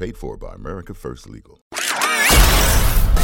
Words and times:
Paid 0.00 0.16
for 0.16 0.38
by 0.38 0.54
America 0.54 0.94
First 0.94 1.28
Legal. 1.28 1.60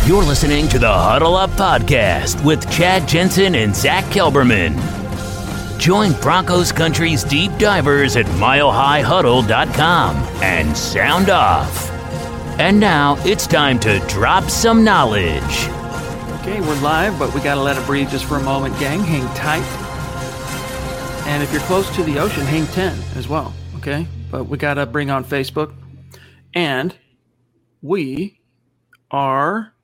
You're 0.05 0.23
listening 0.23 0.69
to 0.69 0.79
the 0.79 0.93
Huddle 0.93 1.35
Up 1.35 1.49
Podcast 1.53 2.45
with 2.45 2.71
Chad 2.71 3.09
Jensen 3.09 3.55
and 3.55 3.75
Zach 3.75 4.05
Kelberman. 4.13 4.79
Join 5.79 6.13
Broncos 6.21 6.73
Country's 6.73 7.25
deep 7.25 7.51
divers 7.57 8.17
at 8.17 8.27
milehighhuddle.com 8.27 10.17
and 10.43 10.77
sound 10.77 11.31
off. 11.31 11.91
And 12.61 12.79
now 12.79 13.17
it's 13.25 13.47
time 13.47 13.81
to 13.81 13.99
drop 14.01 14.45
some 14.51 14.85
knowledge. 14.85 15.69
Okay, 16.41 16.61
we're 16.61 16.79
live, 16.83 17.19
but 17.19 17.33
we 17.33 17.41
got 17.41 17.55
to 17.55 17.63
let 17.63 17.79
it 17.79 17.87
breathe 17.87 18.11
just 18.11 18.27
for 18.27 18.37
a 18.37 18.43
moment, 18.43 18.79
gang. 18.79 19.01
Hang 19.01 19.27
tight. 19.35 19.65
And 21.27 21.43
if 21.43 21.51
you're 21.53 21.63
close 21.63 21.89
to 21.97 22.03
the 22.03 22.19
ocean, 22.19 22.45
hang 22.45 22.67
10 22.67 22.99
as 23.17 23.29
well, 23.29 23.55
okay? 23.77 24.07
But 24.31 24.45
we 24.45 24.59
got 24.59 24.75
to 24.75 24.85
bring 24.85 25.09
on 25.09 25.25
Facebook. 25.25 25.73
And 26.57 26.97
we 27.83 28.41
are 29.11 29.75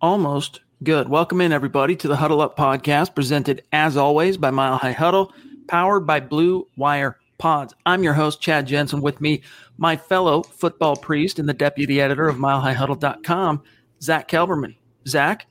almost 0.00 0.60
good. 0.84 1.08
Welcome 1.08 1.40
in, 1.40 1.50
everybody, 1.50 1.96
to 1.96 2.06
the 2.06 2.14
Huddle 2.14 2.40
Up 2.40 2.56
podcast, 2.56 3.12
presented 3.12 3.64
as 3.72 3.96
always 3.96 4.36
by 4.36 4.52
Mile 4.52 4.76
High 4.76 4.92
Huddle, 4.92 5.34
powered 5.66 6.06
by 6.06 6.20
Blue 6.20 6.64
Wire 6.76 7.18
Pods. 7.38 7.74
I'm 7.86 8.04
your 8.04 8.12
host, 8.12 8.40
Chad 8.40 8.68
Jensen. 8.68 9.00
With 9.00 9.20
me, 9.20 9.42
my 9.78 9.96
fellow 9.96 10.44
football 10.44 10.94
priest 10.94 11.40
and 11.40 11.48
the 11.48 11.54
deputy 11.54 12.00
editor 12.00 12.28
of 12.28 12.36
MileHighHuddle.com, 12.36 13.64
Zach 14.00 14.28
Kelberman. 14.28 14.76
Zach, 15.08 15.48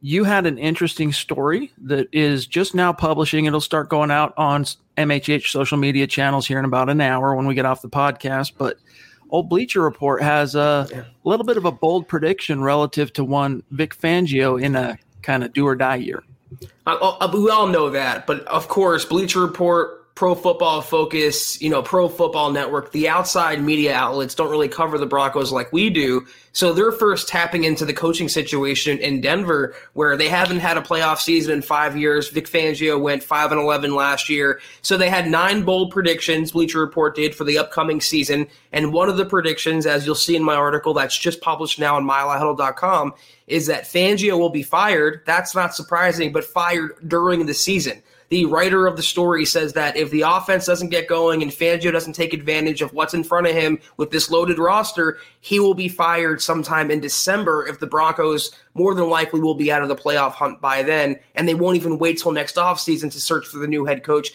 you 0.00 0.24
had 0.24 0.46
an 0.46 0.56
interesting 0.56 1.12
story 1.12 1.70
that 1.82 2.08
is 2.12 2.46
just 2.46 2.74
now 2.74 2.94
publishing. 2.94 3.44
It'll 3.44 3.60
start 3.60 3.90
going 3.90 4.10
out 4.10 4.32
on 4.38 4.64
MHH 4.96 5.50
social 5.50 5.76
media 5.76 6.06
channels 6.06 6.46
here 6.46 6.58
in 6.58 6.64
about 6.64 6.88
an 6.88 7.02
hour 7.02 7.36
when 7.36 7.46
we 7.46 7.54
get 7.54 7.66
off 7.66 7.82
the 7.82 7.90
podcast. 7.90 8.52
But 8.56 8.78
old 9.32 9.48
Bleacher 9.48 9.82
Report 9.82 10.22
has 10.22 10.54
a 10.54 10.86
yeah. 10.90 11.04
little 11.24 11.44
bit 11.44 11.56
of 11.56 11.64
a 11.64 11.72
bold 11.72 12.06
prediction 12.06 12.62
relative 12.62 13.12
to 13.14 13.24
one 13.24 13.64
Vic 13.70 13.96
Fangio 13.96 14.62
in 14.62 14.76
a 14.76 14.98
kind 15.22 15.42
of 15.42 15.52
do 15.52 15.66
or 15.66 15.74
die 15.74 15.96
year. 15.96 16.22
Uh, 16.86 17.16
uh, 17.20 17.30
we 17.32 17.50
all 17.50 17.66
know 17.66 17.90
that, 17.90 18.26
but 18.26 18.44
of 18.46 18.68
course, 18.68 19.04
Bleacher 19.04 19.40
Report 19.40 20.01
Pro 20.14 20.34
Football 20.34 20.82
Focus, 20.82 21.60
you 21.62 21.70
know, 21.70 21.82
Pro 21.82 22.06
Football 22.06 22.52
Network, 22.52 22.92
the 22.92 23.08
outside 23.08 23.62
media 23.62 23.94
outlets 23.94 24.34
don't 24.34 24.50
really 24.50 24.68
cover 24.68 24.98
the 24.98 25.06
Broncos 25.06 25.50
like 25.50 25.72
we 25.72 25.88
do. 25.88 26.26
So 26.52 26.74
they're 26.74 26.92
first 26.92 27.28
tapping 27.28 27.64
into 27.64 27.86
the 27.86 27.94
coaching 27.94 28.28
situation 28.28 28.98
in 28.98 29.22
Denver, 29.22 29.74
where 29.94 30.18
they 30.18 30.28
haven't 30.28 30.58
had 30.58 30.76
a 30.76 30.82
playoff 30.82 31.18
season 31.18 31.54
in 31.54 31.62
five 31.62 31.96
years. 31.96 32.28
Vic 32.28 32.46
Fangio 32.46 33.00
went 33.00 33.22
five 33.24 33.52
and 33.52 33.60
eleven 33.60 33.94
last 33.94 34.28
year, 34.28 34.60
so 34.82 34.98
they 34.98 35.08
had 35.08 35.30
nine 35.30 35.62
bold 35.62 35.90
predictions. 35.90 36.52
Bleacher 36.52 36.80
Report 36.80 37.16
did 37.16 37.34
for 37.34 37.44
the 37.44 37.56
upcoming 37.56 38.02
season, 38.02 38.46
and 38.70 38.92
one 38.92 39.08
of 39.08 39.16
the 39.16 39.24
predictions, 39.24 39.86
as 39.86 40.04
you'll 40.04 40.14
see 40.14 40.36
in 40.36 40.44
my 40.44 40.56
article 40.56 40.92
that's 40.92 41.18
just 41.18 41.40
published 41.40 41.78
now 41.78 41.96
on 41.96 42.04
MileHighHuddle.com, 42.04 43.14
is 43.46 43.66
that 43.66 43.84
Fangio 43.84 44.38
will 44.38 44.50
be 44.50 44.62
fired. 44.62 45.22
That's 45.24 45.54
not 45.54 45.74
surprising, 45.74 46.32
but 46.32 46.44
fired 46.44 46.96
during 47.08 47.46
the 47.46 47.54
season 47.54 48.02
the 48.32 48.46
writer 48.46 48.86
of 48.86 48.96
the 48.96 49.02
story 49.02 49.44
says 49.44 49.74
that 49.74 49.94
if 49.94 50.10
the 50.10 50.22
offense 50.22 50.64
doesn't 50.64 50.88
get 50.88 51.06
going 51.06 51.42
and 51.42 51.52
Fangio 51.52 51.92
doesn't 51.92 52.14
take 52.14 52.32
advantage 52.32 52.80
of 52.80 52.94
what's 52.94 53.12
in 53.12 53.22
front 53.22 53.46
of 53.46 53.54
him 53.54 53.78
with 53.98 54.10
this 54.10 54.30
loaded 54.30 54.58
roster, 54.58 55.18
he 55.42 55.60
will 55.60 55.74
be 55.74 55.86
fired 55.86 56.40
sometime 56.40 56.90
in 56.90 56.98
December 56.98 57.66
if 57.66 57.78
the 57.78 57.86
Broncos 57.86 58.50
more 58.72 58.94
than 58.94 59.10
likely 59.10 59.38
will 59.38 59.54
be 59.54 59.70
out 59.70 59.82
of 59.82 59.90
the 59.90 59.94
playoff 59.94 60.32
hunt 60.32 60.62
by 60.62 60.82
then, 60.82 61.18
and 61.34 61.46
they 61.46 61.52
won't 61.52 61.76
even 61.76 61.98
wait 61.98 62.18
till 62.18 62.32
next 62.32 62.56
offseason 62.56 63.12
to 63.12 63.20
search 63.20 63.46
for 63.46 63.58
the 63.58 63.66
new 63.66 63.84
head 63.84 64.02
coach. 64.02 64.32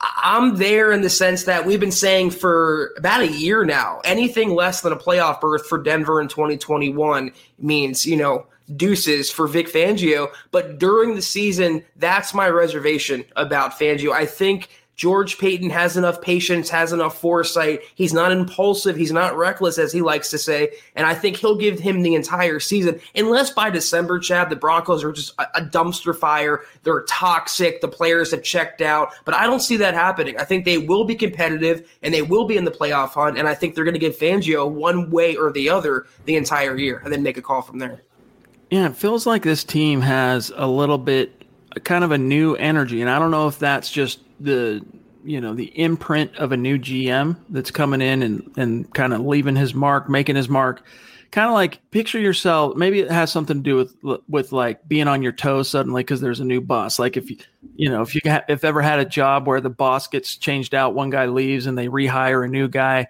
I'm 0.00 0.56
there 0.56 0.90
in 0.90 1.02
the 1.02 1.08
sense 1.08 1.44
that 1.44 1.64
we've 1.64 1.78
been 1.78 1.92
saying 1.92 2.30
for 2.30 2.92
about 2.96 3.20
a 3.20 3.30
year 3.30 3.64
now, 3.64 4.00
anything 4.02 4.50
less 4.50 4.80
than 4.80 4.92
a 4.92 4.96
playoff 4.96 5.40
berth 5.40 5.64
for 5.68 5.80
Denver 5.80 6.20
in 6.20 6.26
2021 6.26 7.30
means, 7.60 8.04
you 8.04 8.16
know, 8.16 8.48
deuces 8.76 9.30
for 9.30 9.46
Vic 9.46 9.68
Fangio. 9.68 10.28
But 10.50 10.78
during 10.78 11.14
the 11.14 11.22
season, 11.22 11.84
that's 11.96 12.34
my 12.34 12.48
reservation 12.48 13.24
about 13.36 13.78
Fangio. 13.78 14.12
I 14.12 14.26
think 14.26 14.68
George 14.98 15.38
Paton 15.38 15.70
has 15.70 15.96
enough 15.96 16.20
patience, 16.20 16.68
has 16.70 16.92
enough 16.92 17.20
foresight. 17.20 17.82
He's 17.94 18.12
not 18.12 18.32
impulsive. 18.32 18.96
He's 18.96 19.12
not 19.12 19.36
reckless, 19.36 19.78
as 19.78 19.92
he 19.92 20.02
likes 20.02 20.28
to 20.30 20.38
say. 20.38 20.72
And 20.96 21.06
I 21.06 21.14
think 21.14 21.36
he'll 21.36 21.56
give 21.56 21.78
him 21.78 22.02
the 22.02 22.16
entire 22.16 22.58
season, 22.58 23.00
unless 23.14 23.50
by 23.50 23.70
December, 23.70 24.18
Chad, 24.18 24.50
the 24.50 24.56
Broncos 24.56 25.04
are 25.04 25.12
just 25.12 25.34
a, 25.38 25.46
a 25.58 25.62
dumpster 25.62 26.14
fire. 26.14 26.62
They're 26.82 27.04
toxic. 27.04 27.80
The 27.80 27.86
players 27.86 28.32
have 28.32 28.42
checked 28.42 28.82
out. 28.82 29.12
But 29.24 29.34
I 29.34 29.46
don't 29.46 29.60
see 29.60 29.76
that 29.76 29.94
happening. 29.94 30.36
I 30.36 30.42
think 30.42 30.64
they 30.64 30.78
will 30.78 31.04
be 31.04 31.14
competitive 31.14 31.88
and 32.02 32.12
they 32.12 32.22
will 32.22 32.44
be 32.44 32.56
in 32.56 32.64
the 32.64 32.72
playoff 32.72 33.10
hunt. 33.10 33.38
And 33.38 33.46
I 33.46 33.54
think 33.54 33.76
they're 33.76 33.84
going 33.84 33.94
to 33.94 34.00
give 34.00 34.18
Fangio 34.18 34.68
one 34.68 35.10
way 35.12 35.36
or 35.36 35.52
the 35.52 35.70
other 35.70 36.06
the 36.24 36.34
entire 36.34 36.76
year 36.76 37.00
and 37.04 37.12
then 37.12 37.22
make 37.22 37.36
a 37.36 37.42
call 37.42 37.62
from 37.62 37.78
there. 37.78 38.02
Yeah, 38.70 38.86
it 38.86 38.96
feels 38.96 39.26
like 39.26 39.42
this 39.42 39.64
team 39.64 40.00
has 40.02 40.52
a 40.54 40.66
little 40.66 40.98
bit 40.98 41.44
kind 41.84 42.04
of 42.04 42.12
a 42.12 42.18
new 42.18 42.54
energy. 42.54 43.00
And 43.00 43.10
I 43.10 43.18
don't 43.18 43.30
know 43.30 43.48
if 43.48 43.58
that's 43.58 43.90
just 43.90 44.20
the 44.40 44.84
you 45.24 45.40
know 45.40 45.54
the 45.54 45.66
imprint 45.78 46.36
of 46.36 46.52
a 46.52 46.56
new 46.56 46.78
GM 46.78 47.36
that's 47.50 47.70
coming 47.70 48.00
in 48.00 48.22
and 48.22 48.52
and 48.56 48.92
kind 48.94 49.12
of 49.12 49.20
leaving 49.20 49.56
his 49.56 49.74
mark, 49.74 50.08
making 50.08 50.36
his 50.36 50.48
mark. 50.48 50.82
Kind 51.30 51.48
of 51.48 51.52
like 51.52 51.80
picture 51.90 52.18
yourself. 52.18 52.74
Maybe 52.76 53.00
it 53.00 53.10
has 53.10 53.30
something 53.30 53.58
to 53.58 53.62
do 53.62 53.76
with 53.76 54.22
with 54.28 54.52
like 54.52 54.86
being 54.88 55.08
on 55.08 55.22
your 55.22 55.32
toes 55.32 55.68
suddenly 55.68 56.02
because 56.02 56.20
there's 56.20 56.40
a 56.40 56.44
new 56.44 56.60
boss. 56.60 56.98
Like 56.98 57.16
if 57.16 57.30
you 57.30 57.36
you 57.76 57.90
know 57.90 58.02
if 58.02 58.14
you 58.14 58.20
ha- 58.24 58.44
if 58.48 58.64
ever 58.64 58.80
had 58.80 58.98
a 58.98 59.04
job 59.04 59.46
where 59.46 59.60
the 59.60 59.70
boss 59.70 60.06
gets 60.08 60.36
changed 60.36 60.74
out, 60.74 60.94
one 60.94 61.10
guy 61.10 61.26
leaves 61.26 61.66
and 61.66 61.76
they 61.76 61.88
rehire 61.88 62.44
a 62.44 62.48
new 62.48 62.68
guy 62.68 63.08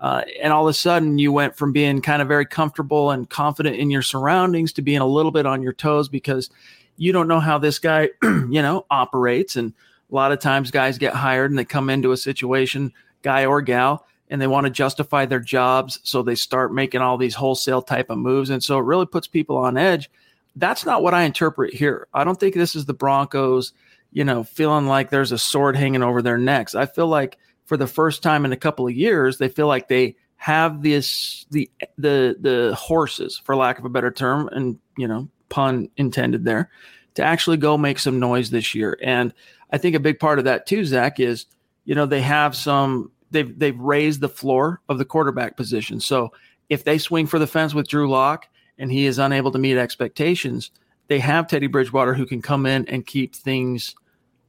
uh, 0.00 0.22
and 0.40 0.52
all 0.52 0.66
of 0.66 0.70
a 0.70 0.74
sudden, 0.74 1.18
you 1.18 1.32
went 1.32 1.56
from 1.56 1.72
being 1.72 2.00
kind 2.00 2.22
of 2.22 2.28
very 2.28 2.46
comfortable 2.46 3.10
and 3.10 3.28
confident 3.28 3.76
in 3.76 3.90
your 3.90 4.02
surroundings 4.02 4.72
to 4.74 4.82
being 4.82 5.00
a 5.00 5.06
little 5.06 5.32
bit 5.32 5.46
on 5.46 5.62
your 5.62 5.72
toes 5.72 6.08
because 6.08 6.50
you 6.96 7.12
don't 7.12 7.28
know 7.28 7.40
how 7.40 7.58
this 7.58 7.78
guy, 7.78 8.10
you 8.22 8.62
know, 8.62 8.86
operates. 8.90 9.56
And 9.56 9.72
a 10.10 10.14
lot 10.14 10.30
of 10.30 10.38
times, 10.38 10.70
guys 10.70 10.98
get 10.98 11.14
hired 11.14 11.50
and 11.50 11.58
they 11.58 11.64
come 11.64 11.90
into 11.90 12.12
a 12.12 12.16
situation, 12.16 12.92
guy 13.22 13.44
or 13.44 13.60
gal, 13.60 14.06
and 14.30 14.40
they 14.40 14.46
want 14.46 14.66
to 14.66 14.70
justify 14.70 15.26
their 15.26 15.40
jobs. 15.40 15.98
So 16.04 16.22
they 16.22 16.36
start 16.36 16.72
making 16.72 17.00
all 17.00 17.18
these 17.18 17.34
wholesale 17.34 17.82
type 17.82 18.10
of 18.10 18.18
moves. 18.18 18.50
And 18.50 18.62
so 18.62 18.78
it 18.78 18.84
really 18.84 19.06
puts 19.06 19.26
people 19.26 19.56
on 19.56 19.76
edge. 19.76 20.10
That's 20.54 20.86
not 20.86 21.02
what 21.02 21.14
I 21.14 21.22
interpret 21.22 21.74
here. 21.74 22.06
I 22.14 22.22
don't 22.22 22.38
think 22.38 22.54
this 22.54 22.76
is 22.76 22.84
the 22.84 22.94
Broncos, 22.94 23.72
you 24.12 24.24
know, 24.24 24.44
feeling 24.44 24.86
like 24.86 25.10
there's 25.10 25.32
a 25.32 25.38
sword 25.38 25.76
hanging 25.76 26.02
over 26.02 26.22
their 26.22 26.38
necks. 26.38 26.74
I 26.74 26.86
feel 26.86 27.08
like 27.08 27.36
for 27.68 27.76
the 27.76 27.86
first 27.86 28.22
time 28.22 28.46
in 28.46 28.52
a 28.52 28.56
couple 28.56 28.88
of 28.88 28.94
years, 28.94 29.36
they 29.36 29.48
feel 29.48 29.66
like 29.66 29.88
they 29.88 30.16
have 30.36 30.82
this 30.82 31.46
the 31.50 31.70
the 31.98 32.36
the 32.40 32.74
horses, 32.74 33.40
for 33.44 33.54
lack 33.54 33.78
of 33.78 33.84
a 33.84 33.90
better 33.90 34.10
term, 34.10 34.48
and 34.52 34.78
you 34.96 35.06
know, 35.06 35.28
pun 35.50 35.90
intended 35.98 36.44
there, 36.44 36.70
to 37.14 37.22
actually 37.22 37.58
go 37.58 37.76
make 37.76 37.98
some 37.98 38.18
noise 38.18 38.50
this 38.50 38.74
year. 38.74 38.98
And 39.02 39.34
I 39.70 39.78
think 39.78 39.94
a 39.94 40.00
big 40.00 40.18
part 40.18 40.38
of 40.38 40.46
that 40.46 40.66
too, 40.66 40.84
Zach, 40.86 41.20
is 41.20 41.44
you 41.84 41.94
know 41.94 42.06
they 42.06 42.22
have 42.22 42.56
some 42.56 43.12
they've 43.30 43.56
they've 43.58 43.78
raised 43.78 44.22
the 44.22 44.30
floor 44.30 44.80
of 44.88 44.96
the 44.96 45.04
quarterback 45.04 45.56
position. 45.56 46.00
So 46.00 46.32
if 46.70 46.84
they 46.84 46.96
swing 46.96 47.26
for 47.26 47.38
the 47.38 47.46
fence 47.46 47.74
with 47.74 47.88
Drew 47.88 48.08
Lock 48.08 48.48
and 48.78 48.90
he 48.90 49.04
is 49.04 49.18
unable 49.18 49.50
to 49.50 49.58
meet 49.58 49.76
expectations, 49.76 50.70
they 51.08 51.18
have 51.18 51.46
Teddy 51.46 51.66
Bridgewater 51.66 52.14
who 52.14 52.24
can 52.24 52.40
come 52.40 52.64
in 52.64 52.88
and 52.88 53.06
keep 53.06 53.36
things 53.36 53.94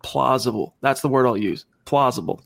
plausible. 0.04 0.76
That's 0.80 1.02
the 1.02 1.10
word 1.10 1.26
I'll 1.26 1.38
use. 1.38 1.66
Plausible. 1.84 2.42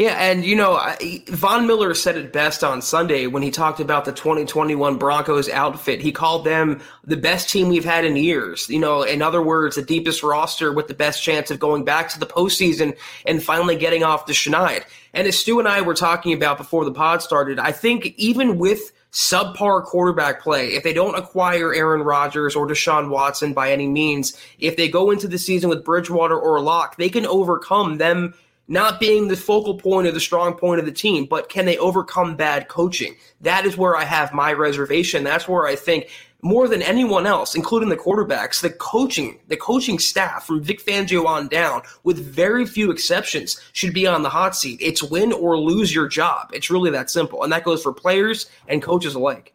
Yeah, 0.00 0.16
and 0.16 0.46
you 0.46 0.56
know, 0.56 0.80
Von 1.26 1.66
Miller 1.66 1.92
said 1.92 2.16
it 2.16 2.32
best 2.32 2.64
on 2.64 2.80
Sunday 2.80 3.26
when 3.26 3.42
he 3.42 3.50
talked 3.50 3.80
about 3.80 4.06
the 4.06 4.12
2021 4.12 4.96
Broncos 4.96 5.50
outfit. 5.50 6.00
He 6.00 6.10
called 6.10 6.46
them 6.46 6.80
the 7.04 7.18
best 7.18 7.50
team 7.50 7.68
we've 7.68 7.84
had 7.84 8.06
in 8.06 8.16
years. 8.16 8.66
You 8.70 8.78
know, 8.78 9.02
in 9.02 9.20
other 9.20 9.42
words, 9.42 9.76
the 9.76 9.82
deepest 9.82 10.22
roster 10.22 10.72
with 10.72 10.88
the 10.88 10.94
best 10.94 11.22
chance 11.22 11.50
of 11.50 11.58
going 11.58 11.84
back 11.84 12.08
to 12.08 12.18
the 12.18 12.24
postseason 12.24 12.96
and 13.26 13.42
finally 13.42 13.76
getting 13.76 14.02
off 14.02 14.24
the 14.24 14.32
schneid. 14.32 14.84
And 15.12 15.28
as 15.28 15.38
Stu 15.38 15.58
and 15.58 15.68
I 15.68 15.82
were 15.82 15.92
talking 15.92 16.32
about 16.32 16.56
before 16.56 16.86
the 16.86 16.92
pod 16.92 17.20
started, 17.20 17.58
I 17.58 17.72
think 17.72 18.14
even 18.16 18.56
with 18.56 18.92
subpar 19.12 19.84
quarterback 19.84 20.40
play, 20.40 20.68
if 20.68 20.82
they 20.82 20.94
don't 20.94 21.18
acquire 21.18 21.74
Aaron 21.74 22.00
Rodgers 22.00 22.56
or 22.56 22.66
Deshaun 22.66 23.10
Watson 23.10 23.52
by 23.52 23.70
any 23.70 23.86
means, 23.86 24.34
if 24.58 24.78
they 24.78 24.88
go 24.88 25.10
into 25.10 25.28
the 25.28 25.36
season 25.36 25.68
with 25.68 25.84
Bridgewater 25.84 26.38
or 26.40 26.58
Lock, 26.62 26.96
they 26.96 27.10
can 27.10 27.26
overcome 27.26 27.98
them 27.98 28.32
not 28.70 29.00
being 29.00 29.26
the 29.26 29.36
focal 29.36 29.74
point 29.74 30.06
or 30.06 30.12
the 30.12 30.20
strong 30.20 30.54
point 30.54 30.78
of 30.78 30.86
the 30.86 30.92
team, 30.92 31.26
but 31.26 31.48
can 31.48 31.66
they 31.66 31.76
overcome 31.78 32.36
bad 32.36 32.68
coaching? 32.68 33.16
That 33.40 33.66
is 33.66 33.76
where 33.76 33.96
I 33.96 34.04
have 34.04 34.32
my 34.32 34.52
reservation. 34.52 35.24
That's 35.24 35.48
where 35.48 35.66
I 35.66 35.74
think 35.74 36.08
more 36.40 36.68
than 36.68 36.80
anyone 36.80 37.26
else, 37.26 37.56
including 37.56 37.88
the 37.88 37.96
quarterbacks, 37.96 38.62
the 38.62 38.70
coaching, 38.70 39.40
the 39.48 39.56
coaching 39.56 39.98
staff 39.98 40.46
from 40.46 40.62
Vic 40.62 40.82
Fangio 40.82 41.26
on 41.26 41.48
down, 41.48 41.82
with 42.04 42.24
very 42.24 42.64
few 42.64 42.92
exceptions, 42.92 43.60
should 43.72 43.92
be 43.92 44.06
on 44.06 44.22
the 44.22 44.30
hot 44.30 44.54
seat. 44.54 44.78
It's 44.80 45.02
win 45.02 45.32
or 45.32 45.58
lose 45.58 45.92
your 45.92 46.06
job. 46.06 46.50
It's 46.54 46.70
really 46.70 46.92
that 46.92 47.10
simple. 47.10 47.42
And 47.42 47.52
that 47.52 47.64
goes 47.64 47.82
for 47.82 47.92
players 47.92 48.48
and 48.68 48.80
coaches 48.80 49.16
alike. 49.16 49.52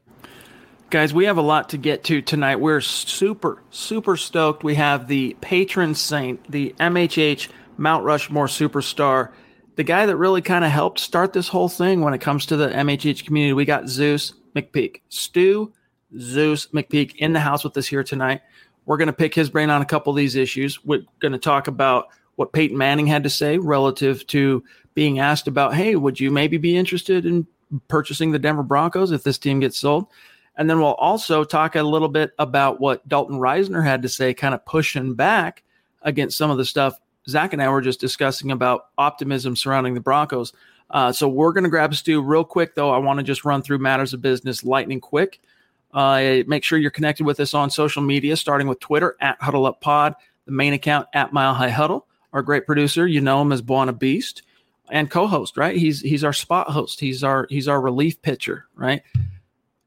Guys, 0.89 1.13
we 1.13 1.23
have 1.23 1.37
a 1.37 1.41
lot 1.41 1.69
to 1.69 1.77
get 1.77 2.03
to 2.03 2.21
tonight. 2.21 2.57
We're 2.57 2.81
super, 2.81 3.63
super 3.71 4.17
stoked. 4.17 4.63
We 4.63 4.75
have 4.75 5.07
the 5.07 5.37
patron 5.39 5.95
saint, 5.95 6.51
the 6.51 6.75
MHH 6.79 7.47
Mount 7.77 8.03
Rushmore 8.03 8.47
superstar, 8.47 9.31
the 9.75 9.83
guy 9.83 10.05
that 10.05 10.17
really 10.17 10.41
kind 10.41 10.63
of 10.63 10.71
helped 10.71 10.99
start 10.99 11.33
this 11.33 11.47
whole 11.47 11.69
thing 11.69 12.01
when 12.01 12.13
it 12.13 12.21
comes 12.21 12.45
to 12.47 12.57
the 12.57 12.69
MHH 12.69 13.25
community. 13.25 13.53
We 13.53 13.65
got 13.65 13.89
Zeus 13.89 14.33
McPeak, 14.55 15.01
Stu 15.09 15.73
Zeus 16.17 16.67
McPeak 16.67 17.15
in 17.17 17.33
the 17.33 17.39
house 17.39 17.63
with 17.63 17.75
us 17.77 17.87
here 17.87 18.03
tonight. 18.03 18.41
We're 18.85 18.97
going 18.97 19.07
to 19.07 19.13
pick 19.13 19.33
his 19.33 19.49
brain 19.49 19.69
on 19.69 19.81
a 19.81 19.85
couple 19.85 20.11
of 20.11 20.17
these 20.17 20.35
issues. 20.35 20.83
We're 20.85 21.03
going 21.19 21.31
to 21.33 21.37
talk 21.37 21.67
about 21.67 22.07
what 22.35 22.53
Peyton 22.53 22.77
Manning 22.77 23.07
had 23.07 23.23
to 23.23 23.29
say 23.29 23.57
relative 23.57 24.25
to 24.27 24.63
being 24.93 25.19
asked 25.19 25.47
about, 25.47 25.73
hey, 25.73 25.95
would 25.95 26.19
you 26.19 26.31
maybe 26.31 26.57
be 26.57 26.77
interested 26.77 27.25
in 27.25 27.47
purchasing 27.87 28.31
the 28.31 28.39
Denver 28.39 28.63
Broncos 28.63 29.11
if 29.11 29.23
this 29.23 29.37
team 29.37 29.59
gets 29.59 29.77
sold? 29.77 30.07
And 30.57 30.69
then 30.69 30.79
we'll 30.79 30.93
also 30.93 31.43
talk 31.43 31.75
a 31.75 31.83
little 31.83 32.07
bit 32.07 32.31
about 32.39 32.79
what 32.79 33.07
Dalton 33.07 33.37
Risner 33.37 33.83
had 33.83 34.01
to 34.03 34.09
say, 34.09 34.33
kind 34.33 34.53
of 34.53 34.65
pushing 34.65 35.15
back 35.15 35.63
against 36.01 36.37
some 36.37 36.51
of 36.51 36.57
the 36.57 36.65
stuff 36.65 36.97
Zach 37.27 37.53
and 37.53 37.61
I 37.61 37.69
were 37.69 37.81
just 37.81 37.99
discussing 37.99 38.51
about 38.51 38.87
optimism 38.97 39.55
surrounding 39.55 39.93
the 39.93 40.01
Broncos. 40.01 40.53
Uh, 40.89 41.11
so 41.11 41.27
we're 41.27 41.51
going 41.51 41.63
to 41.63 41.69
grab 41.69 41.95
Stu 41.95 42.21
real 42.21 42.43
quick, 42.43 42.75
though. 42.75 42.91
I 42.91 42.97
want 42.97 43.17
to 43.17 43.23
just 43.23 43.45
run 43.45 43.61
through 43.61 43.79
matters 43.79 44.13
of 44.13 44.21
business 44.21 44.63
lightning 44.63 44.99
quick. 44.99 45.39
Uh, 45.93 46.43
make 46.47 46.63
sure 46.63 46.77
you're 46.77 46.91
connected 46.91 47.25
with 47.25 47.39
us 47.39 47.53
on 47.53 47.69
social 47.69 48.01
media, 48.01 48.35
starting 48.35 48.67
with 48.67 48.79
Twitter 48.79 49.15
at 49.21 49.41
Huddle 49.41 49.65
Up 49.65 49.81
Pod, 49.81 50.13
the 50.45 50.51
main 50.51 50.73
account 50.73 51.07
at 51.13 51.33
Mile 51.33 51.53
High 51.53 51.69
Huddle. 51.69 52.05
Our 52.33 52.41
great 52.41 52.65
producer, 52.65 53.07
you 53.07 53.21
know 53.21 53.41
him 53.41 53.53
as 53.53 53.61
Buona 53.61 53.93
Beast, 53.93 54.43
and 54.89 55.09
co-host, 55.09 55.55
right? 55.55 55.77
He's 55.77 56.01
he's 56.01 56.23
our 56.23 56.33
spot 56.33 56.69
host. 56.69 56.99
He's 56.99 57.23
our 57.23 57.47
he's 57.49 57.69
our 57.69 57.79
relief 57.79 58.21
pitcher, 58.21 58.65
right? 58.75 59.01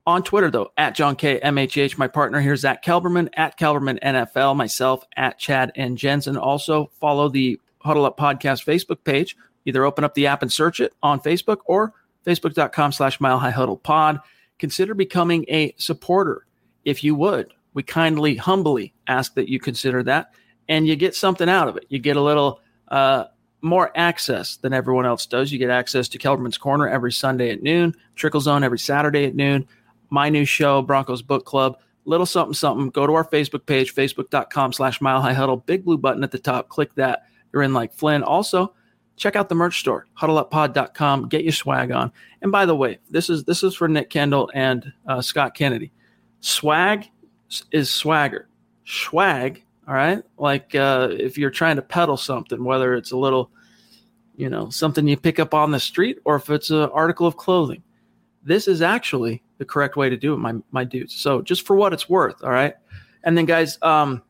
On 0.08 0.22
Twitter, 0.22 0.50
though, 0.50 0.72
at 0.78 0.94
John 0.94 1.16
K 1.16 1.38
MHH, 1.38 1.98
my 1.98 2.08
partner 2.08 2.40
here, 2.40 2.56
Zach 2.56 2.82
Kelberman, 2.82 3.28
at 3.34 3.58
Kelberman 3.58 4.02
NFL, 4.02 4.56
myself, 4.56 5.04
at 5.14 5.38
Chad 5.38 5.70
and 5.74 5.98
Jensen. 5.98 6.38
Also, 6.38 6.90
follow 6.98 7.28
the 7.28 7.60
Huddle 7.80 8.06
Up 8.06 8.16
Podcast 8.16 8.64
Facebook 8.64 9.04
page. 9.04 9.36
Either 9.66 9.84
open 9.84 10.04
up 10.04 10.14
the 10.14 10.26
app 10.26 10.40
and 10.40 10.50
search 10.50 10.80
it 10.80 10.94
on 11.02 11.20
Facebook 11.20 11.58
or 11.66 11.92
facebook.com 12.24 12.92
slash 12.92 13.20
mile 13.20 13.38
high 13.38 13.50
huddle 13.50 13.76
pod. 13.76 14.20
Consider 14.58 14.94
becoming 14.94 15.44
a 15.46 15.74
supporter 15.76 16.46
if 16.86 17.04
you 17.04 17.14
would. 17.14 17.52
We 17.74 17.82
kindly, 17.82 18.36
humbly 18.36 18.94
ask 19.06 19.34
that 19.34 19.50
you 19.50 19.60
consider 19.60 20.02
that 20.04 20.32
and 20.70 20.86
you 20.86 20.96
get 20.96 21.16
something 21.16 21.50
out 21.50 21.68
of 21.68 21.76
it. 21.76 21.84
You 21.90 21.98
get 21.98 22.16
a 22.16 22.22
little 22.22 22.62
uh, 22.90 23.24
more 23.60 23.92
access 23.94 24.56
than 24.56 24.72
everyone 24.72 25.04
else 25.04 25.26
does. 25.26 25.52
You 25.52 25.58
get 25.58 25.68
access 25.68 26.08
to 26.08 26.18
Kelberman's 26.18 26.56
Corner 26.56 26.88
every 26.88 27.12
Sunday 27.12 27.50
at 27.50 27.62
noon, 27.62 27.94
Trickle 28.16 28.40
Zone 28.40 28.64
every 28.64 28.78
Saturday 28.78 29.26
at 29.26 29.34
noon 29.34 29.68
my 30.10 30.28
new 30.28 30.44
show, 30.44 30.82
Broncos 30.82 31.22
Book 31.22 31.44
Club. 31.44 31.78
Little 32.04 32.26
something, 32.26 32.54
something. 32.54 32.90
Go 32.90 33.06
to 33.06 33.14
our 33.14 33.24
Facebook 33.24 33.66
page, 33.66 33.94
facebook.com 33.94 34.72
slash 34.72 35.00
mile 35.00 35.20
high 35.20 35.34
huddle. 35.34 35.58
Big 35.58 35.84
blue 35.84 35.98
button 35.98 36.24
at 36.24 36.30
the 36.30 36.38
top. 36.38 36.68
Click 36.68 36.94
that. 36.94 37.24
You're 37.52 37.62
in 37.62 37.74
like 37.74 37.92
Flynn. 37.92 38.22
Also, 38.22 38.74
check 39.16 39.36
out 39.36 39.48
the 39.48 39.54
merch 39.54 39.80
store, 39.80 40.06
huddleuppod.com. 40.18 41.28
Get 41.28 41.42
your 41.42 41.52
swag 41.52 41.92
on. 41.92 42.10
And 42.40 42.50
by 42.50 42.64
the 42.64 42.76
way, 42.76 42.98
this 43.10 43.28
is 43.28 43.44
this 43.44 43.62
is 43.62 43.74
for 43.74 43.88
Nick 43.88 44.08
Kendall 44.08 44.50
and 44.54 44.90
uh, 45.06 45.20
Scott 45.20 45.54
Kennedy. 45.54 45.92
Swag 46.40 47.06
is 47.72 47.92
swagger. 47.92 48.48
Swag, 48.86 49.62
all 49.86 49.94
right? 49.94 50.22
Like 50.38 50.74
uh, 50.74 51.08
if 51.10 51.36
you're 51.36 51.50
trying 51.50 51.76
to 51.76 51.82
peddle 51.82 52.16
something, 52.16 52.64
whether 52.64 52.94
it's 52.94 53.10
a 53.10 53.16
little, 53.16 53.50
you 54.36 54.48
know, 54.48 54.70
something 54.70 55.06
you 55.06 55.16
pick 55.16 55.38
up 55.38 55.52
on 55.52 55.72
the 55.72 55.80
street 55.80 56.18
or 56.24 56.36
if 56.36 56.48
it's 56.48 56.70
an 56.70 56.88
article 56.90 57.26
of 57.26 57.36
clothing. 57.36 57.82
This 58.44 58.68
is 58.68 58.80
actually 58.80 59.42
the 59.58 59.64
correct 59.64 59.96
way 59.96 60.08
to 60.08 60.16
do 60.16 60.34
it, 60.34 60.38
my 60.38 60.54
my 60.70 60.84
dudes. 60.84 61.14
So 61.14 61.42
just 61.42 61.66
for 61.66 61.76
what 61.76 61.92
it's 61.92 62.08
worth, 62.08 62.42
all 62.42 62.50
right. 62.50 62.74
And 63.24 63.36
then 63.36 63.44
guys, 63.44 63.78
um, 63.82 64.22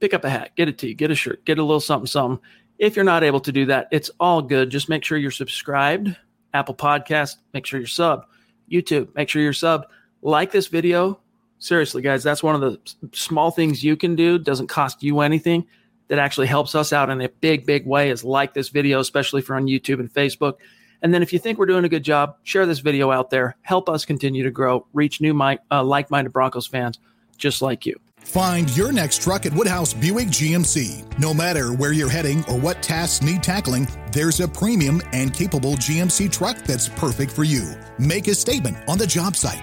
pick 0.00 0.14
up 0.14 0.24
a 0.24 0.30
hat, 0.30 0.52
get 0.56 0.68
a 0.68 0.72
tee, 0.72 0.94
get 0.94 1.10
a 1.10 1.14
shirt, 1.14 1.44
get 1.44 1.58
a 1.58 1.62
little 1.62 1.80
something, 1.80 2.06
something. 2.06 2.42
If 2.78 2.96
you're 2.96 3.04
not 3.04 3.22
able 3.24 3.40
to 3.40 3.52
do 3.52 3.66
that, 3.66 3.88
it's 3.90 4.10
all 4.18 4.42
good. 4.42 4.70
Just 4.70 4.88
make 4.88 5.04
sure 5.04 5.18
you're 5.18 5.30
subscribed. 5.30 6.16
Apple 6.52 6.74
Podcast, 6.74 7.36
make 7.52 7.66
sure 7.66 7.80
you're 7.80 7.86
sub. 7.86 8.26
YouTube, 8.70 9.14
make 9.14 9.28
sure 9.28 9.42
you're 9.42 9.52
sub. 9.52 9.86
Like 10.22 10.52
this 10.52 10.68
video. 10.68 11.20
Seriously, 11.58 12.02
guys, 12.02 12.22
that's 12.22 12.42
one 12.42 12.54
of 12.54 12.60
the 12.60 12.78
small 13.12 13.50
things 13.50 13.82
you 13.82 13.96
can 13.96 14.14
do. 14.16 14.38
Doesn't 14.38 14.66
cost 14.66 15.02
you 15.02 15.20
anything. 15.20 15.66
That 16.08 16.18
actually 16.18 16.48
helps 16.48 16.74
us 16.74 16.92
out 16.92 17.08
in 17.08 17.22
a 17.22 17.28
big, 17.30 17.64
big 17.64 17.86
way. 17.86 18.10
Is 18.10 18.24
like 18.24 18.52
this 18.52 18.68
video, 18.68 19.00
especially 19.00 19.40
for 19.40 19.56
on 19.56 19.66
YouTube 19.66 20.00
and 20.00 20.12
Facebook. 20.12 20.56
And 21.02 21.12
then 21.12 21.22
if 21.22 21.32
you 21.32 21.38
think 21.38 21.58
we're 21.58 21.66
doing 21.66 21.84
a 21.84 21.88
good 21.88 22.02
job, 22.02 22.36
share 22.44 22.66
this 22.66 22.78
video 22.78 23.10
out 23.10 23.30
there. 23.30 23.56
Help 23.62 23.88
us 23.88 24.04
continue 24.04 24.42
to 24.42 24.50
grow, 24.50 24.86
reach 24.92 25.20
new 25.20 25.38
uh, 25.40 25.84
like 25.84 26.10
minded 26.10 26.32
Broncos 26.32 26.66
fans 26.66 26.98
just 27.36 27.62
like 27.62 27.84
you. 27.84 27.98
Find 28.18 28.74
your 28.74 28.90
next 28.90 29.22
truck 29.22 29.44
at 29.44 29.52
Woodhouse 29.52 29.92
Buick 29.92 30.28
GMC. 30.28 31.18
No 31.18 31.34
matter 31.34 31.74
where 31.74 31.92
you're 31.92 32.08
heading 32.08 32.42
or 32.46 32.58
what 32.58 32.82
tasks 32.82 33.22
need 33.22 33.42
tackling, 33.42 33.86
there's 34.12 34.40
a 34.40 34.48
premium 34.48 35.02
and 35.12 35.34
capable 35.34 35.74
GMC 35.74 36.32
truck 36.32 36.56
that's 36.58 36.88
perfect 36.88 37.32
for 37.32 37.44
you. 37.44 37.74
Make 37.98 38.28
a 38.28 38.34
statement 38.34 38.78
on 38.88 38.96
the 38.96 39.06
job 39.06 39.36
site 39.36 39.62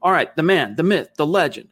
All 0.00 0.12
right, 0.12 0.34
the 0.36 0.42
man, 0.42 0.76
the 0.76 0.82
myth, 0.82 1.10
the 1.16 1.26
legend, 1.26 1.68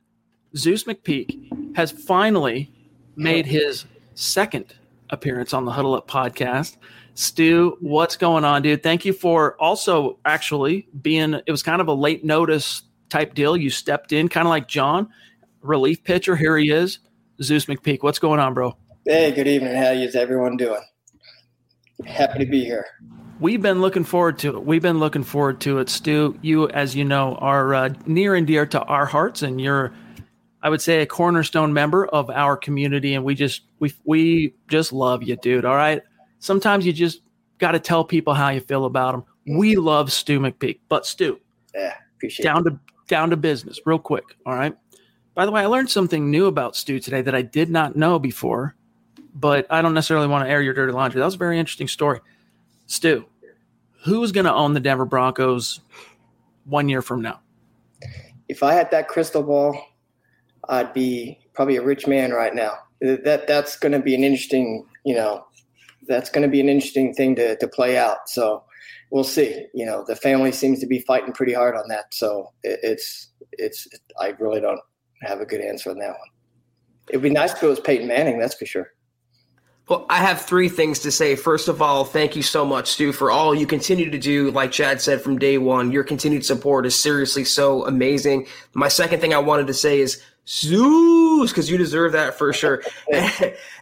Zeus 0.56 0.84
McPeak 0.84 1.76
has 1.76 1.90
finally 1.90 2.72
made 3.16 3.46
his 3.46 3.84
second 4.14 4.74
appearance 5.10 5.52
on 5.52 5.64
the 5.64 5.72
Huddle 5.72 5.94
Up 5.94 6.08
podcast. 6.08 6.76
Stu, 7.14 7.76
what's 7.80 8.16
going 8.16 8.44
on, 8.44 8.62
dude? 8.62 8.82
Thank 8.82 9.04
you 9.04 9.12
for 9.12 9.60
also 9.60 10.18
actually 10.24 10.88
being, 11.02 11.34
it 11.34 11.50
was 11.50 11.62
kind 11.62 11.80
of 11.80 11.88
a 11.88 11.92
late 11.92 12.24
notice 12.24 12.82
type 13.08 13.34
deal. 13.34 13.56
You 13.56 13.68
stepped 13.68 14.12
in, 14.12 14.28
kind 14.28 14.46
of 14.46 14.50
like 14.50 14.68
John, 14.68 15.08
relief 15.60 16.02
pitcher. 16.04 16.36
Here 16.36 16.56
he 16.56 16.70
is, 16.70 17.00
Zeus 17.42 17.66
McPeak. 17.66 18.02
What's 18.02 18.18
going 18.18 18.40
on, 18.40 18.54
bro? 18.54 18.76
Hey, 19.04 19.32
good 19.32 19.48
evening. 19.48 19.74
How 19.74 19.90
is 19.90 20.14
everyone 20.14 20.56
doing? 20.56 20.82
Happy 22.06 22.38
to 22.38 22.46
be 22.46 22.64
here. 22.64 22.86
We've 23.40 23.62
been 23.62 23.80
looking 23.80 24.04
forward 24.04 24.38
to 24.40 24.56
it. 24.56 24.64
We've 24.64 24.82
been 24.82 24.98
looking 24.98 25.24
forward 25.24 25.62
to 25.62 25.78
it. 25.78 25.88
Stu, 25.88 26.38
you, 26.42 26.68
as 26.68 26.94
you 26.94 27.06
know, 27.06 27.36
are 27.36 27.74
uh, 27.74 27.88
near 28.04 28.34
and 28.34 28.46
dear 28.46 28.66
to 28.66 28.82
our 28.82 29.06
hearts, 29.06 29.40
and 29.40 29.58
you're, 29.58 29.94
I 30.62 30.68
would 30.68 30.82
say, 30.82 31.00
a 31.00 31.06
cornerstone 31.06 31.72
member 31.72 32.06
of 32.06 32.28
our 32.28 32.54
community. 32.54 33.14
And 33.14 33.24
we 33.24 33.34
just, 33.34 33.62
we, 33.78 33.94
we 34.04 34.54
just 34.68 34.92
love 34.92 35.22
you, 35.22 35.36
dude. 35.36 35.64
All 35.64 35.74
right. 35.74 36.02
Sometimes 36.38 36.84
you 36.84 36.92
just 36.92 37.22
got 37.56 37.72
to 37.72 37.78
tell 37.78 38.04
people 38.04 38.34
how 38.34 38.50
you 38.50 38.60
feel 38.60 38.84
about 38.84 39.12
them. 39.12 39.24
We 39.56 39.76
love 39.76 40.12
Stu 40.12 40.38
McPeak, 40.38 40.80
but 40.90 41.06
Stu, 41.06 41.40
yeah, 41.74 41.94
appreciate 42.16 42.44
down 42.44 42.66
it. 42.66 42.70
to 42.70 42.80
down 43.08 43.30
to 43.30 43.36
business, 43.38 43.80
real 43.86 43.98
quick. 43.98 44.24
All 44.44 44.54
right. 44.54 44.76
By 45.34 45.46
the 45.46 45.50
way, 45.50 45.62
I 45.62 45.66
learned 45.66 45.88
something 45.90 46.30
new 46.30 46.46
about 46.46 46.76
Stu 46.76 47.00
today 47.00 47.22
that 47.22 47.34
I 47.34 47.40
did 47.42 47.70
not 47.70 47.96
know 47.96 48.18
before, 48.18 48.76
but 49.34 49.66
I 49.70 49.80
don't 49.80 49.94
necessarily 49.94 50.26
want 50.26 50.44
to 50.44 50.50
air 50.50 50.60
your 50.60 50.74
dirty 50.74 50.92
laundry. 50.92 51.20
That 51.20 51.24
was 51.24 51.34
a 51.34 51.38
very 51.38 51.58
interesting 51.58 51.88
story. 51.88 52.20
Stu, 52.90 53.24
who's 54.04 54.32
going 54.32 54.46
to 54.46 54.52
own 54.52 54.74
the 54.74 54.80
Denver 54.80 55.04
Broncos 55.04 55.78
one 56.64 56.88
year 56.88 57.00
from 57.02 57.22
now? 57.22 57.38
If 58.48 58.64
I 58.64 58.74
had 58.74 58.90
that 58.90 59.06
crystal 59.06 59.44
ball, 59.44 59.80
I'd 60.68 60.92
be 60.92 61.38
probably 61.54 61.76
a 61.76 61.82
rich 61.82 62.08
man 62.08 62.32
right 62.32 62.52
now. 62.52 62.72
That 63.00 63.46
that's 63.46 63.76
going 63.76 63.92
to 63.92 64.00
be 64.00 64.16
an 64.16 64.24
interesting, 64.24 64.84
you 65.04 65.14
know, 65.14 65.46
that's 66.08 66.30
going 66.30 66.42
to 66.42 66.50
be 66.50 66.60
an 66.60 66.68
interesting 66.68 67.14
thing 67.14 67.36
to 67.36 67.54
to 67.56 67.68
play 67.68 67.96
out. 67.96 68.28
So 68.28 68.64
we'll 69.12 69.22
see. 69.22 69.66
You 69.72 69.86
know, 69.86 70.04
the 70.04 70.16
family 70.16 70.50
seems 70.50 70.80
to 70.80 70.86
be 70.86 70.98
fighting 70.98 71.32
pretty 71.32 71.54
hard 71.54 71.76
on 71.76 71.86
that. 71.88 72.12
So 72.12 72.52
it, 72.64 72.80
it's 72.82 73.28
it's 73.52 73.86
I 74.18 74.30
really 74.40 74.60
don't 74.60 74.80
have 75.22 75.40
a 75.40 75.46
good 75.46 75.60
answer 75.60 75.90
on 75.90 75.98
that 75.98 76.10
one. 76.10 76.28
It'd 77.08 77.22
be 77.22 77.30
nice 77.30 77.52
if 77.52 77.62
it 77.62 77.68
was 77.68 77.78
Peyton 77.78 78.08
Manning, 78.08 78.40
that's 78.40 78.56
for 78.56 78.66
sure. 78.66 78.92
Well, 79.90 80.06
I 80.08 80.18
have 80.18 80.42
three 80.42 80.68
things 80.68 81.00
to 81.00 81.10
say. 81.10 81.34
First 81.34 81.66
of 81.66 81.82
all, 81.82 82.04
thank 82.04 82.36
you 82.36 82.44
so 82.44 82.64
much, 82.64 82.92
Stu, 82.92 83.10
for 83.10 83.32
all 83.32 83.52
you 83.52 83.66
continue 83.66 84.08
to 84.08 84.18
do. 84.18 84.52
Like 84.52 84.70
Chad 84.70 85.00
said 85.00 85.20
from 85.20 85.36
day 85.36 85.58
one, 85.58 85.90
your 85.90 86.04
continued 86.04 86.44
support 86.44 86.86
is 86.86 86.94
seriously 86.94 87.42
so 87.42 87.84
amazing. 87.84 88.46
My 88.72 88.86
second 88.86 89.18
thing 89.18 89.34
I 89.34 89.38
wanted 89.38 89.66
to 89.66 89.74
say 89.74 89.98
is 89.98 90.22
Zeus, 90.46 91.50
because 91.50 91.68
you 91.68 91.76
deserve 91.76 92.12
that 92.12 92.38
for 92.38 92.52
sure. 92.52 92.84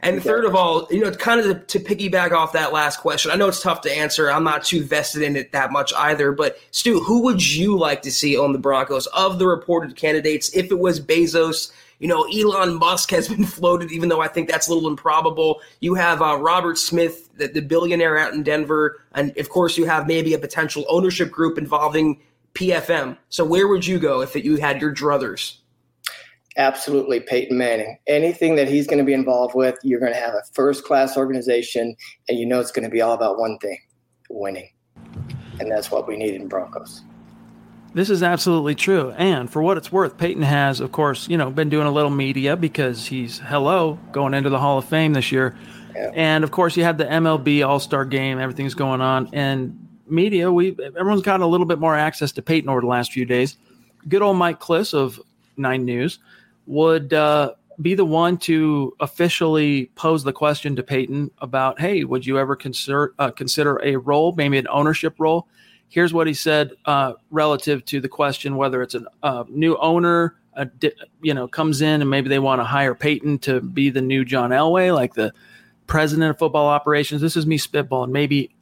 and 0.00 0.23
third 0.23 0.47
of 0.47 0.55
all, 0.55 0.88
you 0.91 1.00
know, 1.00 1.11
kind 1.11 1.41
of 1.41 1.67
to, 1.67 1.79
to, 1.79 1.85
piggyback 1.85 2.33
off 2.33 2.55
that 2.55 2.73
last 2.73 3.00
question, 3.00 3.31
I 3.31 3.37
know 3.37 3.49
it's 3.49 3.62
tough 3.62 3.83
to 3.83 3.95
answer. 3.95 4.31
I'm 4.31 4.45
not 4.45 4.65
too 4.65 4.83
vested 4.83 5.21
in 5.21 5.37
it 5.37 5.53
that 5.53 5.73
much 5.73 5.93
either. 5.93 6.33
But 6.33 6.57
Stu, 6.71 7.00
who 7.00 7.23
would 7.25 7.47
you 7.47 7.77
like 7.77 8.00
to 8.03 8.11
see 8.11 8.35
on 8.35 8.55
the 8.55 8.59
Broncos 8.59 9.09
of 9.09 9.38
the 9.38 9.47
reported 9.47 9.95
candidates? 9.95 10.57
If 10.57 10.71
it 10.71 10.79
was 10.79 11.00
Bezos, 11.00 11.71
you 11.99 12.09
know, 12.09 12.25
Elon 12.25 12.78
Musk 12.78 13.11
has 13.11 13.28
been 13.28 13.45
floated, 13.57 13.90
even 13.90 14.09
though 14.09 14.21
I 14.21 14.28
think 14.28 14.49
that's 14.49 14.69
a 14.69 14.75
little 14.75 14.88
improbable. 14.88 15.61
You 15.81 15.95
have 15.95 16.23
uh, 16.23 16.38
Robert 16.38 16.78
Smith, 16.78 17.28
the, 17.37 17.49
the 17.49 17.62
billionaire 17.62 18.19
out 18.19 18.35
in 18.35 18.43
Denver, 18.43 19.02
and 19.12 19.37
of 19.38 19.49
course, 19.49 19.76
you 19.76 19.87
have 19.87 20.07
maybe 20.07 20.35
a 20.35 20.38
potential 20.38 20.85
ownership 20.88 21.31
group 21.31 21.59
involving 21.59 22.21
PFM. 22.55 23.17
So, 23.28 23.45
where 23.45 23.69
would 23.69 23.87
you 23.87 23.99
go 23.99 24.21
if 24.21 24.35
you 24.35 24.57
had 24.57 24.81
your 24.81 24.95
druthers? 24.95 25.59
Absolutely, 26.57 27.21
Peyton 27.21 27.57
Manning. 27.57 27.99
Anything 28.09 28.57
that 28.57 28.69
he's 28.69 28.87
going 28.87 28.99
to 28.99 29.05
be 29.05 29.12
involved 29.12 29.55
with, 29.55 29.78
you're 29.85 30.00
going 30.00 30.12
to 30.12 30.19
have 30.19 30.35
a 30.35 30.43
first 30.52 30.85
class 30.85 31.17
organization, 31.17 31.95
and 32.28 32.38
you 32.38 32.47
know 32.47 32.59
it's 32.59 32.73
going 32.73 32.85
to 32.85 32.90
be 32.90 33.00
all 33.00 33.12
about 33.12 33.38
one 33.38 33.59
thing 33.59 33.78
winning. 34.28 34.69
And 35.61 35.71
that's 35.71 35.90
what 35.90 36.07
we 36.07 36.17
need 36.17 36.35
in 36.35 36.49
Broncos. 36.49 37.02
This 37.99 38.11
is 38.11 38.23
absolutely 38.23 38.76
true. 38.76 39.11
And 39.19 39.50
for 39.50 39.61
what 39.61 39.76
it's 39.76 39.90
worth, 39.90 40.19
Peyton 40.19 40.45
has, 40.45 40.78
of 40.78 40.93
course, 40.93 41.28
you 41.28 41.37
know, 41.37 41.50
been 41.50 41.69
doing 41.69 41.88
a 41.88 41.90
little 41.90 42.12
media 42.12 42.57
because 42.57 43.05
he's 43.05 43.40
hello 43.40 43.99
going 44.12 44.35
into 44.35 44.50
the 44.50 44.59
Hall 44.61 44.78
of 44.78 44.85
Fame 44.85 45.14
this 45.14 45.33
year. 45.33 45.57
Yeah. 45.97 46.12
And 46.14 46.45
of 46.45 46.52
course, 46.52 46.76
you 46.76 46.85
had 46.85 46.97
the 46.97 47.07
MLB 47.07 47.67
All 47.67 47.81
Star 47.81 48.05
Game. 48.05 48.38
Everything's 48.38 48.75
going 48.75 49.00
on, 49.00 49.28
and 49.33 49.76
media. 50.07 50.52
We 50.52 50.76
everyone's 50.81 51.23
gotten 51.23 51.43
a 51.43 51.49
little 51.49 51.67
bit 51.67 51.81
more 51.81 51.97
access 51.97 52.31
to 52.33 52.40
Peyton 52.40 52.71
over 52.71 52.81
the 52.81 52.87
last 52.87 53.11
few 53.11 53.25
days. 53.25 53.57
Good 54.07 54.23
old 54.23 54.37
Mike 54.37 54.61
Klis 54.61 54.95
of 54.95 55.21
Nine 55.57 55.85
News 55.85 56.21
would 56.67 57.12
uh, 57.12 57.55
be 57.83 57.95
the 57.97 58.05
one 58.05 58.37
to 58.38 58.95
officially 59.00 59.87
pose 59.97 60.23
the 60.23 60.33
question 60.33 60.76
to 60.76 60.85
Peyton 60.85 61.33
about, 61.38 61.81
hey, 61.81 62.05
would 62.05 62.25
you 62.25 62.38
ever 62.38 62.55
consider 62.55 63.12
uh, 63.19 63.33
consider 63.33 63.81
a 63.83 63.97
role, 63.97 64.35
maybe 64.37 64.57
an 64.57 64.69
ownership 64.71 65.17
role? 65.19 65.49
Here's 65.88 66.12
what 66.12 66.26
he 66.26 66.35
said 66.35 66.73
uh, 66.85 67.14
relative 67.30 67.85
to 67.87 68.00
the 68.00 68.09
question 68.09 68.57
whether 68.57 68.83
it's 68.83 68.95
a 68.95 69.04
uh, 69.23 69.45
new 69.49 69.76
owner, 69.78 70.37
you 71.23 71.35
know, 71.35 71.49
comes 71.49 71.80
in 71.80 72.00
and 72.00 72.11
maybe 72.11 72.28
they 72.28 72.38
want 72.38 72.61
to 72.61 72.64
hire 72.64 72.95
Peyton 72.95 73.38
to 73.40 73.61
be 73.61 73.90
the 73.90 74.02
new 74.02 74.25
John 74.25 74.50
Elway, 74.50 74.95
like 74.95 75.14
the 75.14 75.33
president 75.87 76.30
of 76.30 76.38
football 76.38 76.66
operations. 76.66 77.21
This 77.21 77.37
is 77.37 77.47
me 77.47 77.59
spitballing. 77.59 78.11
Maybe, 78.11 78.54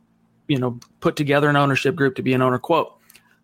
you 0.47 0.59
know, 0.59 0.79
put 1.01 1.17
together 1.17 1.49
an 1.49 1.57
ownership 1.57 1.97
group 1.97 2.15
to 2.17 2.23
be 2.23 2.33
an 2.33 2.43
owner. 2.43 2.59
Quote: 2.59 2.97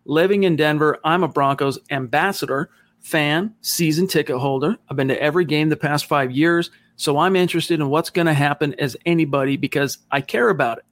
Living 0.04 0.44
in 0.44 0.56
Denver, 0.56 0.98
I'm 1.04 1.24
a 1.24 1.28
Broncos 1.28 1.78
ambassador, 1.90 2.70
fan, 3.00 3.54
season 3.62 4.06
ticket 4.06 4.38
holder. 4.38 4.76
I've 4.88 4.96
been 4.96 5.08
to 5.08 5.20
every 5.20 5.44
game 5.44 5.68
the 5.68 5.76
past 5.76 6.06
five 6.06 6.30
years, 6.30 6.70
so 6.96 7.18
I'm 7.18 7.36
interested 7.36 7.80
in 7.80 7.88
what's 7.88 8.10
going 8.10 8.26
to 8.26 8.34
happen 8.34 8.74
as 8.78 8.96
anybody 9.06 9.56
because 9.56 9.98
I 10.10 10.20
care 10.20 10.48
about 10.48 10.78
it. 10.78 10.84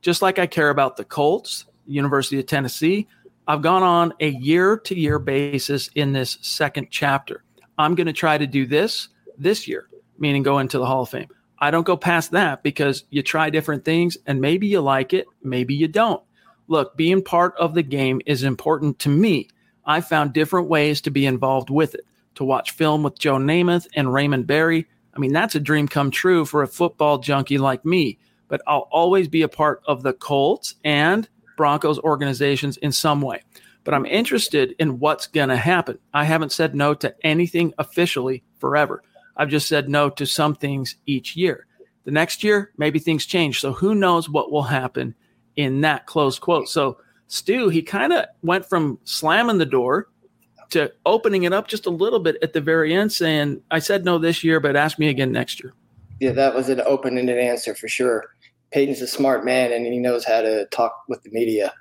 Just 0.00 0.22
like 0.22 0.38
I 0.38 0.46
care 0.46 0.70
about 0.70 0.96
the 0.96 1.04
Colts, 1.04 1.64
University 1.88 2.38
of 2.38 2.46
Tennessee. 2.46 3.08
I've 3.46 3.62
gone 3.62 3.82
on 3.82 4.12
a 4.20 4.28
year 4.28 4.76
to 4.78 4.94
year 4.94 5.18
basis 5.18 5.88
in 5.94 6.12
this 6.12 6.38
second 6.42 6.88
chapter. 6.90 7.44
I'm 7.78 7.94
going 7.94 8.06
to 8.06 8.12
try 8.12 8.36
to 8.36 8.46
do 8.46 8.66
this 8.66 9.08
this 9.38 9.66
year, 9.66 9.88
meaning 10.18 10.42
go 10.42 10.58
into 10.58 10.78
the 10.78 10.86
Hall 10.86 11.02
of 11.02 11.08
Fame. 11.08 11.28
I 11.58 11.70
don't 11.70 11.86
go 11.86 11.96
past 11.96 12.32
that 12.32 12.62
because 12.62 13.04
you 13.10 13.22
try 13.22 13.50
different 13.50 13.84
things 13.84 14.16
and 14.26 14.40
maybe 14.40 14.66
you 14.66 14.80
like 14.80 15.12
it, 15.12 15.26
maybe 15.42 15.74
you 15.74 15.88
don't. 15.88 16.22
Look, 16.68 16.96
being 16.96 17.22
part 17.22 17.54
of 17.56 17.74
the 17.74 17.82
game 17.82 18.20
is 18.26 18.42
important 18.42 18.98
to 19.00 19.08
me. 19.08 19.48
I 19.84 20.02
found 20.02 20.34
different 20.34 20.68
ways 20.68 21.00
to 21.02 21.10
be 21.10 21.24
involved 21.26 21.70
with 21.70 21.94
it. 21.94 22.04
To 22.34 22.44
watch 22.44 22.72
film 22.72 23.02
with 23.02 23.18
Joe 23.18 23.36
Namath 23.36 23.88
and 23.96 24.12
Raymond 24.12 24.46
Berry, 24.46 24.86
I 25.14 25.18
mean, 25.18 25.32
that's 25.32 25.56
a 25.56 25.60
dream 25.60 25.88
come 25.88 26.10
true 26.10 26.44
for 26.44 26.62
a 26.62 26.68
football 26.68 27.18
junkie 27.18 27.58
like 27.58 27.84
me. 27.84 28.18
But 28.46 28.62
I'll 28.66 28.88
always 28.92 29.26
be 29.26 29.42
a 29.42 29.48
part 29.48 29.82
of 29.86 30.02
the 30.02 30.12
Colts 30.12 30.76
and 30.84 31.28
Broncos 31.58 31.98
organizations 31.98 32.78
in 32.78 32.92
some 32.92 33.20
way. 33.20 33.42
But 33.84 33.92
I'm 33.92 34.06
interested 34.06 34.74
in 34.78 34.98
what's 34.98 35.26
going 35.26 35.50
to 35.50 35.56
happen. 35.56 35.98
I 36.14 36.24
haven't 36.24 36.52
said 36.52 36.74
no 36.74 36.94
to 36.94 37.14
anything 37.22 37.74
officially 37.76 38.42
forever. 38.58 39.02
I've 39.36 39.50
just 39.50 39.68
said 39.68 39.90
no 39.90 40.08
to 40.10 40.24
some 40.24 40.54
things 40.54 40.96
each 41.04 41.36
year. 41.36 41.66
The 42.04 42.10
next 42.10 42.42
year, 42.42 42.72
maybe 42.78 42.98
things 42.98 43.26
change. 43.26 43.60
So 43.60 43.72
who 43.72 43.94
knows 43.94 44.30
what 44.30 44.50
will 44.50 44.62
happen 44.62 45.14
in 45.56 45.82
that 45.82 46.06
close 46.06 46.38
quote. 46.38 46.68
So 46.68 46.98
Stu, 47.26 47.68
he 47.68 47.82
kind 47.82 48.12
of 48.14 48.24
went 48.42 48.64
from 48.66 48.98
slamming 49.04 49.58
the 49.58 49.66
door 49.66 50.08
to 50.70 50.92
opening 51.04 51.42
it 51.42 51.52
up 51.52 51.68
just 51.68 51.86
a 51.86 51.90
little 51.90 52.20
bit 52.20 52.36
at 52.42 52.52
the 52.52 52.60
very 52.60 52.94
end, 52.94 53.12
saying, 53.12 53.62
"I 53.70 53.78
said 53.78 54.04
no 54.04 54.18
this 54.18 54.42
year, 54.42 54.60
but 54.60 54.76
ask 54.76 54.98
me 54.98 55.08
again 55.08 55.32
next 55.32 55.62
year." 55.62 55.74
Yeah, 56.20 56.32
that 56.32 56.54
was 56.54 56.68
an 56.68 56.80
open-ended 56.80 57.38
answer 57.38 57.74
for 57.74 57.88
sure. 57.88 58.34
Peyton's 58.70 59.00
a 59.00 59.06
smart 59.06 59.44
man, 59.44 59.72
and 59.72 59.86
he 59.86 59.98
knows 59.98 60.24
how 60.24 60.42
to 60.42 60.66
talk 60.66 61.04
with 61.08 61.22
the 61.22 61.30
media. 61.30 61.72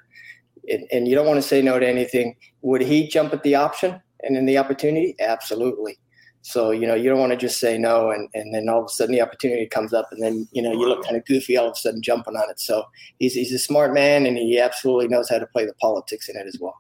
And, 0.70 0.88
and 0.92 1.08
you 1.08 1.16
don't 1.16 1.28
want 1.28 1.42
to 1.42 1.48
say 1.48 1.62
no 1.62 1.80
to 1.80 1.88
anything. 1.88 2.36
Would 2.62 2.82
he 2.82 3.08
jump 3.08 3.34
at 3.34 3.44
the 3.44 3.56
option 3.56 4.02
and 4.22 4.36
then 4.36 4.46
the 4.46 4.58
opportunity? 4.58 5.16
Absolutely. 5.20 5.98
So, 6.42 6.72
you 6.72 6.88
know, 6.88 6.96
you 6.96 7.10
don't 7.10 7.20
want 7.20 7.32
to 7.34 7.38
just 7.38 7.60
say 7.60 7.78
no 7.78 8.10
and, 8.10 8.30
and 8.34 8.54
then 8.54 8.70
all 8.70 8.80
of 8.80 8.86
a 8.86 8.90
sudden 8.90 9.14
the 9.14 9.22
opportunity 9.22 9.66
comes 9.66 9.92
up 9.92 10.08
and 10.12 10.24
then, 10.24 10.48
you 10.54 10.62
know, 10.62 10.72
you 10.72 10.88
look 10.88 11.04
kind 11.04 11.18
of 11.18 11.26
goofy 11.26 11.58
all 11.58 11.68
of 11.68 11.74
a 11.74 11.76
sudden 11.76 12.02
jumping 12.02 12.38
on 12.38 12.50
it. 12.50 12.58
So 12.58 12.86
he's, 13.20 13.34
he's 13.34 13.52
a 13.52 13.60
smart 13.60 13.94
man 13.94 14.26
and 14.26 14.38
he 14.38 14.58
absolutely 14.58 15.10
knows 15.10 15.30
how 15.30 15.40
to 15.40 15.48
play 15.48 15.66
the 15.66 15.74
politics 15.74 16.30
in 16.30 16.38
it 16.38 16.48
as 16.48 16.58
well. 16.62 16.78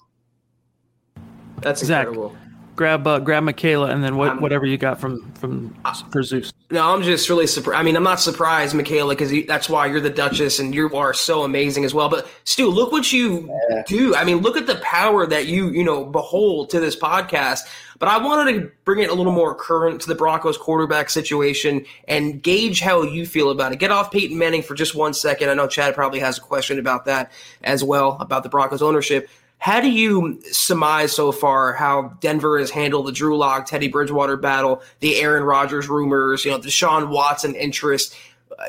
That's 1.59 1.83
Zach, 1.83 2.07
incredible. 2.07 2.37
Grab 2.77 3.05
uh, 3.05 3.19
grab 3.19 3.43
Michaela 3.43 3.87
and 3.87 4.01
then 4.01 4.15
what, 4.15 4.39
whatever 4.39 4.65
you 4.65 4.77
got 4.77 5.01
from 5.01 5.29
from 5.33 5.75
for 6.11 6.23
Zeus. 6.23 6.53
No, 6.69 6.93
I'm 6.93 7.01
just 7.03 7.27
really 7.29 7.47
surprised. 7.47 7.79
I 7.79 7.83
mean, 7.83 7.95
I'm 7.97 8.03
not 8.03 8.19
surprised, 8.21 8.75
Michaela, 8.75 9.15
because 9.15 9.33
that's 9.47 9.67
why 9.69 9.87
you're 9.87 9.99
the 10.01 10.09
Duchess 10.09 10.59
and 10.59 10.73
you 10.75 10.93
are 10.95 11.13
so 11.13 11.43
amazing 11.43 11.83
as 11.85 11.93
well. 11.93 12.07
But 12.09 12.27
Stu, 12.45 12.67
look 12.69 12.91
what 12.91 13.11
you 13.11 13.49
Yeah. 13.69 13.83
do. 13.87 14.15
I 14.15 14.23
mean, 14.23 14.37
look 14.37 14.55
at 14.55 14.67
the 14.67 14.75
power 14.75 15.25
that 15.25 15.47
you 15.47 15.67
you 15.69 15.83
know 15.83 16.05
behold 16.05 16.69
to 16.69 16.79
this 16.79 16.95
podcast. 16.95 17.61
But 17.99 18.09
I 18.09 18.19
wanted 18.19 18.53
to 18.53 18.71
bring 18.85 18.99
it 18.99 19.09
a 19.09 19.13
little 19.15 19.31
more 19.31 19.55
current 19.55 20.01
to 20.01 20.07
the 20.07 20.13
Broncos 20.13 20.55
quarterback 20.55 21.09
situation 21.09 21.83
and 22.07 22.43
gauge 22.43 22.79
how 22.79 23.01
you 23.01 23.25
feel 23.25 23.49
about 23.49 23.71
it. 23.73 23.79
Get 23.79 23.89
off 23.89 24.11
Peyton 24.11 24.37
Manning 24.37 24.61
for 24.61 24.75
just 24.75 24.93
one 24.93 25.15
second. 25.15 25.49
I 25.49 25.55
know 25.55 25.65
Chad 25.67 25.95
probably 25.95 26.19
has 26.19 26.37
a 26.37 26.41
question 26.41 26.77
about 26.77 27.05
that 27.05 27.31
as 27.63 27.83
well 27.83 28.17
about 28.19 28.43
the 28.43 28.49
Broncos 28.49 28.83
ownership. 28.83 29.27
How 29.57 29.81
do 29.81 29.89
you 29.89 30.39
surmise 30.51 31.13
so 31.13 31.31
far 31.31 31.73
how 31.73 32.17
Denver 32.21 32.59
has 32.59 32.69
handled 32.69 33.07
the 33.07 33.11
Drew 33.11 33.35
Lock, 33.37 33.65
Teddy 33.65 33.87
Bridgewater 33.87 34.37
battle, 34.37 34.81
the 34.99 35.15
Aaron 35.17 35.43
Rodgers 35.43 35.89
rumors, 35.89 36.45
you 36.45 36.51
know, 36.51 36.59
Deshaun 36.59 37.09
Watson 37.09 37.55
interest? 37.55 38.15
Uh, 38.57 38.65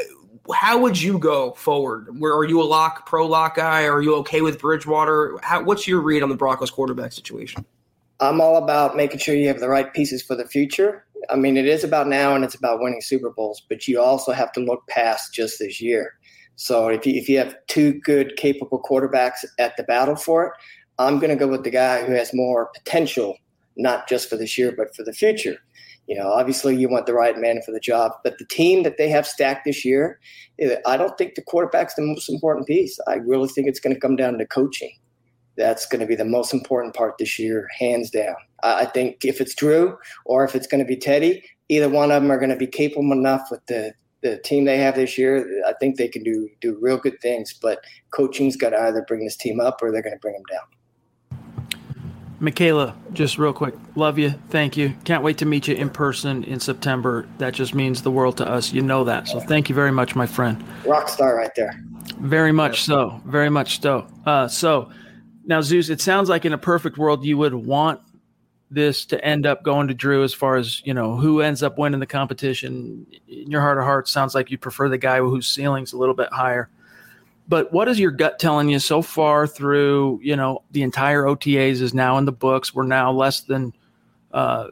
How 0.54 0.78
would 0.78 1.00
you 1.00 1.18
go 1.18 1.52
forward? 1.52 2.18
Where 2.18 2.34
are 2.34 2.44
you 2.44 2.62
a 2.62 2.64
lock, 2.64 3.06
pro 3.06 3.26
lock 3.26 3.56
guy? 3.56 3.86
Are 3.86 4.00
you 4.00 4.14
okay 4.16 4.40
with 4.40 4.58
Bridgewater? 4.58 5.38
How, 5.42 5.62
what's 5.62 5.86
your 5.86 6.00
read 6.00 6.22
on 6.22 6.30
the 6.30 6.34
Broncos 6.34 6.70
quarterback 6.70 7.12
situation? 7.12 7.66
I'm 8.20 8.40
all 8.40 8.56
about 8.56 8.96
making 8.96 9.18
sure 9.18 9.34
you 9.34 9.46
have 9.48 9.60
the 9.60 9.68
right 9.68 9.92
pieces 9.92 10.22
for 10.22 10.34
the 10.34 10.46
future. 10.46 11.04
I 11.28 11.36
mean, 11.36 11.56
it 11.58 11.66
is 11.66 11.84
about 11.84 12.08
now 12.08 12.34
and 12.34 12.44
it's 12.44 12.54
about 12.54 12.80
winning 12.80 13.02
Super 13.02 13.30
Bowls, 13.30 13.62
but 13.68 13.86
you 13.86 14.00
also 14.00 14.32
have 14.32 14.50
to 14.52 14.60
look 14.60 14.86
past 14.88 15.34
just 15.34 15.58
this 15.58 15.80
year. 15.80 16.14
So 16.56 16.88
if 16.88 17.06
you, 17.06 17.14
if 17.14 17.28
you 17.28 17.38
have 17.38 17.54
two 17.68 17.92
good, 18.00 18.36
capable 18.36 18.82
quarterbacks 18.82 19.44
at 19.60 19.76
the 19.76 19.84
battle 19.84 20.16
for 20.16 20.46
it, 20.46 20.52
I'm 20.98 21.18
going 21.18 21.30
to 21.30 21.36
go 21.36 21.48
with 21.48 21.64
the 21.64 21.70
guy 21.70 22.04
who 22.04 22.12
has 22.12 22.34
more 22.34 22.70
potential, 22.74 23.36
not 23.76 24.08
just 24.08 24.28
for 24.28 24.36
this 24.36 24.58
year, 24.58 24.72
but 24.76 24.94
for 24.94 25.04
the 25.04 25.12
future. 25.12 25.58
You 26.06 26.16
know, 26.18 26.30
obviously 26.32 26.74
you 26.74 26.88
want 26.88 27.06
the 27.06 27.14
right 27.14 27.38
man 27.38 27.60
for 27.62 27.70
the 27.70 27.80
job, 27.80 28.12
but 28.24 28.38
the 28.38 28.46
team 28.46 28.82
that 28.82 28.96
they 28.96 29.10
have 29.10 29.26
stacked 29.26 29.64
this 29.66 29.84
year, 29.84 30.18
eh, 30.58 30.76
I 30.86 30.96
don't 30.96 31.16
think 31.18 31.34
the 31.34 31.42
quarterback's 31.42 31.94
the 31.94 32.02
most 32.02 32.30
important 32.30 32.66
piece. 32.66 32.98
I 33.06 33.14
really 33.16 33.48
think 33.48 33.68
it's 33.68 33.80
going 33.80 33.94
to 33.94 34.00
come 34.00 34.16
down 34.16 34.38
to 34.38 34.46
coaching 34.46 34.92
that's 35.58 35.86
going 35.86 36.00
to 36.00 36.06
be 36.06 36.14
the 36.14 36.24
most 36.24 36.54
important 36.54 36.94
part 36.94 37.18
this 37.18 37.38
year, 37.38 37.68
hands 37.78 38.10
down. 38.10 38.36
I 38.62 38.86
think 38.86 39.24
if 39.24 39.40
it's 39.40 39.54
Drew 39.54 39.98
or 40.24 40.44
if 40.44 40.54
it's 40.54 40.66
going 40.66 40.78
to 40.78 40.86
be 40.86 40.96
Teddy, 40.96 41.44
either 41.68 41.88
one 41.88 42.10
of 42.10 42.22
them 42.22 42.32
are 42.32 42.38
going 42.38 42.50
to 42.50 42.56
be 42.56 42.66
capable 42.66 43.12
enough 43.12 43.48
with 43.50 43.66
the, 43.66 43.92
the 44.22 44.38
team 44.38 44.64
they 44.64 44.78
have 44.78 44.94
this 44.94 45.18
year. 45.18 45.46
I 45.66 45.74
think 45.80 45.96
they 45.96 46.08
can 46.08 46.22
do 46.22 46.48
do 46.60 46.78
real 46.80 46.96
good 46.96 47.20
things. 47.20 47.52
But 47.52 47.80
coaching's 48.12 48.56
got 48.56 48.70
to 48.70 48.80
either 48.80 49.04
bring 49.06 49.24
this 49.24 49.36
team 49.36 49.60
up 49.60 49.80
or 49.82 49.92
they're 49.92 50.02
going 50.02 50.14
to 50.14 50.20
bring 50.20 50.34
them 50.34 50.44
down. 50.50 50.77
Michaela, 52.40 52.94
just 53.12 53.36
real 53.36 53.52
quick, 53.52 53.74
love 53.96 54.18
you, 54.18 54.30
thank 54.48 54.76
you. 54.76 54.94
Can't 55.04 55.24
wait 55.24 55.38
to 55.38 55.44
meet 55.44 55.66
you 55.66 55.74
in 55.74 55.90
person 55.90 56.44
in 56.44 56.60
September. 56.60 57.26
That 57.38 57.52
just 57.52 57.74
means 57.74 58.02
the 58.02 58.12
world 58.12 58.36
to 58.36 58.48
us. 58.48 58.72
You 58.72 58.82
know 58.82 59.04
that. 59.04 59.26
So 59.26 59.40
thank 59.40 59.68
you 59.68 59.74
very 59.74 59.90
much, 59.90 60.14
my 60.14 60.26
friend. 60.26 60.64
Rock 60.86 61.08
star 61.08 61.36
right 61.36 61.50
there. 61.56 61.82
Very 62.20 62.52
much 62.52 62.84
so. 62.84 63.20
Very 63.24 63.50
much 63.50 63.80
so. 63.80 64.06
Uh, 64.24 64.46
so 64.46 64.90
now, 65.44 65.62
Zeus, 65.62 65.88
it 65.88 66.00
sounds 66.00 66.28
like 66.28 66.44
in 66.44 66.52
a 66.52 66.58
perfect 66.58 66.98
world 66.98 67.24
you 67.24 67.38
would 67.38 67.54
want 67.54 68.00
this 68.70 69.06
to 69.06 69.24
end 69.24 69.46
up 69.46 69.62
going 69.62 69.88
to 69.88 69.94
Drew 69.94 70.22
as 70.22 70.34
far 70.34 70.56
as 70.56 70.82
you 70.84 70.92
know 70.92 71.16
who 71.16 71.40
ends 71.40 71.62
up 71.62 71.78
winning 71.78 72.00
the 72.00 72.06
competition. 72.06 73.06
In 73.26 73.50
your 73.50 73.62
heart 73.62 73.78
of 73.78 73.84
hearts, 73.84 74.10
sounds 74.10 74.34
like 74.34 74.50
you 74.50 74.58
prefer 74.58 74.88
the 74.88 74.98
guy 74.98 75.18
whose 75.18 75.46
ceiling's 75.48 75.92
a 75.92 75.96
little 75.96 76.14
bit 76.14 76.28
higher. 76.30 76.68
But 77.48 77.72
what 77.72 77.88
is 77.88 77.98
your 77.98 78.10
gut 78.10 78.38
telling 78.38 78.68
you 78.68 78.78
so 78.78 79.00
far 79.00 79.46
through 79.46 80.20
you 80.22 80.36
know 80.36 80.62
the 80.70 80.82
entire 80.82 81.24
OTAs 81.24 81.80
is 81.80 81.94
now 81.94 82.18
in 82.18 82.26
the 82.26 82.32
books. 82.32 82.74
We're 82.74 82.84
now 82.84 83.10
less 83.10 83.40
than 83.40 83.72
uh, 84.32 84.68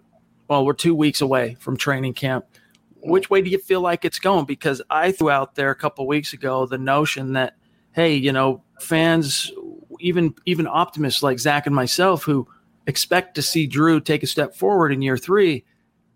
well, 0.49 0.65
we're 0.65 0.75
two 0.75 0.95
weeks 0.95 1.21
away 1.21 1.57
from 1.59 1.77
training 1.77 2.15
camp. 2.15 2.45
Which 3.01 3.31
way 3.31 3.41
do 3.41 3.51
you 3.51 3.59
feel 3.59 3.81
like 3.81 4.05
it's 4.05 4.19
going? 4.19 4.45
Because 4.45 4.83
I 4.91 5.13
threw 5.13 5.31
out 5.31 5.55
there 5.55 5.71
a 5.71 5.77
couple 5.77 6.07
weeks 6.07 6.33
ago 6.33 6.67
the 6.67 6.79
notion 6.79 7.33
that 7.33 7.57
hey, 7.93 8.15
you 8.15 8.31
know, 8.31 8.63
fans, 8.79 9.51
even 10.01 10.35
even 10.45 10.67
optimists 10.67 11.23
like 11.23 11.39
Zach 11.39 11.67
and 11.67 11.75
myself, 11.75 12.25
who 12.25 12.47
expect 12.87 13.35
to 13.37 13.43
see 13.43 13.67
Drew 13.67 14.01
take 14.01 14.23
a 14.23 14.27
step 14.27 14.55
forward 14.55 14.93
in 14.93 15.03
year 15.03 15.17
three, 15.17 15.65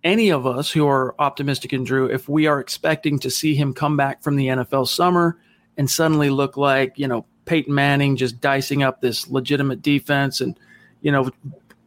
any 0.04 0.30
of 0.30 0.46
us 0.46 0.70
who 0.70 0.86
are 0.86 1.14
optimistic 1.18 1.72
in 1.72 1.84
Drew, 1.84 2.06
if 2.06 2.28
we 2.28 2.46
are 2.46 2.60
expecting 2.60 3.18
to 3.20 3.30
see 3.30 3.54
him 3.54 3.72
come 3.72 3.96
back 3.96 4.22
from 4.22 4.36
the 4.36 4.48
NFL 4.48 4.88
summer 4.88 5.38
and 5.76 5.90
suddenly 5.90 6.30
look 6.30 6.56
like, 6.56 6.98
you 6.98 7.08
know, 7.08 7.26
Peyton 7.44 7.74
Manning 7.74 8.16
just 8.16 8.40
dicing 8.40 8.82
up 8.82 9.00
this 9.00 9.28
legitimate 9.28 9.82
defense 9.82 10.40
and, 10.40 10.58
you 11.00 11.10
know, 11.10 11.30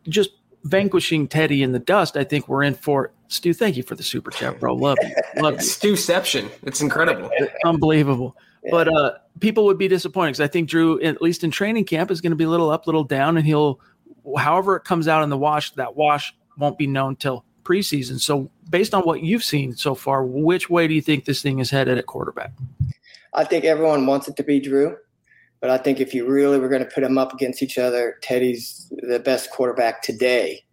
just 0.08 0.32
vanquishing 0.64 1.28
Teddy 1.28 1.64
in 1.64 1.72
the 1.72 1.80
dust, 1.80 2.18
I 2.18 2.24
think 2.24 2.48
we're 2.48 2.64
in 2.64 2.74
for 2.74 3.06
it. 3.06 3.12
Stu, 3.28 3.54
thank 3.54 3.78
you 3.78 3.84
for 3.84 3.96
the 3.96 4.04
super 4.04 4.32
chat, 4.32 4.60
bro. 4.60 4.76
Love 4.76 4.98
you. 5.02 5.42
Love 5.42 5.56
you. 5.56 5.62
Stuception. 5.62 6.50
It's 6.64 6.82
incredible. 6.82 7.30
Unbelievable. 7.66 8.36
But 8.70 8.88
uh, 8.88 9.14
people 9.40 9.66
would 9.66 9.78
be 9.78 9.88
disappointed 9.88 10.32
because 10.32 10.42
I 10.42 10.48
think 10.48 10.70
Drew, 10.70 11.02
at 11.02 11.22
least 11.22 11.44
in 11.44 11.52
training 11.52 11.86
camp, 11.86 12.12
is 12.12 12.22
going 12.22 12.32
to 12.32 12.36
be 12.36 12.44
a 12.44 12.50
little 12.50 12.70
up, 12.70 12.86
little 12.86 13.04
down, 13.04 13.38
and 13.38 13.46
he'll, 13.46 13.80
however 14.38 14.78
it 14.78 14.84
comes 14.84 15.08
out 15.08 15.24
in 15.24 15.30
the 15.30 15.38
wash, 15.38 15.72
that 15.72 15.96
wash 15.96 16.34
won't 16.58 16.78
be 16.78 16.88
known 16.88 17.16
till 17.16 17.44
preseason. 17.64 18.20
So, 18.20 18.50
based 18.70 18.94
on 18.94 19.04
what 19.04 19.22
you've 19.22 19.44
seen 19.44 19.76
so 19.76 19.96
far, 19.96 20.24
which 20.24 20.70
way 20.70 20.88
do 20.88 20.94
you 20.94 21.02
think 21.02 21.26
this 21.26 21.42
thing 21.42 21.60
is 21.60 21.72
headed 21.72 21.98
at 21.98 22.06
quarterback? 22.06 22.52
I 23.36 23.44
think 23.44 23.66
everyone 23.66 24.06
wants 24.06 24.28
it 24.28 24.36
to 24.38 24.44
be 24.44 24.60
Drew, 24.60 24.96
but 25.60 25.70
I 25.70 25.78
think 25.78 26.00
if 26.00 26.14
you 26.14 26.28
really 26.28 26.60
were 26.60 26.70
going 26.70 26.84
to 26.84 26.90
put 26.90 27.02
them 27.02 27.18
up 27.18 27.34
against 27.34 27.64
each 27.64 27.78
other, 27.78 28.18
Teddy's 28.22 28.92
the 28.98 29.20
best 29.20 29.50
quarterback 29.52 30.02
today 30.02 30.64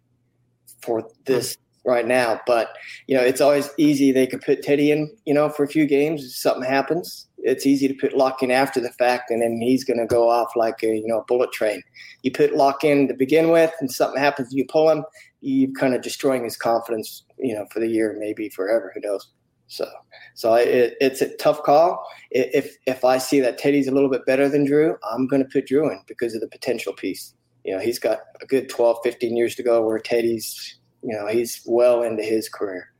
for 0.81 1.07
this 1.25 1.57
right 1.85 2.05
now. 2.05 2.39
But 2.45 2.69
you 3.07 3.15
know, 3.15 3.23
it's 3.23 3.41
always 3.41 3.69
easy. 3.77 4.11
They 4.11 4.27
could 4.27 4.41
put 4.41 4.63
Teddy 4.63 4.91
in, 4.91 5.15
you 5.25 5.33
know, 5.33 5.49
for 5.49 5.63
a 5.63 5.67
few 5.67 5.85
games. 5.85 6.23
If 6.23 6.35
something 6.35 6.69
happens, 6.69 7.27
it's 7.39 7.65
easy 7.65 7.87
to 7.87 7.93
put 7.93 8.15
Lock 8.15 8.43
in 8.43 8.51
after 8.51 8.79
the 8.79 8.91
fact, 8.91 9.31
and 9.31 9.41
then 9.41 9.59
he's 9.59 9.83
going 9.83 9.99
to 9.99 10.05
go 10.05 10.29
off 10.29 10.55
like 10.55 10.83
a 10.83 10.87
you 10.87 11.07
know 11.07 11.19
a 11.19 11.25
bullet 11.25 11.51
train. 11.51 11.81
You 12.23 12.31
put 12.31 12.55
Lock 12.55 12.83
in 12.83 13.07
to 13.07 13.13
begin 13.13 13.49
with, 13.49 13.71
and 13.79 13.91
something 13.91 14.21
happens, 14.21 14.53
you 14.53 14.65
pull 14.65 14.89
him, 14.89 15.03
you 15.41 15.73
kind 15.73 15.93
of 15.93 16.01
destroying 16.01 16.43
his 16.43 16.57
confidence, 16.57 17.23
you 17.37 17.55
know, 17.55 17.65
for 17.71 17.79
the 17.79 17.87
year, 17.87 18.15
maybe 18.19 18.49
forever. 18.49 18.91
Who 18.93 19.01
knows? 19.01 19.27
So, 19.71 19.89
so 20.33 20.53
it, 20.55 20.97
it's 20.99 21.21
a 21.21 21.33
tough 21.37 21.63
call. 21.63 22.05
If 22.29 22.75
if 22.85 23.05
I 23.05 23.17
see 23.17 23.39
that 23.39 23.57
Teddy's 23.57 23.87
a 23.87 23.91
little 23.91 24.09
bit 24.09 24.25
better 24.25 24.49
than 24.49 24.65
Drew, 24.65 24.97
I'm 25.09 25.27
going 25.27 25.41
to 25.41 25.47
put 25.47 25.67
Drew 25.67 25.89
in 25.89 26.01
because 26.07 26.35
of 26.35 26.41
the 26.41 26.49
potential 26.49 26.91
piece. 26.91 27.33
You 27.63 27.73
know, 27.73 27.79
he's 27.79 27.97
got 27.97 28.19
a 28.41 28.45
good 28.45 28.67
12, 28.67 28.97
15 29.01 29.37
years 29.37 29.55
to 29.55 29.63
go 29.63 29.81
where 29.81 29.97
Teddy's, 29.97 30.77
you 31.03 31.15
know, 31.15 31.27
he's 31.27 31.61
well 31.65 32.03
into 32.03 32.21
his 32.21 32.49
career. 32.49 32.91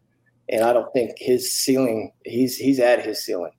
And 0.48 0.64
I 0.64 0.72
don't 0.72 0.92
think 0.94 1.12
his 1.18 1.52
ceiling, 1.52 2.14
he's 2.24 2.56
he's 2.56 2.80
at 2.80 3.04
his 3.04 3.22
ceiling. 3.22 3.52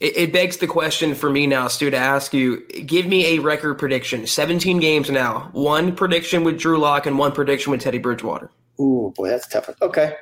It, 0.00 0.16
it 0.16 0.32
begs 0.32 0.58
the 0.58 0.68
question 0.68 1.16
for 1.16 1.30
me 1.30 1.48
now, 1.48 1.66
Stu, 1.66 1.90
to 1.90 1.96
ask 1.96 2.32
you: 2.32 2.64
Give 2.86 3.06
me 3.06 3.26
a 3.26 3.38
record 3.40 3.74
prediction. 3.74 4.28
Seventeen 4.28 4.78
games 4.78 5.10
now. 5.10 5.48
One 5.50 5.96
prediction 5.96 6.44
with 6.44 6.60
Drew 6.60 6.78
Lock 6.78 7.06
and 7.06 7.18
one 7.18 7.32
prediction 7.32 7.72
with 7.72 7.80
Teddy 7.80 7.98
Bridgewater. 7.98 8.52
Ooh, 8.80 9.12
boy, 9.14 9.28
that's 9.28 9.46
tough. 9.46 9.70
Okay. 9.80 10.14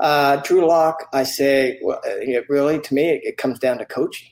Uh, 0.00 0.36
Drew 0.36 0.66
Lock, 0.66 1.08
I 1.12 1.24
say, 1.24 1.78
well, 1.82 2.00
uh, 2.06 2.40
really, 2.48 2.80
to 2.80 2.94
me, 2.94 3.10
it, 3.10 3.20
it 3.24 3.36
comes 3.36 3.58
down 3.58 3.78
to 3.78 3.84
coaching. 3.84 4.28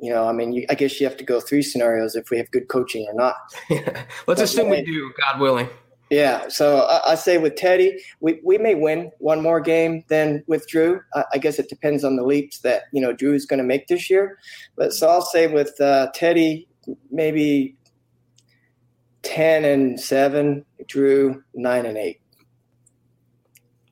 You 0.00 0.12
know, 0.12 0.28
I 0.28 0.32
mean, 0.32 0.52
you, 0.52 0.64
I 0.70 0.74
guess 0.74 1.00
you 1.00 1.06
have 1.06 1.16
to 1.16 1.24
go 1.24 1.40
three 1.40 1.62
scenarios 1.62 2.14
if 2.14 2.30
we 2.30 2.38
have 2.38 2.50
good 2.50 2.68
coaching 2.68 3.06
or 3.08 3.14
not. 3.14 3.36
Let's 4.26 4.40
assume 4.40 4.70
we 4.70 4.82
do, 4.82 5.12
God 5.20 5.40
willing. 5.40 5.68
Yeah, 6.10 6.48
so 6.48 6.82
I, 6.82 7.12
I 7.12 7.14
say 7.16 7.36
with 7.36 7.56
Teddy, 7.56 7.98
we, 8.20 8.40
we 8.42 8.56
may 8.56 8.74
win 8.74 9.10
one 9.18 9.42
more 9.42 9.60
game 9.60 10.04
than 10.08 10.42
with 10.46 10.66
Drew. 10.66 11.00
I, 11.14 11.24
I 11.34 11.38
guess 11.38 11.58
it 11.58 11.68
depends 11.68 12.02
on 12.02 12.16
the 12.16 12.22
leaps 12.22 12.60
that 12.60 12.84
you 12.92 13.00
know 13.00 13.12
Drew 13.12 13.34
is 13.34 13.44
going 13.44 13.58
to 13.58 13.64
make 13.64 13.88
this 13.88 14.08
year. 14.08 14.38
But 14.76 14.92
so 14.92 15.08
I'll 15.08 15.22
say 15.22 15.48
with 15.48 15.78
uh, 15.80 16.08
Teddy, 16.14 16.66
maybe 17.10 17.76
ten 19.22 19.64
and 19.64 20.00
seven. 20.00 20.64
Drew 20.86 21.42
nine 21.54 21.84
and 21.84 21.98
eight. 21.98 22.20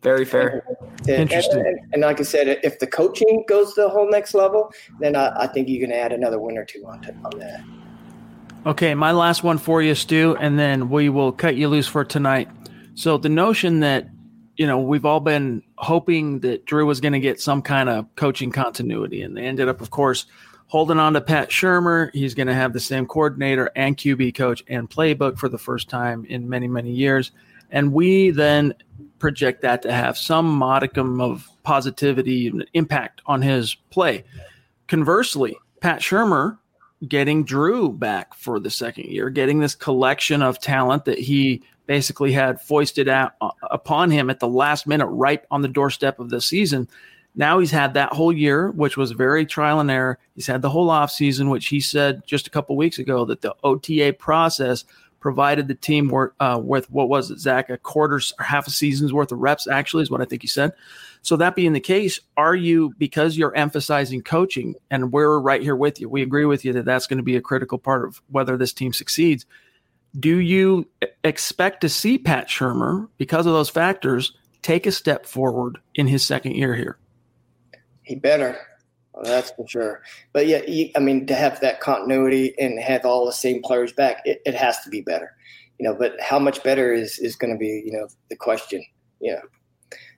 Very 0.06 0.24
fair. 0.24 0.62
And- 1.08 1.22
Interesting. 1.22 1.66
And, 1.66 1.78
and 1.94 2.02
like 2.02 2.20
I 2.20 2.22
said, 2.22 2.60
if 2.62 2.78
the 2.78 2.86
coaching 2.86 3.42
goes 3.48 3.74
to 3.74 3.80
the 3.80 3.88
whole 3.88 4.08
next 4.08 4.34
level, 4.34 4.72
then 5.00 5.16
I, 5.16 5.32
I 5.36 5.46
think 5.48 5.66
you 5.66 5.80
can 5.80 5.90
add 5.90 6.12
another 6.12 6.38
win 6.38 6.56
or 6.56 6.64
two 6.64 6.86
on, 6.86 7.00
to, 7.00 7.12
on 7.24 7.36
that. 7.40 7.64
Okay, 8.66 8.94
my 8.94 9.10
last 9.10 9.42
one 9.42 9.58
for 9.58 9.82
you, 9.82 9.96
Stu, 9.96 10.36
and 10.38 10.56
then 10.56 10.90
we 10.90 11.08
will 11.08 11.32
cut 11.32 11.56
you 11.56 11.66
loose 11.66 11.88
for 11.88 12.04
tonight. 12.04 12.48
So 12.94 13.18
the 13.18 13.28
notion 13.28 13.80
that 13.80 14.08
you 14.56 14.68
know 14.68 14.78
we've 14.78 15.04
all 15.04 15.18
been 15.18 15.64
hoping 15.76 16.38
that 16.40 16.66
Drew 16.66 16.86
was 16.86 17.00
going 17.00 17.12
to 17.14 17.20
get 17.20 17.40
some 17.40 17.60
kind 17.60 17.88
of 17.88 18.06
coaching 18.14 18.52
continuity, 18.52 19.22
and 19.22 19.36
they 19.36 19.42
ended 19.42 19.68
up, 19.68 19.80
of 19.80 19.90
course, 19.90 20.26
holding 20.68 21.00
on 21.00 21.14
to 21.14 21.20
Pat 21.20 21.50
Shurmur. 21.50 22.10
He's 22.12 22.34
going 22.34 22.46
to 22.46 22.54
have 22.54 22.72
the 22.72 22.80
same 22.80 23.06
coordinator 23.06 23.72
and 23.74 23.96
QB 23.96 24.36
coach 24.36 24.62
and 24.68 24.88
playbook 24.88 25.36
for 25.36 25.48
the 25.48 25.58
first 25.58 25.88
time 25.88 26.24
in 26.26 26.48
many 26.48 26.68
many 26.68 26.92
years, 26.92 27.32
and 27.70 27.92
we 27.92 28.30
then 28.30 28.74
project 29.18 29.62
that 29.62 29.82
to 29.82 29.92
have 29.92 30.16
some 30.16 30.46
modicum 30.46 31.20
of 31.20 31.48
positivity 31.62 32.48
and 32.48 32.66
impact 32.74 33.22
on 33.26 33.42
his 33.42 33.74
play. 33.90 34.24
Conversely, 34.88 35.56
Pat 35.80 36.00
Shurmur 36.00 36.58
getting 37.06 37.44
Drew 37.44 37.90
back 37.90 38.34
for 38.34 38.58
the 38.58 38.70
second 38.70 39.06
year, 39.06 39.30
getting 39.30 39.58
this 39.58 39.74
collection 39.74 40.42
of 40.42 40.60
talent 40.60 41.04
that 41.04 41.18
he 41.18 41.62
basically 41.86 42.32
had 42.32 42.60
foisted 42.60 43.08
out 43.08 43.34
uh, 43.40 43.50
upon 43.70 44.10
him 44.10 44.30
at 44.30 44.40
the 44.40 44.48
last 44.48 44.86
minute, 44.86 45.06
right 45.06 45.44
on 45.50 45.62
the 45.62 45.68
doorstep 45.68 46.18
of 46.18 46.30
the 46.30 46.40
season. 46.40 46.88
Now 47.34 47.58
he's 47.58 47.70
had 47.70 47.94
that 47.94 48.14
whole 48.14 48.32
year, 48.32 48.70
which 48.70 48.96
was 48.96 49.12
very 49.12 49.44
trial 49.44 49.78
and 49.78 49.90
error. 49.90 50.18
He's 50.34 50.46
had 50.46 50.62
the 50.62 50.70
whole 50.70 50.88
off 50.88 51.10
season, 51.10 51.50
which 51.50 51.66
he 51.66 51.80
said 51.80 52.22
just 52.26 52.46
a 52.46 52.50
couple 52.50 52.76
weeks 52.76 52.98
ago 52.98 53.24
that 53.26 53.42
the 53.42 53.54
OTA 53.62 54.14
process 54.18 54.84
provided 55.26 55.66
the 55.66 55.74
team 55.74 56.06
work, 56.06 56.36
uh, 56.38 56.56
with 56.62 56.88
what 56.88 57.08
was 57.08 57.32
it, 57.32 57.40
Zach, 57.40 57.68
a 57.68 57.76
quarter 57.76 58.20
or 58.38 58.44
half 58.44 58.68
a 58.68 58.70
season's 58.70 59.12
worth 59.12 59.32
of 59.32 59.40
reps, 59.40 59.66
actually, 59.66 60.04
is 60.04 60.10
what 60.10 60.20
I 60.20 60.24
think 60.24 60.42
he 60.42 60.46
said. 60.46 60.72
So, 61.20 61.34
that 61.34 61.56
being 61.56 61.72
the 61.72 61.80
case, 61.80 62.20
are 62.36 62.54
you, 62.54 62.94
because 62.96 63.36
you're 63.36 63.52
emphasizing 63.56 64.22
coaching, 64.22 64.76
and 64.88 65.10
we're 65.10 65.40
right 65.40 65.60
here 65.60 65.74
with 65.74 66.00
you, 66.00 66.08
we 66.08 66.22
agree 66.22 66.44
with 66.44 66.64
you 66.64 66.72
that 66.74 66.84
that's 66.84 67.08
going 67.08 67.16
to 67.16 67.24
be 67.24 67.34
a 67.34 67.40
critical 67.40 67.76
part 67.76 68.04
of 68.04 68.22
whether 68.30 68.56
this 68.56 68.72
team 68.72 68.92
succeeds. 68.92 69.46
Do 70.16 70.38
you 70.38 70.86
expect 71.24 71.80
to 71.80 71.88
see 71.88 72.18
Pat 72.18 72.46
Shurmur, 72.46 73.08
because 73.18 73.46
of 73.46 73.52
those 73.52 73.68
factors, 73.68 74.32
take 74.62 74.86
a 74.86 74.92
step 74.92 75.26
forward 75.26 75.78
in 75.96 76.06
his 76.06 76.24
second 76.24 76.54
year 76.54 76.76
here? 76.76 76.98
He 78.04 78.14
better. 78.14 78.56
Well, 79.16 79.24
that's 79.24 79.50
for 79.52 79.66
sure. 79.66 80.02
But 80.34 80.46
yeah, 80.46 80.60
I 80.94 80.98
mean, 80.98 81.26
to 81.26 81.34
have 81.34 81.58
that 81.60 81.80
continuity 81.80 82.54
and 82.58 82.78
have 82.78 83.06
all 83.06 83.24
the 83.24 83.32
same 83.32 83.62
players 83.62 83.92
back, 83.92 84.20
it, 84.26 84.42
it 84.44 84.54
has 84.54 84.78
to 84.80 84.90
be 84.90 85.00
better. 85.00 85.34
You 85.78 85.88
know, 85.88 85.94
but 85.94 86.20
how 86.20 86.38
much 86.38 86.62
better 86.62 86.92
is 86.92 87.18
is 87.18 87.34
going 87.34 87.52
to 87.52 87.58
be, 87.58 87.82
you 87.84 87.92
know, 87.92 88.08
the 88.28 88.36
question. 88.36 88.84
You 89.20 89.32
know, 89.32 89.40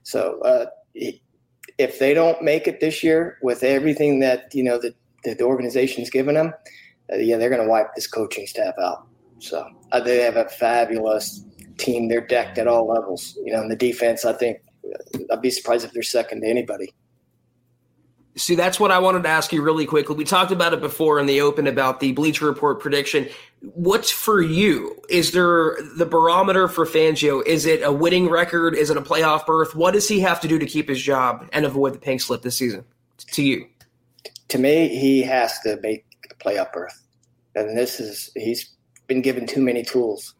so 0.03 0.41
uh, 0.41 0.65
if 0.93 1.99
they 1.99 2.13
don't 2.13 2.41
make 2.41 2.67
it 2.67 2.81
this 2.81 3.01
year 3.01 3.37
with 3.41 3.63
everything 3.63 4.19
that 4.19 4.53
you 4.53 4.63
know 4.63 4.77
that, 4.79 4.95
that 5.23 5.37
the 5.37 5.45
organization's 5.45 6.09
given 6.09 6.35
them, 6.35 6.53
uh, 7.11 7.17
yeah, 7.17 7.37
they're 7.37 7.49
going 7.49 7.63
to 7.63 7.69
wipe 7.69 7.95
this 7.95 8.07
coaching 8.07 8.47
staff 8.47 8.73
out. 8.81 9.07
So 9.39 9.65
uh, 9.93 10.01
they 10.01 10.17
have 10.17 10.35
a 10.35 10.49
fabulous 10.49 11.45
team. 11.77 12.09
They're 12.09 12.25
decked 12.25 12.57
at 12.57 12.67
all 12.67 12.85
levels. 12.87 13.37
You 13.45 13.53
know, 13.53 13.61
in 13.61 13.69
the 13.69 13.77
defense, 13.77 14.25
I 14.25 14.33
think 14.33 14.57
uh, 14.85 15.19
I'd 15.31 15.41
be 15.41 15.51
surprised 15.51 15.85
if 15.85 15.93
they're 15.93 16.03
second 16.03 16.41
to 16.41 16.47
anybody. 16.47 16.93
See, 18.35 18.55
that's 18.55 18.79
what 18.79 18.91
I 18.91 18.99
wanted 18.99 19.23
to 19.23 19.29
ask 19.29 19.51
you 19.51 19.61
really 19.61 19.85
quickly. 19.85 20.15
We 20.15 20.23
talked 20.23 20.51
about 20.51 20.73
it 20.73 20.79
before 20.79 21.19
in 21.19 21.25
the 21.25 21.41
open 21.41 21.67
about 21.67 21.99
the 21.99 22.13
Bleacher 22.13 22.45
Report 22.45 22.79
prediction. 22.79 23.27
What's 23.61 24.11
for 24.11 24.41
you? 24.41 25.01
Is 25.09 25.31
there 25.31 25.75
the 25.97 26.05
barometer 26.05 26.67
for 26.67 26.85
Fangio? 26.85 27.45
Is 27.45 27.65
it 27.65 27.81
a 27.83 27.91
winning 27.91 28.29
record? 28.29 28.75
Is 28.75 28.89
it 28.89 28.97
a 28.97 29.01
playoff 29.01 29.45
berth? 29.45 29.75
What 29.75 29.93
does 29.93 30.07
he 30.07 30.19
have 30.21 30.39
to 30.41 30.47
do 30.47 30.59
to 30.59 30.65
keep 30.65 30.87
his 30.87 31.01
job 31.01 31.49
and 31.51 31.65
avoid 31.65 31.93
the 31.93 31.99
pink 31.99 32.21
slip 32.21 32.41
this 32.41 32.57
season? 32.57 32.85
To 33.31 33.43
you, 33.43 33.67
to 34.47 34.57
me, 34.57 34.87
he 34.87 35.21
has 35.23 35.59
to 35.61 35.77
make 35.81 36.05
a 36.31 36.35
playoff 36.35 36.71
berth, 36.71 37.01
and 37.55 37.77
this 37.77 37.99
is 37.99 38.31
he's 38.35 38.71
been 39.07 39.21
given 39.21 39.45
too 39.45 39.61
many 39.61 39.83
tools. 39.83 40.35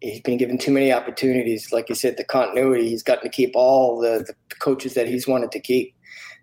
He's 0.00 0.20
been 0.20 0.38
given 0.38 0.56
too 0.56 0.72
many 0.72 0.92
opportunities. 0.92 1.72
Like 1.72 1.88
you 1.88 1.94
said, 1.94 2.16
the 2.16 2.24
continuity. 2.24 2.88
He's 2.88 3.02
gotten 3.02 3.24
to 3.24 3.28
keep 3.28 3.52
all 3.54 4.00
the, 4.00 4.24
the 4.48 4.54
coaches 4.54 4.94
that 4.94 5.08
he's 5.08 5.26
wanted 5.26 5.52
to 5.52 5.60
keep 5.60 5.94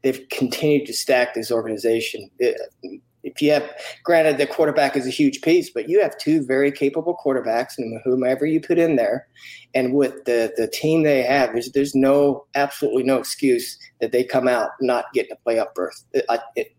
they've 0.06 0.30
continued 0.30 0.86
to 0.86 0.94
stack 0.94 1.34
this 1.34 1.52
organization. 1.52 2.30
If 2.40 3.42
you 3.42 3.52
have, 3.52 3.68
granted, 4.04 4.38
the 4.38 4.46
quarterback 4.46 4.96
is 4.96 5.08
a 5.08 5.10
huge 5.10 5.42
piece, 5.42 5.72
but 5.72 5.90
you 5.90 6.00
have 6.00 6.16
two 6.20 6.46
very 6.46 6.72
capable 6.72 7.18
quarterbacks, 7.26 7.80
and 7.80 8.00
whomever 8.04 8.46
you 8.46 8.62
put 8.62 8.78
in 8.78 8.98
there, 8.98 9.28
and 9.74 9.96
with 9.96 10.26
the 10.26 10.54
the 10.58 10.68
team 10.68 11.02
they 11.02 11.24
have, 11.24 11.54
there's 11.54 11.72
there's 11.72 11.96
no 11.96 12.46
absolutely 12.54 13.02
no 13.02 13.18
excuse 13.18 13.80
that 14.00 14.12
they 14.12 14.24
come 14.24 14.48
out 14.48 14.70
not 14.80 15.12
getting 15.12 15.32
a 15.32 15.50
playoff 15.50 15.74
berth. 15.74 16.06
It, 16.14 16.26
it, 16.56 16.76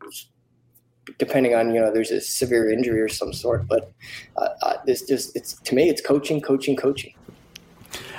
depending 1.18 1.56
on 1.56 1.74
you 1.74 1.80
know 1.80 1.92
there's 1.92 2.12
a 2.12 2.20
severe 2.20 2.70
injury 2.70 3.00
or 3.00 3.08
some 3.08 3.32
sort, 3.32 3.66
but 3.66 3.90
uh, 4.36 4.48
uh, 4.62 4.76
this 4.86 5.02
just 5.02 5.34
it's 5.34 5.54
to 5.62 5.74
me 5.74 5.88
it's 5.88 6.00
coaching, 6.00 6.40
coaching, 6.40 6.76
coaching. 6.76 7.12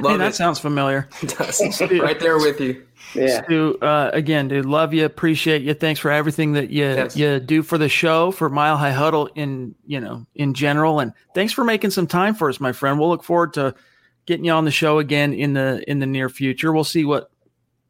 Love 0.01 0.11
hey, 0.11 0.17
that 0.17 0.35
sounds 0.35 0.59
familiar. 0.59 1.07
right 2.01 2.19
there 2.19 2.39
with 2.39 2.59
you. 2.59 2.87
Yeah. 3.17 3.43
Stu, 3.43 3.77
uh, 3.82 4.12
again, 4.13 4.47
dude, 4.47 4.65
love 4.65 4.93
you, 4.93 5.06
appreciate 5.06 5.62
you. 5.62 5.73
Thanks 5.73 5.99
for 5.99 6.12
everything 6.12 6.53
that 6.53 6.69
you 6.69 6.84
yes. 6.84 7.15
you 7.15 7.39
do 7.39 7.63
for 7.63 7.77
the 7.77 7.89
show, 7.89 8.32
for 8.32 8.49
Mile 8.49 8.77
High 8.77 8.91
Huddle 8.91 9.27
in 9.36 9.75
you 9.86 9.99
know 9.99 10.25
in 10.36 10.53
general, 10.53 10.99
and 10.99 11.13
thanks 11.34 11.53
for 11.53 11.63
making 11.63 11.91
some 11.91 12.08
time 12.08 12.36
for 12.36 12.49
us, 12.49 12.60
my 12.60 12.71
friend. 12.71 12.99
We'll 12.99 13.10
look 13.10 13.23
forward 13.23 13.53
to 13.53 13.75
getting 14.25 14.45
you 14.45 14.51
on 14.51 14.65
the 14.65 14.71
show 14.71 14.99
again 14.99 15.34
in 15.34 15.53
the 15.53 15.84
in 15.89 15.99
the 15.99 16.06
near 16.06 16.30
future. 16.30 16.71
We'll 16.71 16.84
see 16.84 17.06
what 17.06 17.32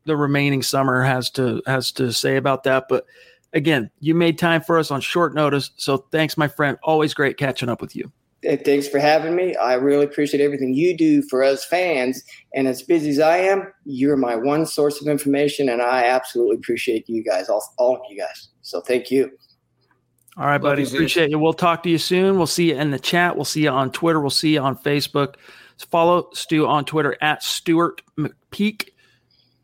the 0.06 0.16
remaining 0.16 0.64
summer 0.64 1.04
has 1.04 1.30
to 1.32 1.62
has 1.66 1.92
to 1.94 2.12
say 2.12 2.38
about 2.38 2.64
that, 2.64 2.86
but 2.90 3.06
again, 3.54 3.90
you 4.00 4.16
made 4.16 4.38
time 4.38 4.62
for 4.62 4.80
us 4.80 4.92
on 4.92 5.02
short 5.02 5.34
notice, 5.34 5.72
so 5.76 5.98
thanks, 5.98 6.38
my 6.38 6.48
friend. 6.48 6.78
Always 6.84 7.14
great 7.14 7.38
catching 7.38 7.70
up 7.70 7.82
with 7.82 7.96
you 7.96 8.12
thanks 8.56 8.88
for 8.88 9.00
having 9.00 9.36
me. 9.36 9.56
I 9.56 9.74
really 9.74 10.06
appreciate 10.06 10.42
everything 10.42 10.74
you 10.74 10.96
do 10.96 11.22
for 11.24 11.44
us 11.44 11.66
fans. 11.66 12.24
And 12.54 12.68
as 12.68 12.82
busy 12.82 13.10
as 13.10 13.20
I 13.20 13.38
am, 13.38 13.72
you're 13.86 14.16
my 14.16 14.36
one 14.36 14.66
source 14.66 15.02
of 15.02 15.08
information, 15.08 15.70
and 15.70 15.82
I 15.82 16.06
absolutely 16.06 16.56
appreciate 16.56 17.10
you 17.10 17.24
guys, 17.24 17.50
all, 17.50 17.64
all 17.78 17.96
of 17.96 18.02
you 18.10 18.18
guys. 18.18 18.50
So 18.62 18.82
thank 18.82 19.12
you. 19.12 19.32
All 20.38 20.46
right, 20.46 20.60
buddy. 20.60 20.84
Appreciate 20.84 21.32
you. 21.32 21.40
We'll 21.40 21.54
talk 21.54 21.84
to 21.84 21.90
you 21.90 21.98
soon. 21.98 22.38
We'll 22.38 22.48
see 22.48 22.70
you 22.70 22.76
in 22.76 22.92
the 22.92 23.00
chat. 23.00 23.36
We'll 23.36 23.46
see 23.46 23.64
you 23.64 23.70
on 23.70 23.92
Twitter. 23.92 24.20
We'll 24.20 24.30
see 24.30 24.54
you 24.54 24.62
on 24.62 24.78
Facebook. 24.78 25.36
Follow 25.92 26.30
Stu 26.34 26.68
on 26.68 26.86
Twitter 26.86 27.18
at 27.22 27.44
Stuart 27.44 28.02
McPeak, 28.18 28.90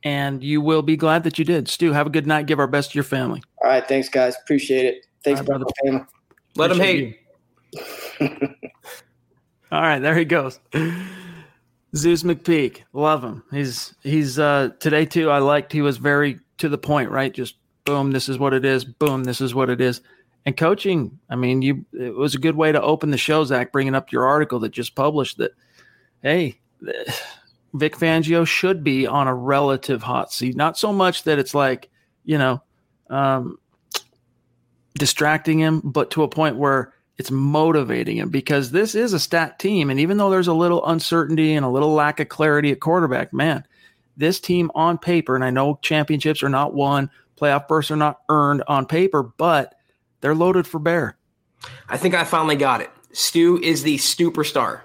and 0.03 0.43
you 0.43 0.61
will 0.61 0.81
be 0.81 0.97
glad 0.97 1.23
that 1.25 1.37
you 1.37 1.45
did. 1.45 1.69
Stu, 1.69 1.91
have 1.93 2.07
a 2.07 2.09
good 2.09 2.27
night. 2.27 2.47
Give 2.47 2.59
our 2.59 2.67
best 2.67 2.91
to 2.91 2.95
your 2.95 3.03
family. 3.03 3.41
All 3.63 3.69
right. 3.69 3.87
Thanks, 3.87 4.09
guys. 4.09 4.35
Appreciate 4.43 4.85
it. 4.85 5.05
Thanks, 5.23 5.39
right, 5.41 5.47
brother. 5.47 5.65
Family. 5.85 6.05
Let 6.55 6.67
them 6.67 6.79
hate. 6.79 6.99
You. 6.99 7.13
All 9.71 9.81
right, 9.81 9.99
there 9.99 10.15
he 10.15 10.25
goes. 10.25 10.59
Zeus 11.95 12.23
McPeak, 12.23 12.81
love 12.93 13.23
him. 13.23 13.43
He's 13.51 13.93
he's 14.01 14.39
uh 14.39 14.69
today 14.79 15.05
too. 15.05 15.29
I 15.29 15.39
liked 15.39 15.71
he 15.71 15.81
was 15.81 15.97
very 15.97 16.39
to 16.57 16.69
the 16.69 16.77
point, 16.77 17.11
right? 17.11 17.33
Just 17.33 17.55
boom, 17.85 18.11
this 18.11 18.29
is 18.29 18.39
what 18.39 18.53
it 18.53 18.65
is. 18.65 18.83
Boom, 18.83 19.23
this 19.23 19.41
is 19.41 19.53
what 19.53 19.69
it 19.69 19.79
is. 19.81 20.01
And 20.45 20.57
coaching, 20.57 21.19
I 21.29 21.35
mean, 21.35 21.61
you 21.61 21.85
it 21.93 22.15
was 22.15 22.35
a 22.35 22.39
good 22.39 22.55
way 22.55 22.71
to 22.71 22.81
open 22.81 23.11
the 23.11 23.17
show, 23.17 23.43
Zach, 23.45 23.71
bringing 23.71 23.95
up 23.95 24.11
your 24.11 24.25
article 24.25 24.59
that 24.59 24.69
just 24.69 24.95
published 24.95 25.37
that. 25.37 25.51
Hey, 26.21 26.59
Vic 27.73 27.95
Fangio 27.95 28.45
should 28.45 28.83
be 28.83 29.07
on 29.07 29.27
a 29.27 29.33
relative 29.33 30.03
hot 30.03 30.31
seat. 30.31 30.55
Not 30.55 30.77
so 30.77 30.91
much 30.91 31.23
that 31.23 31.39
it's 31.39 31.53
like 31.53 31.89
you 32.25 32.37
know 32.37 32.61
um, 33.09 33.57
distracting 34.95 35.59
him, 35.59 35.81
but 35.83 36.11
to 36.11 36.23
a 36.23 36.27
point 36.27 36.57
where 36.57 36.93
it's 37.17 37.31
motivating 37.31 38.17
him 38.17 38.29
because 38.29 38.71
this 38.71 38.95
is 38.95 39.13
a 39.13 39.19
stat 39.19 39.59
team. 39.59 39.89
And 39.89 39.99
even 39.99 40.17
though 40.17 40.29
there's 40.29 40.47
a 40.47 40.53
little 40.53 40.85
uncertainty 40.85 41.53
and 41.53 41.65
a 41.65 41.69
little 41.69 41.93
lack 41.93 42.19
of 42.19 42.29
clarity 42.29 42.71
at 42.71 42.79
quarterback, 42.79 43.33
man, 43.33 43.65
this 44.17 44.39
team 44.39 44.71
on 44.75 44.97
paper, 44.97 45.35
and 45.35 45.43
I 45.43 45.49
know 45.49 45.79
championships 45.81 46.43
are 46.43 46.49
not 46.49 46.73
won, 46.73 47.09
playoff 47.39 47.67
berths 47.67 47.91
are 47.91 47.95
not 47.95 48.21
earned 48.29 48.63
on 48.67 48.85
paper, 48.85 49.23
but 49.23 49.75
they're 50.21 50.35
loaded 50.35 50.65
for 50.65 50.79
bear. 50.79 51.17
I 51.87 51.97
think 51.97 52.15
I 52.15 52.23
finally 52.23 52.55
got 52.55 52.81
it. 52.81 52.89
Stu 53.11 53.59
is 53.61 53.83
the 53.83 53.97
superstar. 53.97 54.81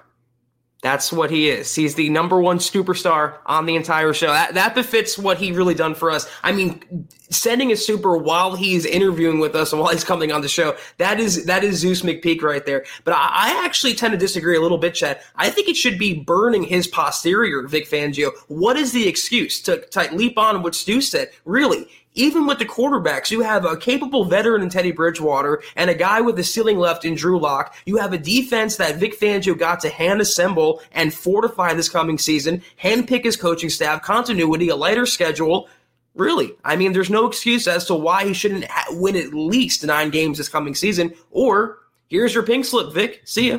That's 0.80 1.12
what 1.12 1.30
he 1.30 1.50
is. 1.50 1.74
He's 1.74 1.96
the 1.96 2.08
number 2.08 2.40
one 2.40 2.58
superstar 2.58 3.38
on 3.46 3.66
the 3.66 3.74
entire 3.74 4.12
show. 4.12 4.28
That, 4.28 4.54
that 4.54 4.76
befits 4.76 5.18
what 5.18 5.38
he 5.38 5.50
really 5.50 5.74
done 5.74 5.96
for 5.96 6.08
us. 6.08 6.30
I 6.44 6.52
mean, 6.52 7.08
sending 7.30 7.72
a 7.72 7.76
super 7.76 8.16
while 8.16 8.54
he's 8.54 8.86
interviewing 8.86 9.40
with 9.40 9.56
us 9.56 9.72
and 9.72 9.80
while 9.80 9.90
he's 9.90 10.04
coming 10.04 10.30
on 10.30 10.40
the 10.40 10.48
show, 10.48 10.76
that 10.98 11.18
is 11.18 11.46
that 11.46 11.64
is 11.64 11.78
Zeus 11.78 12.02
McPeak 12.02 12.42
right 12.42 12.64
there. 12.64 12.84
But 13.02 13.14
I, 13.14 13.28
I 13.32 13.64
actually 13.64 13.94
tend 13.94 14.12
to 14.12 14.18
disagree 14.18 14.56
a 14.56 14.60
little 14.60 14.78
bit, 14.78 14.94
Chad. 14.94 15.20
I 15.34 15.50
think 15.50 15.68
it 15.68 15.76
should 15.76 15.98
be 15.98 16.20
burning 16.20 16.62
his 16.62 16.86
posterior, 16.86 17.66
Vic 17.66 17.88
Fangio. 17.88 18.30
What 18.46 18.76
is 18.76 18.92
the 18.92 19.08
excuse 19.08 19.60
to, 19.62 19.84
to 19.86 20.14
leap 20.14 20.38
on 20.38 20.62
what 20.62 20.76
Stu 20.76 21.00
said? 21.00 21.30
Really, 21.44 21.88
even 22.18 22.46
with 22.46 22.58
the 22.58 22.66
quarterbacks, 22.66 23.30
you 23.30 23.40
have 23.40 23.64
a 23.64 23.76
capable 23.76 24.24
veteran 24.24 24.62
in 24.62 24.68
Teddy 24.68 24.90
Bridgewater 24.90 25.62
and 25.76 25.88
a 25.88 25.94
guy 25.94 26.20
with 26.20 26.36
the 26.36 26.42
ceiling 26.42 26.78
left 26.78 27.04
in 27.04 27.14
Drew 27.14 27.38
Lock. 27.38 27.76
You 27.86 27.96
have 27.96 28.12
a 28.12 28.18
defense 28.18 28.76
that 28.76 28.96
Vic 28.96 29.18
Fangio 29.18 29.56
got 29.56 29.78
to 29.80 29.88
hand 29.88 30.20
assemble 30.20 30.82
and 30.92 31.14
fortify 31.14 31.74
this 31.74 31.88
coming 31.88 32.18
season, 32.18 32.62
handpick 32.82 33.24
his 33.24 33.36
coaching 33.36 33.70
staff, 33.70 34.02
continuity, 34.02 34.68
a 34.68 34.76
lighter 34.76 35.06
schedule. 35.06 35.68
Really, 36.16 36.50
I 36.64 36.74
mean, 36.74 36.92
there's 36.92 37.10
no 37.10 37.26
excuse 37.26 37.68
as 37.68 37.84
to 37.84 37.94
why 37.94 38.26
he 38.26 38.34
shouldn't 38.34 38.66
win 38.90 39.14
at 39.14 39.32
least 39.32 39.84
nine 39.84 40.10
games 40.10 40.38
this 40.38 40.48
coming 40.48 40.74
season. 40.74 41.14
Or 41.30 41.78
here's 42.08 42.34
your 42.34 42.42
pink 42.42 42.64
slip, 42.64 42.92
Vic. 42.92 43.22
See 43.24 43.50
ya. 43.50 43.58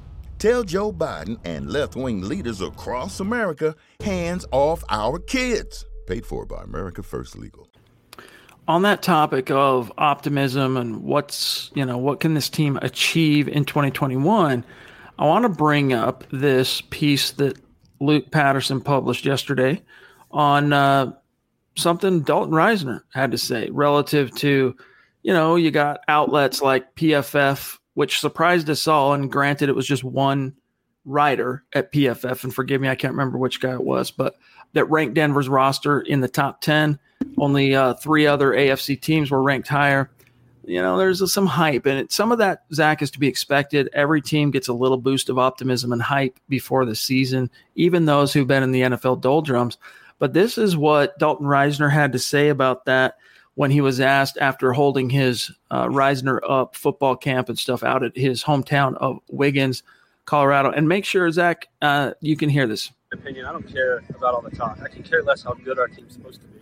Tell 0.41 0.63
Joe 0.63 0.91
Biden 0.91 1.37
and 1.45 1.69
left 1.69 1.95
wing 1.95 2.21
leaders 2.21 2.61
across 2.61 3.19
America 3.19 3.75
hands 3.99 4.43
off 4.51 4.83
our 4.89 5.19
kids. 5.19 5.85
Paid 6.07 6.25
for 6.25 6.47
by 6.47 6.63
America 6.63 7.03
First 7.03 7.37
Legal. 7.37 7.69
On 8.67 8.81
that 8.81 9.03
topic 9.03 9.51
of 9.51 9.93
optimism 9.99 10.77
and 10.77 11.03
what's, 11.03 11.69
you 11.75 11.85
know, 11.85 11.99
what 11.99 12.21
can 12.21 12.33
this 12.33 12.49
team 12.49 12.79
achieve 12.81 13.47
in 13.49 13.65
2021, 13.65 14.65
I 15.19 15.25
want 15.25 15.43
to 15.43 15.49
bring 15.49 15.93
up 15.93 16.23
this 16.31 16.81
piece 16.89 17.29
that 17.33 17.59
Luke 17.99 18.31
Patterson 18.31 18.81
published 18.81 19.27
yesterday 19.27 19.79
on 20.31 20.73
uh, 20.73 21.11
something 21.75 22.21
Dalton 22.21 22.53
Risner 22.53 23.03
had 23.13 23.29
to 23.29 23.37
say 23.37 23.69
relative 23.69 24.33
to, 24.37 24.75
you 25.21 25.33
know, 25.33 25.55
you 25.55 25.69
got 25.69 25.99
outlets 26.07 26.63
like 26.63 26.95
PFF, 26.95 27.77
which 27.93 28.19
surprised 28.19 28.69
us 28.69 28.87
all. 28.87 29.13
And 29.13 29.31
granted, 29.31 29.69
it 29.69 29.75
was 29.75 29.87
just 29.87 30.03
one 30.03 30.55
writer 31.05 31.63
at 31.73 31.91
PFF, 31.91 32.43
and 32.43 32.53
forgive 32.53 32.79
me, 32.79 32.87
I 32.87 32.95
can't 32.95 33.13
remember 33.13 33.37
which 33.37 33.59
guy 33.59 33.73
it 33.73 33.83
was, 33.83 34.11
but 34.11 34.35
that 34.73 34.89
ranked 34.89 35.15
Denver's 35.15 35.49
roster 35.49 36.01
in 36.01 36.21
the 36.21 36.27
top 36.27 36.61
10. 36.61 36.99
Only 37.37 37.75
uh, 37.75 37.95
three 37.95 38.27
other 38.27 38.51
AFC 38.51 38.99
teams 38.99 39.31
were 39.31 39.41
ranked 39.41 39.67
higher 39.67 40.11
you 40.63 40.81
know, 40.81 40.97
there's 40.97 41.33
some 41.33 41.47
hype, 41.47 41.85
and 41.85 41.99
it, 41.99 42.11
some 42.11 42.31
of 42.31 42.37
that 42.37 42.63
Zach 42.73 43.01
is 43.01 43.11
to 43.11 43.19
be 43.19 43.27
expected. 43.27 43.89
Every 43.93 44.21
team 44.21 44.51
gets 44.51 44.67
a 44.67 44.73
little 44.73 44.97
boost 44.97 45.29
of 45.29 45.39
optimism 45.39 45.91
and 45.91 46.01
hype 46.01 46.39
before 46.49 46.85
the 46.85 46.95
season, 46.95 47.49
even 47.75 48.05
those 48.05 48.31
who've 48.31 48.47
been 48.47 48.63
in 48.63 48.71
the 48.71 48.81
NFL 48.81 49.21
doldrums. 49.21 49.77
But 50.19 50.33
this 50.33 50.57
is 50.57 50.77
what 50.77 51.17
Dalton 51.17 51.47
Risner 51.47 51.91
had 51.91 52.11
to 52.11 52.19
say 52.19 52.49
about 52.49 52.85
that 52.85 53.17
when 53.61 53.69
he 53.69 53.79
was 53.79 53.99
asked 53.99 54.39
after 54.41 54.73
holding 54.73 55.07
his 55.07 55.51
uh, 55.69 55.85
Risner 55.85 56.39
up 56.49 56.75
football 56.75 57.15
camp 57.15 57.47
and 57.47 57.59
stuff 57.59 57.83
out 57.83 58.01
at 58.01 58.17
his 58.17 58.43
hometown 58.43 58.95
of 58.95 59.19
Wiggins, 59.29 59.83
Colorado. 60.25 60.71
And 60.71 60.89
make 60.89 61.05
sure, 61.05 61.29
Zach, 61.29 61.67
uh, 61.79 62.13
you 62.21 62.35
can 62.35 62.49
hear 62.49 62.65
this. 62.65 62.91
Opinion: 63.13 63.45
I 63.45 63.51
don't 63.51 63.71
care 63.71 64.01
about 64.09 64.33
all 64.33 64.41
the 64.41 64.49
talk. 64.49 64.79
I 64.81 64.87
can 64.87 65.03
care 65.03 65.21
less 65.21 65.43
how 65.43 65.53
good 65.53 65.77
our 65.77 65.87
team's 65.87 66.13
supposed 66.13 66.41
to 66.41 66.47
be. 66.47 66.57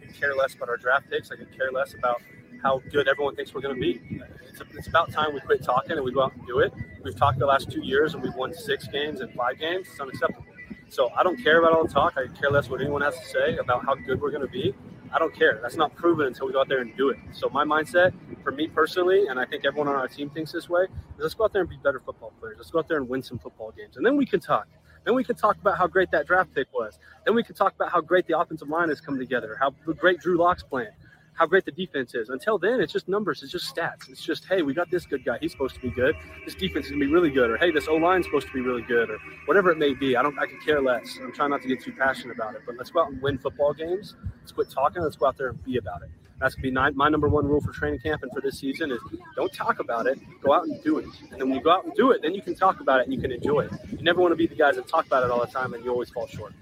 I 0.00 0.06
can 0.06 0.14
care 0.14 0.36
less 0.36 0.54
about 0.54 0.68
our 0.68 0.76
draft 0.76 1.10
picks. 1.10 1.32
I 1.32 1.34
can 1.34 1.46
care 1.46 1.72
less 1.72 1.92
about 1.94 2.22
how 2.62 2.80
good 2.92 3.08
everyone 3.08 3.34
thinks 3.34 3.52
we're 3.52 3.60
going 3.60 3.74
to 3.74 3.80
be. 3.80 4.00
It's, 4.48 4.62
it's, 4.76 4.86
about 4.86 5.10
time 5.10 5.34
we 5.34 5.40
quit 5.40 5.64
talking 5.64 5.96
and 5.96 6.04
we 6.04 6.12
go 6.12 6.22
out 6.22 6.36
and 6.36 6.46
do 6.46 6.60
it. 6.60 6.72
We've 7.02 7.16
talked 7.16 7.40
the 7.40 7.46
last 7.46 7.68
two 7.68 7.82
years 7.82 8.14
and 8.14 8.22
we've 8.22 8.36
won 8.36 8.54
six 8.54 8.86
games 8.86 9.22
and 9.22 9.34
five 9.34 9.58
games. 9.58 9.88
It's 9.90 9.98
unacceptable. 9.98 10.46
So 10.88 11.10
I 11.16 11.24
don't 11.24 11.42
care 11.42 11.58
about 11.58 11.72
all 11.72 11.84
the 11.84 11.92
talk. 11.92 12.14
I 12.16 12.28
care 12.28 12.52
less 12.52 12.70
what 12.70 12.80
anyone 12.80 13.02
has 13.02 13.18
to 13.18 13.26
say 13.26 13.56
about 13.56 13.84
how 13.84 13.96
good 13.96 14.20
we're 14.20 14.30
going 14.30 14.46
to 14.46 14.52
be. 14.52 14.72
I 15.14 15.20
don't 15.20 15.32
care. 15.32 15.60
That's 15.62 15.76
not 15.76 15.94
proven 15.94 16.26
until 16.26 16.48
we 16.48 16.52
go 16.52 16.60
out 16.60 16.68
there 16.68 16.80
and 16.80 16.94
do 16.96 17.10
it. 17.10 17.18
So 17.30 17.48
my 17.48 17.64
mindset, 17.64 18.12
for 18.42 18.50
me 18.50 18.66
personally, 18.66 19.28
and 19.28 19.38
I 19.38 19.44
think 19.44 19.64
everyone 19.64 19.86
on 19.86 19.94
our 19.94 20.08
team 20.08 20.28
thinks 20.28 20.50
this 20.50 20.68
way, 20.68 20.82
is 20.82 20.88
let's 21.20 21.34
go 21.34 21.44
out 21.44 21.52
there 21.52 21.62
and 21.62 21.70
be 21.70 21.76
better 21.76 22.00
football 22.00 22.32
players. 22.40 22.56
Let's 22.58 22.72
go 22.72 22.80
out 22.80 22.88
there 22.88 22.96
and 22.96 23.08
win 23.08 23.22
some 23.22 23.38
football 23.38 23.72
games, 23.76 23.96
and 23.96 24.04
then 24.04 24.16
we 24.16 24.26
can 24.26 24.40
talk. 24.40 24.66
Then 25.04 25.14
we 25.14 25.22
can 25.22 25.36
talk 25.36 25.56
about 25.60 25.78
how 25.78 25.86
great 25.86 26.10
that 26.10 26.26
draft 26.26 26.52
pick 26.54 26.66
was. 26.72 26.98
Then 27.24 27.34
we 27.34 27.44
can 27.44 27.54
talk 27.54 27.74
about 27.74 27.92
how 27.92 28.00
great 28.00 28.26
the 28.26 28.36
offensive 28.38 28.68
line 28.68 28.88
has 28.88 29.00
come 29.00 29.18
together, 29.18 29.56
how 29.60 29.70
great 29.92 30.18
Drew 30.18 30.36
Lock's 30.36 30.62
playing 30.64 30.92
how 31.34 31.46
great 31.46 31.64
the 31.64 31.72
defense 31.72 32.14
is. 32.14 32.28
Until 32.28 32.58
then, 32.58 32.80
it's 32.80 32.92
just 32.92 33.08
numbers. 33.08 33.42
It's 33.42 33.52
just 33.52 33.74
stats. 33.74 34.08
It's 34.08 34.22
just, 34.22 34.44
hey, 34.46 34.62
we 34.62 34.72
got 34.72 34.90
this 34.90 35.04
good 35.04 35.24
guy. 35.24 35.38
He's 35.40 35.52
supposed 35.52 35.74
to 35.74 35.80
be 35.80 35.90
good. 35.90 36.16
This 36.44 36.54
defense 36.54 36.86
is 36.86 36.92
gonna 36.92 37.04
be 37.04 37.12
really 37.12 37.30
good. 37.30 37.50
Or 37.50 37.56
hey, 37.56 37.70
this 37.70 37.88
O 37.88 37.96
line's 37.96 38.26
supposed 38.26 38.46
to 38.46 38.52
be 38.52 38.60
really 38.60 38.82
good. 38.82 39.10
Or 39.10 39.18
whatever 39.46 39.70
it 39.70 39.78
may 39.78 39.94
be. 39.94 40.16
I 40.16 40.22
don't. 40.22 40.38
I 40.38 40.46
can 40.46 40.60
care 40.60 40.80
less. 40.80 41.18
I'm 41.20 41.32
trying 41.32 41.50
not 41.50 41.62
to 41.62 41.68
get 41.68 41.82
too 41.82 41.92
passionate 41.92 42.34
about 42.34 42.54
it. 42.54 42.62
But 42.66 42.76
let's 42.76 42.90
go 42.90 43.02
out 43.02 43.10
and 43.10 43.20
win 43.20 43.38
football 43.38 43.74
games. 43.74 44.14
Let's 44.40 44.52
quit 44.52 44.70
talking. 44.70 45.02
Let's 45.02 45.16
go 45.16 45.26
out 45.26 45.36
there 45.36 45.48
and 45.48 45.64
be 45.64 45.76
about 45.76 46.02
it. 46.02 46.10
That's 46.40 46.54
gonna 46.54 46.62
be 46.62 46.70
my, 46.72 46.90
my 46.90 47.08
number 47.08 47.28
one 47.28 47.46
rule 47.46 47.60
for 47.60 47.72
training 47.72 48.00
camp 48.00 48.22
and 48.22 48.32
for 48.32 48.40
this 48.40 48.58
season 48.58 48.90
is 48.90 48.98
don't 49.36 49.52
talk 49.52 49.78
about 49.78 50.06
it. 50.06 50.18
Go 50.42 50.52
out 50.52 50.64
and 50.64 50.82
do 50.82 50.98
it. 50.98 51.06
And 51.30 51.40
then 51.40 51.48
when 51.48 51.58
you 51.58 51.62
go 51.62 51.70
out 51.70 51.84
and 51.84 51.94
do 51.94 52.10
it, 52.10 52.22
then 52.22 52.34
you 52.34 52.42
can 52.42 52.54
talk 52.54 52.80
about 52.80 53.00
it 53.00 53.04
and 53.04 53.14
you 53.14 53.20
can 53.20 53.32
enjoy 53.32 53.60
it. 53.60 53.72
You 53.90 54.02
never 54.02 54.20
want 54.20 54.32
to 54.32 54.36
be 54.36 54.46
the 54.46 54.54
guys 54.54 54.76
that 54.76 54.88
talk 54.88 55.06
about 55.06 55.24
it 55.24 55.30
all 55.30 55.40
the 55.40 55.50
time 55.50 55.74
and 55.74 55.84
you 55.84 55.90
always 55.90 56.10
fall 56.10 56.26
short. 56.26 56.52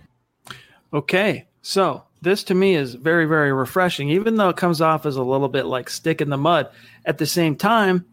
Okay, 0.92 1.48
so 1.62 2.04
this 2.22 2.44
to 2.44 2.54
me 2.54 2.76
is 2.76 2.94
very, 2.94 3.26
very 3.26 3.52
refreshing, 3.52 4.08
even 4.08 4.36
though 4.36 4.48
it 4.48 4.56
comes 4.56 4.80
off 4.80 5.04
as 5.04 5.16
a 5.16 5.22
little 5.22 5.48
bit 5.48 5.66
like 5.66 5.90
stick 5.90 6.20
in 6.20 6.30
the 6.30 6.36
mud. 6.36 6.70
At 7.04 7.18
the 7.18 7.26
same 7.26 7.56
time, 7.56 8.06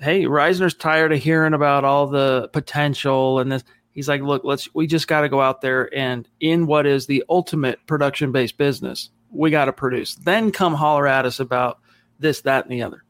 hey, 0.00 0.24
Risner's 0.24 0.74
tired 0.74 1.12
of 1.12 1.20
hearing 1.20 1.54
about 1.54 1.84
all 1.84 2.08
the 2.08 2.50
potential 2.52 3.38
and 3.38 3.50
this. 3.52 3.64
He's 3.92 4.08
like, 4.08 4.22
look, 4.22 4.44
let's 4.44 4.72
we 4.74 4.86
just 4.86 5.08
got 5.08 5.22
to 5.22 5.28
go 5.28 5.40
out 5.40 5.60
there 5.60 5.92
and 5.94 6.28
in 6.40 6.66
what 6.66 6.86
is 6.86 7.06
the 7.06 7.24
ultimate 7.28 7.84
production 7.86 8.32
based 8.32 8.58
business, 8.58 9.10
we 9.30 9.50
got 9.50 9.66
to 9.66 9.72
produce. 9.72 10.16
Then 10.16 10.52
come 10.52 10.74
holler 10.74 11.06
at 11.06 11.26
us 11.26 11.40
about 11.40 11.80
this, 12.18 12.40
that, 12.42 12.64
and 12.64 12.72
the 12.72 12.82
other. 12.82 13.04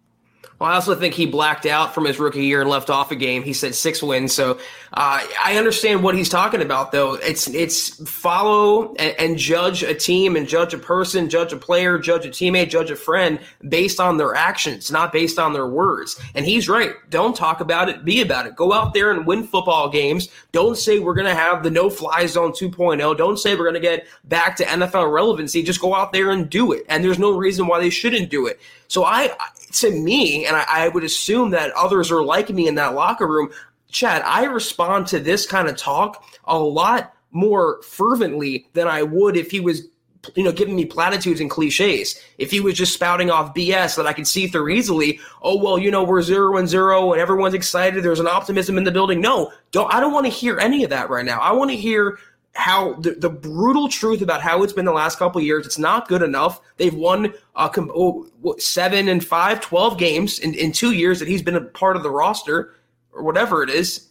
Well, 0.58 0.70
I 0.70 0.74
also 0.74 0.96
think 0.96 1.14
he 1.14 1.26
blacked 1.26 1.66
out 1.66 1.94
from 1.94 2.04
his 2.04 2.18
rookie 2.18 2.44
year 2.44 2.60
and 2.60 2.68
left 2.68 2.90
off 2.90 3.12
a 3.12 3.16
game. 3.16 3.44
He 3.44 3.52
said 3.52 3.76
six 3.76 4.02
wins, 4.02 4.32
so 4.32 4.58
uh, 4.92 5.24
I 5.44 5.56
understand 5.56 6.02
what 6.02 6.16
he's 6.16 6.28
talking 6.28 6.62
about. 6.62 6.90
Though 6.90 7.14
it's 7.14 7.46
it's 7.48 8.10
follow 8.10 8.92
and, 8.94 9.14
and, 9.18 9.38
judge 9.38 9.84
a 9.84 9.94
team 9.94 10.34
and 10.34 10.48
judge 10.48 10.74
a 10.74 10.78
person, 10.78 11.28
judge 11.28 11.52
a 11.52 11.56
player, 11.56 11.96
judge 11.96 12.26
a 12.26 12.28
teammate, 12.28 12.70
judge 12.70 12.90
a 12.90 12.96
friend 12.96 13.38
based 13.68 14.00
on 14.00 14.16
their 14.16 14.34
actions, 14.34 14.90
not 14.90 15.12
based 15.12 15.38
on 15.38 15.52
their 15.52 15.68
words. 15.68 16.20
And 16.34 16.44
he's 16.44 16.68
right. 16.68 16.94
Don't 17.08 17.36
talk 17.36 17.60
about 17.60 17.88
it, 17.88 18.04
be 18.04 18.20
about 18.20 18.46
it. 18.46 18.56
Go 18.56 18.72
out 18.72 18.94
there 18.94 19.12
and 19.12 19.26
win 19.26 19.46
football 19.46 19.88
games. 19.88 20.28
Don't 20.50 20.76
say 20.76 20.98
we're 20.98 21.14
to 21.14 21.34
have 21.34 21.62
the 21.62 21.70
no 21.70 21.88
fly 21.88 22.26
zone 22.26 22.50
2.0. 22.50 23.16
Don't 23.16 23.38
say 23.38 23.54
we're 23.54 23.70
to 23.70 23.80
get 23.80 24.08
back 24.24 24.56
to 24.56 24.64
NFL 24.64 25.12
relevancy. 25.12 25.62
Just 25.62 25.80
go 25.80 25.94
out 25.94 26.12
there 26.12 26.30
and 26.30 26.50
do 26.50 26.72
it. 26.72 26.84
And 26.88 27.04
there's 27.04 27.18
no 27.18 27.30
reason 27.30 27.68
why 27.68 27.78
they 27.78 27.90
shouldn't 27.90 28.28
do 28.28 28.46
it. 28.46 28.58
So 28.88 29.04
I, 29.04 29.30
to 29.72 29.90
me, 29.90 30.46
and 30.46 30.56
I, 30.56 30.64
I 30.68 30.88
would 30.88 31.04
assume 31.04 31.50
that 31.50 31.72
others 31.72 32.10
are 32.10 32.22
like 32.22 32.50
me 32.50 32.68
in 32.68 32.74
that 32.76 32.94
locker 32.94 33.26
room, 33.26 33.50
Chad, 33.90 34.22
I 34.24 34.44
respond 34.44 35.06
to 35.08 35.18
this 35.18 35.46
kind 35.46 35.68
of 35.68 35.76
talk 35.76 36.24
a 36.44 36.58
lot 36.58 37.14
more 37.30 37.82
fervently 37.82 38.68
than 38.72 38.86
I 38.86 39.02
would 39.02 39.36
if 39.36 39.50
he 39.50 39.60
was 39.60 39.88
you 40.34 40.42
know, 40.42 40.52
giving 40.52 40.76
me 40.76 40.84
platitudes 40.84 41.40
and 41.40 41.50
cliches. 41.50 42.20
If 42.38 42.50
he 42.50 42.60
was 42.60 42.74
just 42.74 42.92
spouting 42.92 43.30
off 43.30 43.54
BS 43.54 43.96
that 43.96 44.06
I 44.06 44.12
could 44.12 44.26
see 44.26 44.46
through 44.46 44.68
easily, 44.70 45.20
oh 45.42 45.56
well, 45.56 45.78
you 45.78 45.90
know, 45.90 46.04
we're 46.04 46.22
zero 46.22 46.56
and 46.56 46.68
zero 46.68 47.12
and 47.12 47.20
everyone's 47.20 47.54
excited. 47.54 48.02
There's 48.02 48.20
an 48.20 48.26
optimism 48.26 48.78
in 48.78 48.84
the 48.84 48.90
building. 48.90 49.20
No, 49.20 49.52
don't. 49.70 49.92
I 49.92 50.00
don't 50.00 50.12
want 50.12 50.26
to 50.26 50.32
hear 50.32 50.58
any 50.58 50.84
of 50.84 50.90
that 50.90 51.10
right 51.10 51.24
now. 51.24 51.38
I 51.38 51.52
want 51.52 51.70
to 51.70 51.76
hear 51.76 52.18
how 52.58 52.94
the, 52.94 53.12
the 53.12 53.30
brutal 53.30 53.88
truth 53.88 54.20
about 54.20 54.42
how 54.42 54.64
it's 54.64 54.72
been 54.72 54.84
the 54.84 54.92
last 54.92 55.16
couple 55.16 55.40
years. 55.40 55.64
It's 55.64 55.78
not 55.78 56.08
good 56.08 56.22
enough. 56.22 56.60
They've 56.76 56.92
won 56.92 57.32
uh, 57.54 57.68
oh, 57.76 58.26
seven 58.58 59.08
and 59.08 59.24
five, 59.24 59.60
12 59.60 59.96
games 59.96 60.40
in, 60.40 60.54
in 60.54 60.72
two 60.72 60.90
years 60.90 61.20
that 61.20 61.28
he's 61.28 61.40
been 61.40 61.54
a 61.54 61.60
part 61.60 61.94
of 61.94 62.02
the 62.02 62.10
roster 62.10 62.74
or 63.12 63.22
whatever 63.22 63.62
it 63.62 63.70
is. 63.70 64.08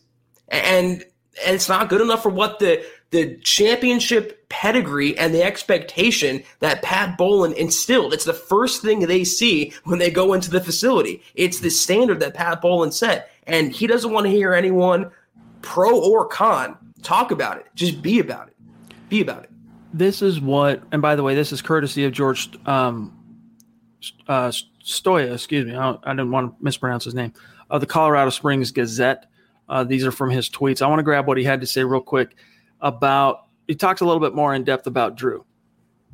And, 0.47 1.03
and 1.45 1.55
it's 1.55 1.67
not 1.67 1.89
good 1.89 1.99
enough 1.99 2.23
for 2.23 2.29
what 2.29 2.60
the, 2.60 2.86
the 3.12 3.36
championship 3.39 4.47
pedigree 4.47 5.17
and 5.17 5.33
the 5.33 5.43
expectation 5.43 6.41
that 6.62 6.81
Pat 6.81 7.17
Bowlen 7.17 7.51
instilled. 7.51 8.13
It's 8.13 8.23
the 8.23 8.33
first 8.33 8.81
thing 8.81 9.01
they 9.01 9.25
see 9.25 9.73
when 9.83 9.99
they 9.99 10.10
go 10.10 10.31
into 10.31 10.49
the 10.49 10.62
facility. 10.62 11.21
It's 11.36 11.60
the 11.60 11.69
standard 11.69 12.21
that 12.21 12.33
Pat 12.33 12.62
Bowlen 12.62 12.93
set. 12.93 13.29
And 13.45 13.73
he 13.73 13.88
doesn't 13.88 14.13
want 14.13 14.25
to 14.25 14.31
hear 14.31 14.53
anyone 14.53 15.12
pro 15.62 15.99
or 15.99 16.25
con 16.27 16.77
Talk 17.03 17.31
about 17.31 17.57
it. 17.57 17.65
Just 17.75 18.01
be 18.01 18.19
about 18.19 18.47
it. 18.47 18.55
Be 19.10 19.21
about 19.21 19.43
it. 19.43 19.49
This 19.93 20.21
is 20.21 20.41
what, 20.41 20.81
and 20.91 21.01
by 21.01 21.15
the 21.15 21.23
way, 21.23 21.36
this 21.36 21.51
is 21.51 21.62
courtesy 21.62 22.03
of 22.03 22.12
George 22.12 22.49
um, 22.67 23.17
uh, 24.27 24.51
Stoia. 24.83 25.33
Excuse 25.33 25.65
me, 25.65 25.75
I, 25.75 25.97
I, 26.03 26.12
didn't 26.12 26.31
want 26.31 26.57
to 26.57 26.63
mispronounce 26.63 27.05
his 27.05 27.13
name. 27.13 27.33
Of 27.69 27.81
the 27.81 27.88
Colorado 27.88 28.29
Springs 28.29 28.71
Gazette. 28.71 29.29
Uh, 29.69 29.83
these 29.83 30.05
are 30.05 30.12
from 30.12 30.29
his 30.29 30.49
tweets. 30.49 30.81
I 30.81 30.88
want 30.88 30.99
to 30.99 31.03
grab 31.03 31.27
what 31.27 31.38
he 31.38 31.43
had 31.43 31.62
to 31.62 31.67
say 31.67 31.83
real 31.83 32.01
quick 32.01 32.36
about. 32.81 33.45
He 33.67 33.75
talks 33.75 34.01
a 34.01 34.05
little 34.05 34.21
bit 34.21 34.33
more 34.33 34.53
in 34.53 34.63
depth 34.63 34.88
about 34.88 35.15
Drew. 35.15 35.45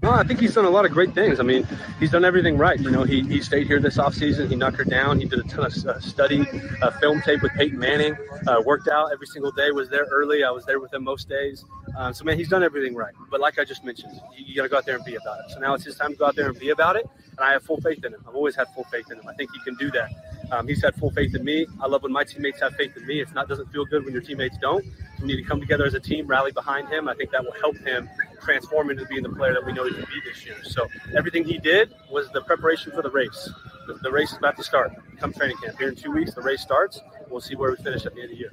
No, 0.04 0.12
I 0.12 0.24
think 0.24 0.42
he's 0.42 0.54
done 0.54 0.66
a 0.66 0.70
lot 0.70 0.84
of 0.84 0.92
great 0.92 1.14
things. 1.14 1.40
I 1.40 1.44
mean, 1.44 1.66
he's 1.98 2.12
done 2.12 2.26
everything 2.26 2.58
right. 2.58 2.78
You 2.78 2.92
know, 2.92 3.04
he, 3.04 3.22
he 3.22 3.40
stayed 3.40 3.68
here 3.68 3.80
this 3.80 3.96
offseason. 3.96 4.50
He 4.50 4.56
knocked 4.58 4.76
her 4.76 4.84
down. 4.84 5.18
He 5.18 5.26
did 5.26 5.40
a 5.40 5.44
ton 5.44 5.66
of 5.66 5.74
uh, 5.86 5.98
study, 6.02 6.46
uh, 6.82 6.92
film 7.00 7.22
tape 7.22 7.42
with 7.42 7.54
Peyton 7.54 7.80
Manning, 7.80 8.14
uh, 8.46 8.62
worked 8.66 8.90
out 8.90 9.14
every 9.14 9.28
single 9.28 9.54
day, 9.54 9.72
was 9.72 9.88
there 9.88 10.06
early. 10.12 10.44
I 10.44 10.52
was 10.52 10.66
there 10.66 10.82
with 10.82 10.94
him 10.94 11.06
most 11.06 11.30
days. 11.30 11.64
Um, 11.98 12.14
so, 12.14 12.26
man, 12.26 12.38
he's 12.38 12.50
done 12.50 12.64
everything 12.64 12.96
right. 12.96 13.14
But 13.32 13.40
like 13.40 13.58
I 13.60 13.64
just 13.64 13.86
mentioned, 13.86 14.20
you, 14.36 14.44
you 14.46 14.56
got 14.58 14.64
to 14.64 14.68
go 14.68 14.76
out 14.76 14.86
there 14.86 14.98
and 14.98 15.06
be 15.06 15.16
about 15.16 15.40
it. 15.40 15.52
So 15.52 15.60
now 15.60 15.74
it's 15.74 15.86
his 15.86 15.96
time 15.96 16.12
to 16.12 16.18
go 16.18 16.26
out 16.26 16.36
there 16.36 16.50
and 16.50 16.60
be 16.60 16.72
about 16.72 16.98
it. 16.98 17.10
And 17.38 17.40
I 17.48 17.52
have 17.54 17.64
full 17.64 17.82
faith 17.82 18.04
in 18.06 18.14
him. 18.14 18.24
I've 18.28 18.36
always 18.36 18.56
had 18.56 18.68
full 18.76 18.84
faith 18.86 19.10
in 19.12 19.20
him. 19.20 19.28
I 19.28 19.34
think 19.34 19.52
he 19.52 19.60
can 19.62 19.76
do 19.76 19.90
that. 19.92 20.12
Um, 20.52 20.68
he's 20.68 20.84
had 20.84 20.96
full 20.96 21.10
faith 21.12 21.34
in 21.36 21.44
me. 21.44 21.66
I 21.82 21.88
love 21.88 22.04
when 22.04 22.12
my 22.12 22.24
teammates 22.24 22.60
have 22.62 22.76
faith 22.76 22.96
in 22.96 23.06
me. 23.08 23.22
It's 23.22 23.34
not 23.34 23.48
doesn't 23.48 23.72
feel 23.72 23.86
good 23.86 24.04
when 24.06 24.14
your 24.14 24.22
teammates 24.22 24.58
don't. 24.60 24.86
We 25.20 25.28
need 25.28 25.38
to 25.38 25.44
come 25.44 25.60
together 25.60 25.86
as 25.86 25.94
a 25.94 26.00
team, 26.00 26.28
rally 26.28 26.52
behind 26.52 26.90
him. 26.90 27.08
I 27.08 27.16
think 27.16 27.32
that 27.32 27.44
will 27.44 27.54
help 27.54 27.78
him 27.78 28.10
transform 28.42 28.92
into 28.92 29.06
being 29.06 29.24
the 29.24 29.30
player 29.30 29.54
that 29.54 29.66
we 29.66 29.72
know 29.72 29.86
he 29.86 29.94
can 29.94 30.02
be 30.02 30.22
this 30.26 30.46
year. 30.46 30.58
So 30.64 30.88
everything 31.16 31.46
he 31.46 31.58
did 31.58 31.94
was 32.12 32.30
the 32.32 32.42
preparation 32.42 32.92
for 32.92 33.02
the 33.02 33.10
race. 33.10 33.50
The, 33.88 33.94
the 33.96 34.12
race 34.12 34.32
is 34.32 34.38
about 34.38 34.58
to 34.58 34.64
start. 34.64 34.92
Come 35.18 35.34
training 35.34 35.58
camp 35.58 35.78
here 35.80 35.90
in 35.90 35.96
two 35.96 36.12
weeks, 36.12 36.34
the 36.34 36.42
race 36.42 36.62
starts. 36.62 37.00
We'll 37.30 37.42
see 37.42 37.56
where 37.56 37.72
we 37.72 37.78
finish 37.78 38.06
at 38.06 38.14
the 38.14 38.22
end 38.22 38.32
of 38.32 38.38
the 38.38 38.42
year. 38.42 38.52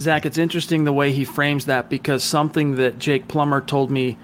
Zach, 0.00 0.24
it's 0.24 0.38
interesting 0.38 0.84
the 0.84 0.92
way 0.92 1.12
he 1.12 1.24
frames 1.24 1.66
that 1.66 1.90
because 1.90 2.24
something 2.24 2.76
that 2.76 2.98
Jake 2.98 3.28
Plummer 3.28 3.60
told 3.60 3.90
me 3.90 4.16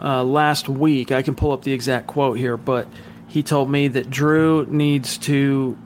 uh, 0.00 0.22
last 0.24 0.68
week, 0.68 1.12
I 1.12 1.22
can 1.22 1.34
pull 1.34 1.52
up 1.52 1.62
the 1.62 1.72
exact 1.72 2.06
quote 2.06 2.38
here, 2.38 2.56
but 2.56 2.86
he 3.28 3.42
told 3.42 3.70
me 3.70 3.88
that 3.88 4.10
Drew 4.10 4.66
needs 4.66 5.18
to 5.18 5.76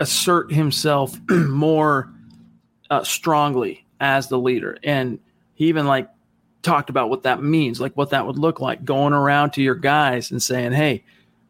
assert 0.00 0.52
himself 0.52 1.18
more 1.30 2.12
uh, 2.90 3.04
strongly 3.04 3.86
as 4.00 4.28
the 4.28 4.38
leader. 4.38 4.76
And 4.82 5.18
he 5.54 5.66
even 5.66 5.86
like 5.86 6.08
talked 6.62 6.90
about 6.90 7.10
what 7.10 7.22
that 7.22 7.42
means, 7.42 7.80
like 7.80 7.96
what 7.96 8.10
that 8.10 8.26
would 8.26 8.38
look 8.38 8.60
like 8.60 8.84
going 8.84 9.12
around 9.12 9.52
to 9.52 9.62
your 9.62 9.74
guys 9.74 10.30
and 10.30 10.42
saying, 10.42 10.72
Hey, 10.72 11.04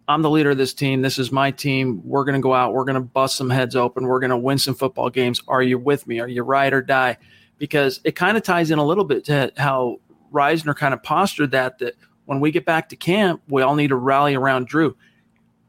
I'm 0.08 0.22
the 0.22 0.30
leader 0.30 0.50
of 0.50 0.58
this 0.58 0.74
team. 0.74 1.00
This 1.00 1.18
is 1.18 1.32
my 1.32 1.50
team. 1.50 2.02
We're 2.04 2.24
going 2.24 2.34
to 2.34 2.40
go 2.40 2.52
out. 2.54 2.74
We're 2.74 2.84
going 2.84 2.96
to 2.96 3.00
bust 3.00 3.36
some 3.36 3.50
heads 3.50 3.76
open. 3.76 4.06
We're 4.06 4.20
going 4.20 4.30
to 4.30 4.36
win 4.36 4.58
some 4.58 4.74
football 4.74 5.10
games. 5.10 5.40
Are 5.48 5.62
you 5.62 5.78
with 5.78 6.06
me? 6.06 6.20
Are 6.20 6.28
you 6.28 6.42
ride 6.42 6.72
or 6.72 6.82
die? 6.82 7.18
Because 7.58 8.00
it 8.04 8.16
kind 8.16 8.36
of 8.36 8.42
ties 8.42 8.70
in 8.70 8.78
a 8.78 8.84
little 8.84 9.04
bit 9.04 9.24
to 9.26 9.52
how 9.56 10.00
Risner 10.32 10.74
kind 10.74 10.94
of 10.94 11.02
postured 11.02 11.50
that, 11.52 11.78
that 11.78 11.94
when 12.24 12.40
we 12.40 12.50
get 12.50 12.64
back 12.64 12.88
to 12.88 12.96
camp, 12.96 13.42
we 13.48 13.62
all 13.62 13.74
need 13.74 13.88
to 13.88 13.96
rally 13.96 14.34
around 14.34 14.66
Drew. 14.66 14.96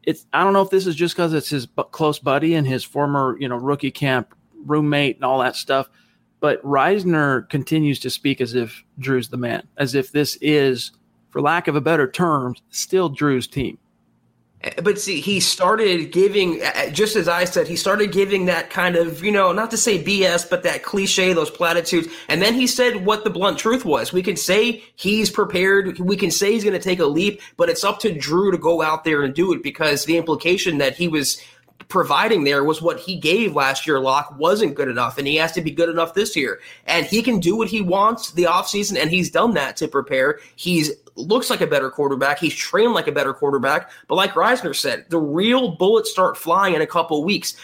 It's, 0.02 0.26
I 0.32 0.44
don't 0.44 0.52
know 0.52 0.62
if 0.62 0.70
this 0.70 0.86
is 0.86 0.94
just 0.94 1.14
because 1.14 1.32
it's 1.32 1.48
his 1.48 1.66
close 1.92 2.18
buddy 2.18 2.54
and 2.54 2.66
his 2.66 2.84
former, 2.84 3.36
you 3.40 3.48
know, 3.48 3.56
rookie 3.56 3.90
camp 3.90 4.34
roommate 4.66 5.16
and 5.16 5.24
all 5.24 5.40
that 5.40 5.56
stuff 5.56 5.88
but 6.44 6.62
Risner 6.62 7.48
continues 7.48 7.98
to 8.00 8.10
speak 8.10 8.42
as 8.42 8.54
if 8.54 8.84
Drew's 8.98 9.30
the 9.30 9.38
man, 9.38 9.66
as 9.78 9.94
if 9.94 10.12
this 10.12 10.36
is, 10.42 10.92
for 11.30 11.40
lack 11.40 11.68
of 11.68 11.74
a 11.74 11.80
better 11.80 12.06
term, 12.06 12.54
still 12.68 13.08
Drew's 13.08 13.46
team. 13.46 13.78
But 14.82 14.98
see, 14.98 15.20
he 15.20 15.40
started 15.40 16.10
giving, 16.10 16.62
uh, 16.62 16.72
uh, 16.74 16.90
just 16.90 17.16
as 17.16 17.28
I 17.28 17.44
said, 17.44 17.68
he 17.68 17.76
started 17.76 18.12
giving 18.12 18.46
that 18.46 18.70
kind 18.70 18.96
of, 18.96 19.22
you 19.22 19.30
know, 19.30 19.52
not 19.52 19.70
to 19.72 19.76
say 19.76 20.02
BS, 20.02 20.48
but 20.48 20.62
that 20.62 20.82
cliche, 20.82 21.34
those 21.34 21.50
platitudes. 21.50 22.08
And 22.28 22.40
then 22.40 22.54
he 22.54 22.66
said 22.66 23.04
what 23.04 23.24
the 23.24 23.30
blunt 23.30 23.58
truth 23.58 23.84
was. 23.84 24.12
We 24.12 24.22
can 24.22 24.36
say 24.36 24.82
he's 24.96 25.30
prepared. 25.30 25.98
We 25.98 26.16
can 26.16 26.30
say 26.30 26.52
he's 26.52 26.64
going 26.64 26.78
to 26.78 26.82
take 26.82 27.00
a 27.00 27.06
leap, 27.06 27.42
but 27.58 27.68
it's 27.68 27.84
up 27.84 27.98
to 28.00 28.12
Drew 28.12 28.50
to 28.52 28.58
go 28.58 28.80
out 28.80 29.04
there 29.04 29.22
and 29.22 29.34
do 29.34 29.52
it 29.52 29.62
because 29.62 30.06
the 30.06 30.16
implication 30.16 30.78
that 30.78 30.96
he 30.96 31.08
was 31.08 31.42
providing 31.88 32.44
there 32.44 32.64
was 32.64 32.80
what 32.80 33.00
he 33.00 33.16
gave 33.16 33.54
last 33.54 33.86
year. 33.86 34.00
Lock 34.00 34.34
wasn't 34.38 34.74
good 34.74 34.88
enough, 34.88 35.18
and 35.18 35.26
he 35.26 35.36
has 35.36 35.52
to 35.52 35.60
be 35.60 35.70
good 35.70 35.88
enough 35.88 36.14
this 36.14 36.36
year. 36.36 36.60
And 36.86 37.04
he 37.04 37.22
can 37.22 37.40
do 37.40 37.56
what 37.56 37.68
he 37.68 37.80
wants 37.80 38.32
the 38.32 38.44
offseason, 38.44 38.96
and 38.96 39.10
he's 39.10 39.30
done 39.30 39.54
that 39.54 39.76
to 39.76 39.88
prepare. 39.88 40.40
He's 40.56 40.92
looks 41.16 41.50
like 41.50 41.60
a 41.60 41.66
better 41.66 41.90
quarterback. 41.90 42.38
He's 42.38 42.54
trained 42.54 42.92
like 42.92 43.06
a 43.06 43.12
better 43.12 43.34
quarterback. 43.34 43.90
But 44.08 44.16
like 44.16 44.32
Risner 44.32 44.74
said, 44.74 45.06
the 45.08 45.18
real 45.18 45.76
bullets 45.76 46.10
start 46.10 46.36
flying 46.36 46.74
in 46.74 46.82
a 46.82 46.86
couple 46.86 47.22
weeks. 47.24 47.56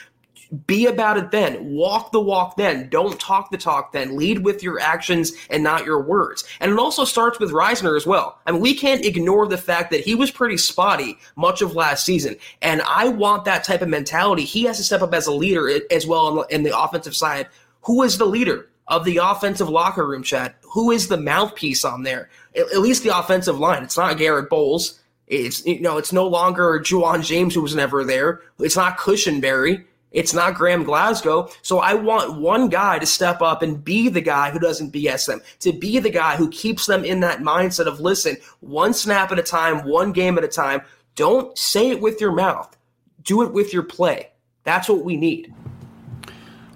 Be 0.67 0.87
about 0.87 1.17
it 1.17 1.31
then. 1.31 1.73
Walk 1.73 2.11
the 2.11 2.21
walk 2.21 2.57
then. 2.57 2.89
Don't 2.89 3.21
talk 3.21 3.53
the 3.53 3.57
talk 3.57 3.93
then. 3.93 4.17
Lead 4.17 4.45
with 4.45 4.65
your 4.65 4.81
actions 4.81 5.33
and 5.49 5.63
not 5.63 5.85
your 5.85 6.03
words. 6.03 6.43
And 6.59 6.73
it 6.73 6.79
also 6.79 7.05
starts 7.05 7.39
with 7.39 7.53
Risner 7.53 7.97
as 7.97 8.05
well. 8.05 8.41
I 8.47 8.53
mean, 8.53 8.61
we 8.61 8.75
can't 8.75 9.05
ignore 9.05 9.47
the 9.47 9.57
fact 9.57 9.93
that 9.93 10.01
he 10.01 10.17
was 10.17 10.33
pretty 10.33 10.57
spotty 10.57 11.19
much 11.37 11.63
of 11.63 11.77
last 11.77 12.05
season. 12.05 12.37
And 12.63 12.83
I 12.83 13.09
want 13.09 13.45
that 13.45 13.63
type 13.63 13.81
of 13.81 13.89
mentality. 13.89 14.45
He 14.45 14.65
has 14.65 14.79
to 14.79 14.83
step 14.83 15.03
up 15.03 15.15
as 15.15 15.29
a 15.29 15.33
leader 15.33 15.71
as 15.93 16.05
well 16.05 16.43
in 16.43 16.65
the 16.65 16.77
offensive 16.77 17.15
side. 17.15 17.47
Who 17.83 18.03
is 18.03 18.19
the 18.19 18.27
leader? 18.27 18.70
Of 18.91 19.05
the 19.05 19.19
offensive 19.19 19.69
locker 19.69 20.07
room, 20.07 20.23
Chad. 20.23 20.55
Who 20.73 20.91
is 20.91 21.09
the 21.09 21.17
mouthpiece 21.17 21.85
on 21.85 22.03
there? 22.03 22.29
At, 22.57 22.73
at 22.73 22.81
least 22.81 23.03
the 23.03 23.17
offensive 23.17 23.59
line. 23.59 23.83
It's 23.83 23.97
not 23.97 24.19
Garett 24.19 24.51
Bolles. 24.51 25.01
It's 25.29 25.65
you 25.65 25.81
know, 25.81 25.97
it's 25.97 26.13
no 26.13 26.27
longer 26.27 26.81
Ja'Wuan 26.81 27.25
James 27.25 27.55
who 27.55 27.63
was 27.63 27.75
never 27.75 28.05
there. 28.05 28.43
It's 28.59 28.77
not 28.77 28.99
Cushenberry. 28.99 29.85
It's 30.13 30.35
not 30.35 30.55
Graham 30.55 30.83
Glasgow. 30.83 31.49
So 31.63 31.79
I 31.79 31.95
want 31.95 32.41
one 32.41 32.69
guy 32.69 32.99
to 32.99 33.07
step 33.07 33.41
up 33.41 33.63
and 33.63 33.83
be 33.83 34.09
the 34.09 34.21
guy 34.21 34.51
who 34.51 34.59
doesn't 34.59 34.93
BS 34.93 35.27
them, 35.27 35.41
to 35.61 35.73
be 35.73 36.01
the 36.01 36.11
guy 36.11 36.37
who 36.37 36.51
keeps 36.51 36.87
them 36.87 37.05
in 37.05 37.21
that 37.21 37.39
mindset 37.39 37.87
of 37.87 38.01
listen, 38.01 38.37
one 38.59 38.93
snap 38.93 39.31
at 39.31 39.39
a 39.39 39.43
time, 39.43 39.87
one 39.87 40.13
game 40.13 40.37
at 40.37 40.45
a 40.45 40.49
time. 40.49 40.83
Don't 41.15 41.57
say 41.57 41.91
it 41.91 42.01
with 42.01 42.21
your 42.21 42.33
mouth, 42.33 42.77
do 43.23 43.43
it 43.43 43.53
with 43.53 43.73
your 43.73 43.85
play. 43.85 44.31
That's 44.65 44.89
what 44.89 45.05
we 45.05 45.17
need. 45.17 45.55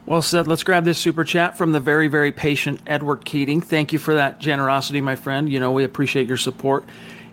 Well 0.07 0.21
said. 0.21 0.47
Let's 0.47 0.63
grab 0.63 0.85
this 0.85 0.99
super 0.99 1.25
chat 1.25 1.57
from 1.57 1.73
the 1.73 1.81
very, 1.81 2.09
very 2.09 2.31
patient 2.31 2.81
Edward 2.87 3.25
Keating. 3.25 3.63
Thank 3.63 3.91
you 3.91 3.99
for 3.99 4.15
that 4.15 4.39
generosity, 4.39 5.01
my 5.01 5.17
friend. 5.17 5.51
You 5.51 5.59
know, 5.59 5.73
we 5.73 5.85
appreciate 5.85 6.29
your 6.29 6.37
support. 6.37 6.85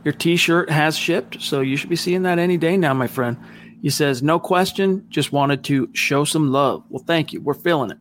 Your 0.05 0.13
t 0.13 0.37
shirt 0.37 0.69
has 0.69 0.97
shipped, 0.97 1.41
so 1.41 1.59
you 1.59 1.75
should 1.75 1.89
be 1.89 1.97
seeing 1.97 2.23
that 2.23 2.39
any 2.39 2.57
day 2.57 2.77
now, 2.77 2.93
my 2.93 3.07
friend. 3.07 3.37
He 3.81 3.89
says, 3.89 4.23
no 4.23 4.39
question, 4.39 5.05
just 5.09 5.33
wanted 5.33 5.63
to 5.65 5.89
show 5.93 6.23
some 6.23 6.51
love. 6.51 6.83
Well, 6.89 7.03
thank 7.05 7.33
you. 7.33 7.41
We're 7.41 7.55
feeling 7.55 7.91
it. 7.91 7.97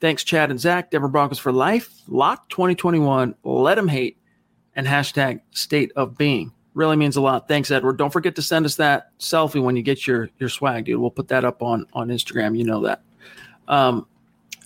Thanks, 0.00 0.22
Chad 0.22 0.50
and 0.50 0.60
Zach. 0.60 0.90
Denver 0.90 1.08
Broncos 1.08 1.38
for 1.38 1.52
life. 1.52 1.88
Lock 2.06 2.48
2021. 2.50 3.34
Let 3.42 3.74
them 3.76 3.88
hate. 3.88 4.18
And 4.76 4.86
hashtag 4.86 5.40
state 5.52 5.92
of 5.96 6.18
being. 6.18 6.52
Really 6.74 6.96
means 6.96 7.16
a 7.16 7.20
lot. 7.20 7.48
Thanks, 7.48 7.70
Edward. 7.70 7.96
Don't 7.96 8.12
forget 8.12 8.36
to 8.36 8.42
send 8.42 8.64
us 8.64 8.76
that 8.76 9.16
selfie 9.18 9.62
when 9.62 9.76
you 9.76 9.82
get 9.82 10.06
your 10.06 10.30
your 10.38 10.48
swag, 10.48 10.84
dude. 10.84 11.00
We'll 11.00 11.10
put 11.10 11.28
that 11.28 11.44
up 11.44 11.62
on 11.62 11.86
on 11.92 12.08
Instagram. 12.08 12.56
You 12.56 12.64
know 12.64 12.80
that. 12.82 13.02
Um, 13.70 14.06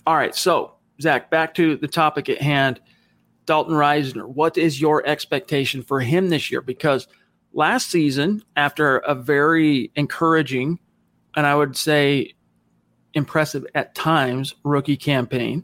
all 0.05 0.15
right. 0.15 0.35
So, 0.35 0.73
Zach, 0.99 1.29
back 1.29 1.53
to 1.55 1.77
the 1.77 1.87
topic 1.87 2.27
at 2.27 2.41
hand. 2.41 2.81
Dalton 3.45 3.75
Risner, 3.75 4.27
what 4.27 4.57
is 4.57 4.81
your 4.81 5.05
expectation 5.05 5.83
for 5.83 5.99
him 6.01 6.29
this 6.29 6.51
year? 6.51 6.61
Because 6.61 7.07
last 7.53 7.91
season, 7.91 8.43
after 8.55 8.97
a 8.97 9.13
very 9.13 9.91
encouraging 9.95 10.79
and 11.35 11.45
I 11.45 11.55
would 11.55 11.77
say 11.77 12.33
impressive 13.13 13.65
at 13.75 13.93
times 13.93 14.55
rookie 14.63 14.97
campaign, 14.97 15.63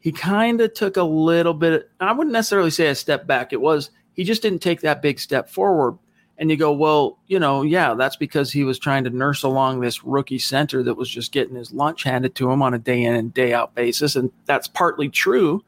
he 0.00 0.12
kind 0.12 0.60
of 0.60 0.74
took 0.74 0.98
a 0.98 1.02
little 1.02 1.54
bit, 1.54 1.88
I 1.98 2.12
wouldn't 2.12 2.32
necessarily 2.32 2.70
say 2.70 2.88
a 2.88 2.94
step 2.94 3.26
back. 3.26 3.54
It 3.54 3.60
was, 3.60 3.90
he 4.12 4.22
just 4.22 4.42
didn't 4.42 4.60
take 4.60 4.82
that 4.82 5.00
big 5.00 5.18
step 5.18 5.48
forward. 5.48 5.98
And 6.36 6.50
you 6.50 6.56
go, 6.56 6.72
well, 6.72 7.18
you 7.28 7.38
know, 7.38 7.62
yeah, 7.62 7.94
that's 7.94 8.16
because 8.16 8.50
he 8.50 8.64
was 8.64 8.78
trying 8.78 9.04
to 9.04 9.10
nurse 9.10 9.44
along 9.44 9.80
this 9.80 10.02
rookie 10.02 10.38
center 10.38 10.82
that 10.82 10.94
was 10.94 11.08
just 11.08 11.30
getting 11.30 11.54
his 11.54 11.72
lunch 11.72 12.02
handed 12.02 12.34
to 12.36 12.50
him 12.50 12.60
on 12.60 12.74
a 12.74 12.78
day 12.78 13.04
in 13.04 13.14
and 13.14 13.32
day 13.32 13.52
out 13.52 13.74
basis. 13.74 14.16
And 14.16 14.32
that's 14.44 14.66
partly 14.66 15.08
true. 15.08 15.64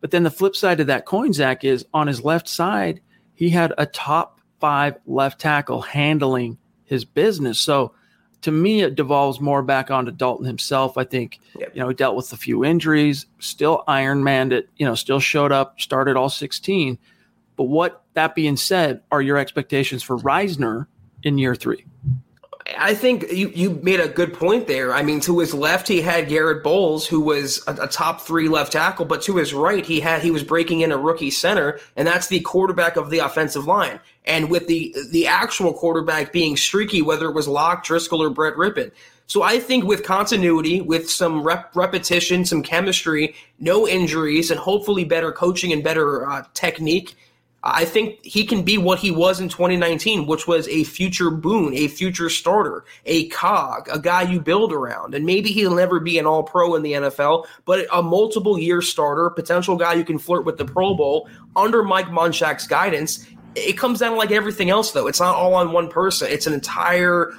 But 0.00 0.10
then 0.10 0.24
the 0.24 0.30
flip 0.30 0.56
side 0.56 0.80
of 0.80 0.88
that 0.88 1.06
coin, 1.06 1.32
Zach, 1.32 1.62
is 1.62 1.86
on 1.94 2.06
his 2.06 2.24
left 2.24 2.48
side, 2.48 3.00
he 3.34 3.50
had 3.50 3.72
a 3.78 3.86
top 3.86 4.40
five 4.58 4.96
left 5.06 5.40
tackle 5.40 5.82
handling 5.82 6.58
his 6.84 7.04
business. 7.04 7.60
So 7.60 7.94
to 8.42 8.50
me, 8.50 8.82
it 8.82 8.94
devolves 8.94 9.40
more 9.40 9.62
back 9.62 9.90
onto 9.90 10.10
Dalton 10.10 10.46
himself. 10.46 10.96
I 10.96 11.04
think, 11.04 11.38
yep. 11.58 11.70
you 11.74 11.80
know, 11.80 11.88
he 11.88 11.94
dealt 11.94 12.16
with 12.16 12.32
a 12.32 12.36
few 12.36 12.64
injuries, 12.64 13.26
still 13.38 13.84
Iron 13.86 14.24
Manned 14.24 14.52
it, 14.52 14.68
you 14.76 14.86
know, 14.86 14.94
still 14.94 15.20
showed 15.20 15.52
up, 15.52 15.80
started 15.80 16.16
all 16.16 16.28
16. 16.28 16.98
But 17.60 17.68
what 17.68 18.04
that 18.14 18.34
being 18.34 18.56
said, 18.56 19.02
are 19.12 19.20
your 19.20 19.36
expectations 19.36 20.02
for 20.02 20.16
Risner 20.16 20.86
in 21.22 21.36
year 21.36 21.54
three? 21.54 21.84
I 22.78 22.94
think 22.94 23.30
you, 23.30 23.50
you 23.50 23.78
made 23.82 24.00
a 24.00 24.08
good 24.08 24.32
point 24.32 24.66
there. 24.66 24.94
I 24.94 25.02
mean, 25.02 25.20
to 25.20 25.40
his 25.40 25.52
left, 25.52 25.86
he 25.86 26.00
had 26.00 26.30
Garett 26.30 26.64
Bolles, 26.64 27.06
who 27.06 27.20
was 27.20 27.62
a, 27.66 27.74
a, 27.82 27.86
top 27.86 28.22
three 28.22 28.48
left 28.48 28.72
tackle, 28.72 29.04
but 29.04 29.20
to 29.24 29.36
his 29.36 29.52
right, 29.52 29.84
he 29.84 30.00
had 30.00 30.22
he 30.22 30.30
was 30.30 30.42
breaking 30.42 30.80
in 30.80 30.90
a 30.90 30.96
rookie 30.96 31.30
center, 31.30 31.78
and 31.96 32.08
that's 32.08 32.28
the 32.28 32.40
quarterback 32.40 32.96
of 32.96 33.10
the 33.10 33.18
offensive 33.18 33.66
line. 33.66 34.00
And 34.24 34.48
with 34.50 34.66
the 34.66 34.96
the 35.10 35.26
actual 35.26 35.74
quarterback 35.74 36.32
being 36.32 36.56
streaky, 36.56 37.02
whether 37.02 37.28
it 37.28 37.34
was 37.34 37.46
Lock, 37.46 37.84
Driskel, 37.84 38.20
or 38.20 38.30
Brett 38.30 38.54
Rypien. 38.54 38.90
So 39.26 39.42
I 39.42 39.60
think 39.60 39.84
with 39.84 40.02
continuity, 40.02 40.80
with 40.80 41.10
some 41.10 41.42
rep- 41.42 41.76
repetition, 41.76 42.46
some 42.46 42.62
chemistry, 42.62 43.34
no 43.58 43.86
injuries, 43.86 44.50
and 44.50 44.58
hopefully 44.58 45.04
better 45.04 45.30
coaching 45.30 45.74
and 45.74 45.84
better 45.84 46.26
uh, 46.26 46.44
technique– 46.54 47.16
I 47.62 47.84
think 47.84 48.24
he 48.24 48.44
can 48.46 48.62
be 48.62 48.78
what 48.78 48.98
he 48.98 49.10
was 49.10 49.38
in 49.38 49.50
2019, 49.50 50.26
which 50.26 50.46
was 50.46 50.66
a 50.68 50.84
future 50.84 51.30
boon, 51.30 51.74
a 51.74 51.88
future 51.88 52.30
starter, 52.30 52.84
a 53.04 53.28
cog, 53.28 53.88
a 53.92 53.98
guy 53.98 54.22
you 54.22 54.40
build 54.40 54.72
around. 54.72 55.14
And 55.14 55.26
maybe 55.26 55.50
he'll 55.50 55.74
never 55.74 56.00
be 56.00 56.18
an 56.18 56.26
all 56.26 56.42
pro 56.42 56.74
in 56.74 56.82
the 56.82 56.92
NFL, 56.92 57.46
but 57.66 57.86
a 57.92 58.02
multiple 58.02 58.58
year 58.58 58.80
starter, 58.80 59.28
potential 59.28 59.76
guy 59.76 59.92
you 59.92 60.04
can 60.04 60.18
flirt 60.18 60.46
with 60.46 60.56
the 60.56 60.64
Pro 60.64 60.94
Bowl 60.94 61.28
under 61.54 61.82
Mike 61.82 62.10
Munchak's 62.10 62.66
guidance. 62.66 63.26
It 63.54 63.76
comes 63.76 63.98
down 63.98 64.12
to 64.12 64.16
like 64.16 64.30
everything 64.30 64.70
else, 64.70 64.92
though. 64.92 65.06
It's 65.06 65.20
not 65.20 65.34
all 65.34 65.54
on 65.54 65.72
one 65.72 65.88
person, 65.88 66.28
it's 66.30 66.46
an 66.46 66.54
entire 66.54 67.34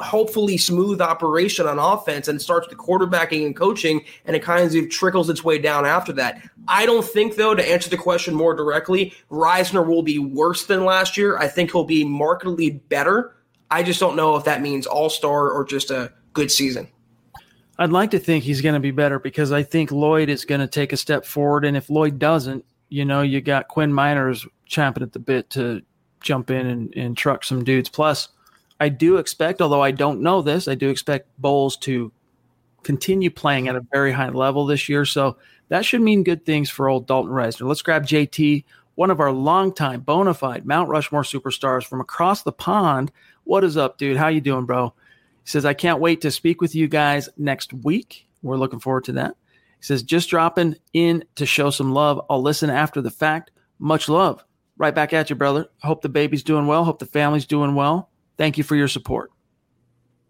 hopefully 0.00 0.56
smooth 0.56 1.00
operation 1.00 1.66
on 1.66 1.78
offense 1.78 2.28
and 2.28 2.40
starts 2.40 2.68
the 2.68 2.74
quarterbacking 2.74 3.44
and 3.46 3.56
coaching 3.56 4.04
and 4.24 4.34
it 4.34 4.42
kind 4.42 4.74
of 4.74 4.90
trickles 4.90 5.28
its 5.28 5.44
way 5.44 5.58
down 5.58 5.84
after 5.84 6.12
that. 6.12 6.42
I 6.68 6.86
don't 6.86 7.04
think 7.04 7.36
though 7.36 7.54
to 7.54 7.68
answer 7.70 7.90
the 7.90 7.96
question 7.96 8.34
more 8.34 8.54
directly, 8.54 9.12
Risner 9.30 9.86
will 9.86 10.02
be 10.02 10.18
worse 10.18 10.66
than 10.66 10.84
last 10.84 11.16
year. 11.16 11.38
I 11.38 11.48
think 11.48 11.72
he'll 11.72 11.84
be 11.84 12.04
markedly 12.04 12.70
better. 12.70 13.36
I 13.70 13.82
just 13.82 14.00
don't 14.00 14.16
know 14.16 14.36
if 14.36 14.44
that 14.44 14.62
means 14.62 14.86
all-star 14.86 15.50
or 15.50 15.64
just 15.64 15.90
a 15.90 16.12
good 16.32 16.50
season. 16.50 16.88
I'd 17.78 17.90
like 17.90 18.10
to 18.10 18.18
think 18.18 18.44
he's 18.44 18.60
going 18.60 18.74
to 18.74 18.80
be 18.80 18.90
better 18.90 19.18
because 19.18 19.50
I 19.50 19.62
think 19.62 19.90
Lloyd 19.90 20.28
is 20.28 20.44
going 20.44 20.60
to 20.60 20.66
take 20.66 20.92
a 20.92 20.96
step 20.96 21.24
forward 21.24 21.64
and 21.64 21.76
if 21.76 21.90
Lloyd 21.90 22.18
doesn't, 22.18 22.64
you 22.88 23.04
know, 23.04 23.22
you 23.22 23.40
got 23.40 23.68
Quinn 23.68 23.92
Meinerz 23.92 24.46
champing 24.66 25.02
at 25.02 25.12
the 25.12 25.18
bit 25.18 25.50
to 25.50 25.82
jump 26.20 26.50
in 26.50 26.66
and, 26.66 26.94
and 26.94 27.16
truck 27.16 27.44
some 27.44 27.64
dudes. 27.64 27.88
Plus, 27.88 28.28
I 28.80 28.88
do 28.88 29.16
expect, 29.16 29.60
although 29.60 29.82
I 29.82 29.90
don't 29.90 30.22
know 30.22 30.42
this, 30.42 30.68
I 30.68 30.74
do 30.74 30.88
expect 30.88 31.28
Bolles 31.38 31.76
to 31.78 32.12
continue 32.82 33.30
playing 33.30 33.68
at 33.68 33.76
a 33.76 33.86
very 33.92 34.12
high 34.12 34.30
level 34.30 34.66
this 34.66 34.88
year. 34.88 35.04
So 35.04 35.36
that 35.68 35.84
should 35.84 36.02
mean 36.02 36.24
good 36.24 36.44
things 36.44 36.68
for 36.68 36.88
old 36.88 37.06
Dalton 37.06 37.32
Risner. 37.32 37.66
Let's 37.68 37.82
grab 37.82 38.06
JT, 38.06 38.64
one 38.94 39.10
of 39.10 39.20
our 39.20 39.32
longtime 39.32 40.00
bona 40.00 40.34
fide 40.34 40.66
Mount 40.66 40.88
Rushmore 40.88 41.22
superstars 41.22 41.84
from 41.84 42.00
across 42.00 42.42
the 42.42 42.52
pond. 42.52 43.12
What 43.44 43.64
is 43.64 43.76
up, 43.76 43.98
dude? 43.98 44.16
How 44.16 44.28
you 44.28 44.40
doing, 44.40 44.66
bro? 44.66 44.92
He 45.44 45.48
says, 45.48 45.64
I 45.64 45.74
can't 45.74 46.00
wait 46.00 46.20
to 46.20 46.30
speak 46.30 46.60
with 46.60 46.74
you 46.74 46.88
guys 46.88 47.28
next 47.36 47.72
week. 47.72 48.28
We're 48.42 48.56
looking 48.56 48.80
forward 48.80 49.04
to 49.04 49.12
that. 49.12 49.34
He 49.78 49.86
says, 49.86 50.02
just 50.02 50.30
dropping 50.30 50.76
in 50.92 51.24
to 51.36 51.46
show 51.46 51.70
some 51.70 51.92
love. 51.92 52.20
I'll 52.30 52.42
listen 52.42 52.70
after 52.70 53.00
the 53.00 53.10
fact. 53.10 53.50
Much 53.78 54.08
love. 54.08 54.44
Right 54.76 54.94
back 54.94 55.12
at 55.12 55.30
you, 55.30 55.36
brother. 55.36 55.66
Hope 55.82 56.02
the 56.02 56.08
baby's 56.08 56.44
doing 56.44 56.66
well. 56.66 56.84
Hope 56.84 56.98
the 56.98 57.06
family's 57.06 57.46
doing 57.46 57.74
well. 57.74 58.10
Thank 58.36 58.58
you 58.58 58.64
for 58.64 58.76
your 58.76 58.88
support. 58.88 59.30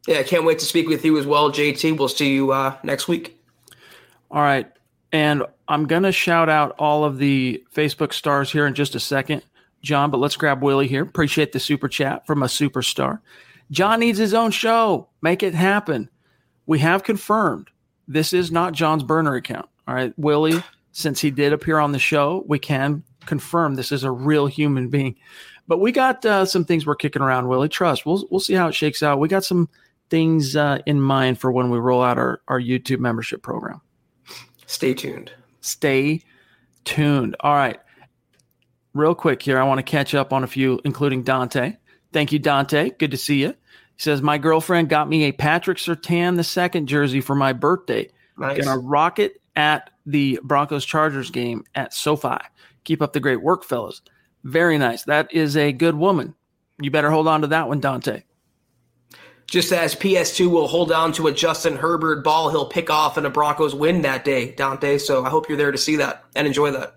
Yeah, 0.06 0.18
I 0.18 0.22
can't 0.24 0.44
wait 0.44 0.58
to 0.58 0.64
speak 0.64 0.88
with 0.88 1.04
you 1.04 1.16
as 1.18 1.26
well, 1.26 1.52
JT. 1.52 1.96
We'll 1.96 2.08
see 2.08 2.32
you 2.32 2.52
uh, 2.52 2.76
next 2.82 3.06
week. 3.06 3.38
All 4.30 4.42
right. 4.42 4.70
And 5.12 5.44
I'm 5.68 5.86
going 5.86 6.02
to 6.02 6.12
shout 6.12 6.48
out 6.48 6.74
all 6.78 7.04
of 7.04 7.18
the 7.18 7.62
Facebook 7.74 8.12
stars 8.12 8.50
here 8.50 8.66
in 8.66 8.74
just 8.74 8.94
a 8.94 9.00
second, 9.00 9.42
John, 9.82 10.10
but 10.10 10.18
let's 10.18 10.36
grab 10.36 10.62
Willie 10.62 10.88
here. 10.88 11.02
Appreciate 11.02 11.52
the 11.52 11.60
super 11.60 11.88
chat 11.88 12.26
from 12.26 12.42
a 12.42 12.46
superstar. 12.46 13.20
John 13.70 14.00
needs 14.00 14.18
his 14.18 14.34
own 14.34 14.50
show. 14.50 15.08
Make 15.20 15.42
it 15.42 15.54
happen. 15.54 16.08
We 16.66 16.78
have 16.80 17.04
confirmed 17.04 17.68
this 18.08 18.32
is 18.32 18.50
not 18.50 18.72
John's 18.72 19.02
burner 19.02 19.34
account. 19.34 19.68
All 19.86 19.94
right. 19.94 20.12
Willie, 20.16 20.62
since 20.92 21.20
he 21.20 21.30
did 21.30 21.52
appear 21.52 21.78
on 21.78 21.92
the 21.92 21.98
show, 21.98 22.44
we 22.46 22.58
can 22.58 23.02
confirm 23.26 23.74
this 23.74 23.92
is 23.92 24.04
a 24.04 24.10
real 24.10 24.46
human 24.46 24.88
being. 24.88 25.16
But 25.68 25.78
we 25.78 25.92
got 25.92 26.24
uh, 26.24 26.44
some 26.44 26.64
things 26.64 26.86
we're 26.86 26.96
kicking 26.96 27.22
around, 27.22 27.48
Willie. 27.48 27.68
Trust. 27.68 28.04
We'll 28.04 28.26
we'll 28.30 28.40
see 28.40 28.54
how 28.54 28.68
it 28.68 28.74
shakes 28.74 29.02
out. 29.02 29.18
We 29.18 29.28
got 29.28 29.44
some 29.44 29.68
things 30.10 30.56
uh, 30.56 30.78
in 30.84 31.00
mind 31.00 31.40
for 31.40 31.50
when 31.50 31.70
we 31.70 31.78
roll 31.78 32.02
out 32.02 32.18
our, 32.18 32.42
our 32.46 32.60
YouTube 32.60 32.98
membership 32.98 33.42
program. 33.42 33.80
Stay 34.66 34.92
tuned. 34.92 35.32
Stay 35.62 36.22
tuned. 36.84 37.36
All 37.40 37.54
right. 37.54 37.80
Real 38.92 39.14
quick 39.14 39.40
here, 39.40 39.58
I 39.58 39.64
want 39.64 39.78
to 39.78 39.82
catch 39.82 40.14
up 40.14 40.32
on 40.34 40.44
a 40.44 40.46
few, 40.46 40.80
including 40.84 41.22
Dante. 41.22 41.76
Thank 42.12 42.30
you, 42.30 42.38
Dante. 42.38 42.90
Good 42.90 43.12
to 43.12 43.16
see 43.16 43.40
you. 43.40 43.48
He 43.48 44.02
says, 44.02 44.20
My 44.20 44.36
girlfriend 44.36 44.90
got 44.90 45.08
me 45.08 45.24
a 45.24 45.32
Patrick 45.32 45.78
Surtain 45.78 46.36
the 46.36 46.44
second 46.44 46.88
jersey 46.88 47.22
for 47.22 47.34
my 47.34 47.54
birthday. 47.54 48.10
Nice. 48.36 48.62
Gonna 48.62 48.78
rock 48.78 49.18
it 49.18 49.40
at 49.56 49.90
the 50.04 50.38
Broncos 50.42 50.84
Chargers 50.84 51.30
game 51.30 51.64
at 51.74 51.94
SoFi. 51.94 52.36
Keep 52.84 53.00
up 53.00 53.14
the 53.14 53.20
great 53.20 53.42
work, 53.42 53.64
fellas. 53.64 54.02
Very 54.44 54.78
nice. 54.78 55.04
That 55.04 55.32
is 55.32 55.56
a 55.56 55.72
good 55.72 55.94
woman. 55.94 56.34
You 56.80 56.90
better 56.90 57.10
hold 57.10 57.28
on 57.28 57.42
to 57.42 57.46
that 57.48 57.68
one, 57.68 57.80
Dante. 57.80 58.22
Just 59.46 59.72
as 59.72 59.94
PS2 59.94 60.50
will 60.50 60.66
hold 60.66 60.90
on 60.90 61.12
to 61.12 61.26
a 61.26 61.32
Justin 61.32 61.76
Herbert 61.76 62.24
ball 62.24 62.50
he'll 62.50 62.66
pick 62.66 62.88
off 62.90 63.16
and 63.16 63.26
a 63.26 63.30
Broncos 63.30 63.74
win 63.74 64.02
that 64.02 64.24
day, 64.24 64.52
Dante. 64.52 64.98
So 64.98 65.24
I 65.24 65.28
hope 65.28 65.48
you're 65.48 65.58
there 65.58 65.72
to 65.72 65.78
see 65.78 65.96
that 65.96 66.24
and 66.34 66.46
enjoy 66.46 66.70
that. 66.70 66.96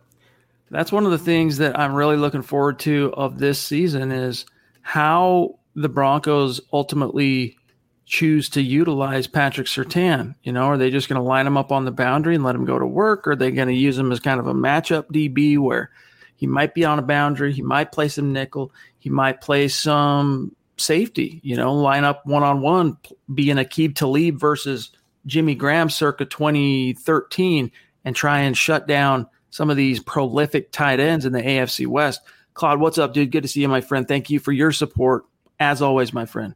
That's 0.71 0.91
one 0.91 1.05
of 1.05 1.11
the 1.11 1.17
things 1.17 1.57
that 1.57 1.77
I'm 1.77 1.93
really 1.93 2.17
looking 2.17 2.41
forward 2.41 2.79
to 2.79 3.13
of 3.15 3.37
this 3.37 3.59
season 3.59 4.11
is 4.11 4.45
how 4.81 5.59
the 5.75 5.89
Broncos 5.89 6.61
ultimately 6.71 7.57
choose 8.05 8.49
to 8.49 8.61
utilize 8.61 9.27
Patrick 9.27 9.67
Surtain. 9.67 10.35
You 10.43 10.53
know, 10.53 10.63
are 10.63 10.77
they 10.77 10.89
just 10.89 11.09
going 11.09 11.21
to 11.21 11.27
line 11.27 11.45
him 11.45 11.57
up 11.57 11.71
on 11.71 11.85
the 11.85 11.91
boundary 11.91 12.35
and 12.35 12.43
let 12.43 12.55
him 12.55 12.65
go 12.65 12.79
to 12.79 12.87
work? 12.87 13.27
Or 13.27 13.31
are 13.31 13.35
they 13.35 13.51
going 13.51 13.67
to 13.67 13.73
use 13.73 13.97
him 13.97 14.11
as 14.11 14.19
kind 14.19 14.39
of 14.39 14.47
a 14.47 14.53
matchup 14.53 15.11
DB 15.11 15.59
where– 15.59 15.91
he 16.35 16.47
might 16.47 16.73
be 16.73 16.85
on 16.85 16.99
a 16.99 17.03
boundary. 17.03 17.53
He 17.53 17.61
might 17.61 17.91
play 17.91 18.07
some 18.07 18.33
nickel. 18.33 18.71
He 18.99 19.09
might 19.09 19.41
play 19.41 19.67
some 19.67 20.55
safety, 20.77 21.39
you 21.43 21.55
know, 21.55 21.73
line 21.73 22.03
up 22.03 22.25
one 22.25 22.43
on 22.43 22.61
one, 22.61 22.97
be 23.33 23.49
an 23.49 23.57
Aqib 23.57 23.95
Talib 23.95 24.39
versus 24.39 24.91
Jimmy 25.25 25.55
Graham 25.55 25.89
circa 25.89 26.25
2013 26.25 27.71
and 28.03 28.15
try 28.15 28.39
and 28.39 28.57
shut 28.57 28.87
down 28.87 29.27
some 29.49 29.69
of 29.69 29.77
these 29.77 29.99
prolific 30.01 30.71
tight 30.71 30.99
ends 30.99 31.25
in 31.25 31.31
the 31.31 31.41
AFC 31.41 31.87
West. 31.87 32.21
Claude, 32.53 32.79
what's 32.79 32.97
up, 32.97 33.13
dude? 33.13 33.31
Good 33.31 33.43
to 33.43 33.49
see 33.49 33.61
you, 33.61 33.67
my 33.67 33.81
friend. 33.81 34.07
Thank 34.07 34.29
you 34.29 34.39
for 34.39 34.51
your 34.51 34.71
support. 34.71 35.25
As 35.59 35.81
always, 35.81 36.13
my 36.13 36.25
friend. 36.25 36.55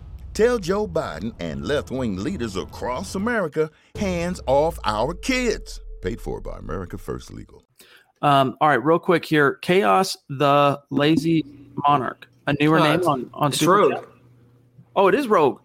Tell 0.33 0.57
Joe 0.59 0.87
Biden 0.87 1.33
and 1.39 1.65
left 1.65 1.91
wing 1.91 2.15
leaders 2.17 2.55
across 2.55 3.15
America 3.15 3.69
hands 3.95 4.39
off 4.47 4.79
our 4.85 5.13
kids. 5.13 5.79
Paid 6.01 6.21
for 6.21 6.39
by 6.39 6.57
America 6.57 6.97
First 6.97 7.33
Legal. 7.33 7.63
Um, 8.21 8.55
all 8.61 8.69
right, 8.69 8.83
real 8.83 8.97
quick 8.99 9.25
here. 9.25 9.55
Chaos 9.55 10.17
the 10.29 10.79
Lazy 10.89 11.43
Monarch. 11.87 12.27
A 12.47 12.53
newer 12.59 12.79
Uh, 12.79 12.83
name 12.83 13.07
on, 13.07 13.29
on 13.33 13.49
it's 13.49 13.59
Super 13.59 13.73
Rogue. 13.73 13.93
Chat. 13.93 14.05
Oh, 14.95 15.07
it 15.07 15.15
is 15.15 15.27
Rogue. 15.27 15.59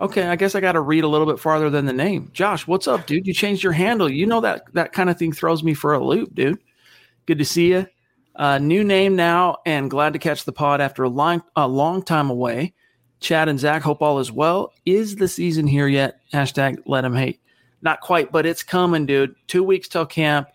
Okay, 0.00 0.26
I 0.26 0.36
guess 0.36 0.54
I 0.54 0.60
got 0.60 0.72
to 0.72 0.80
read 0.80 1.04
a 1.04 1.08
little 1.08 1.26
bit 1.26 1.38
farther 1.38 1.70
than 1.70 1.84
the 1.86 1.92
name. 1.92 2.30
Josh, 2.32 2.66
what's 2.66 2.88
up, 2.88 3.06
dude? 3.06 3.26
You 3.26 3.34
changed 3.34 3.62
your 3.62 3.72
handle. 3.72 4.10
You 4.10 4.26
know 4.26 4.40
that 4.40 4.64
that 4.72 4.92
kind 4.92 5.10
of 5.10 5.18
thing 5.18 5.32
throws 5.32 5.62
me 5.62 5.74
for 5.74 5.92
a 5.92 6.02
loop, 6.02 6.34
dude. 6.34 6.58
Good 7.26 7.38
to 7.38 7.44
see 7.44 7.68
you. 7.68 7.86
Uh, 8.34 8.58
new 8.58 8.82
name 8.82 9.14
now, 9.16 9.58
and 9.66 9.90
glad 9.90 10.14
to 10.14 10.18
catch 10.18 10.44
the 10.44 10.52
pod 10.52 10.80
after 10.80 11.02
a 11.04 11.08
long, 11.10 11.42
a 11.54 11.68
long 11.68 12.02
time 12.02 12.30
away. 12.30 12.72
Chad 13.22 13.48
and 13.48 13.58
Zach, 13.58 13.82
hope 13.82 14.02
all 14.02 14.18
is 14.18 14.32
well. 14.32 14.72
Is 14.84 15.16
the 15.16 15.28
season 15.28 15.66
here 15.66 15.88
yet? 15.88 16.20
Hashtag 16.32 16.82
let 16.86 17.02
them 17.02 17.14
hate. 17.14 17.40
Not 17.80 18.00
quite, 18.00 18.30
but 18.30 18.46
it's 18.46 18.62
coming, 18.62 19.06
dude. 19.06 19.34
Two 19.46 19.62
weeks 19.62 19.88
till 19.88 20.06
camp. 20.06 20.48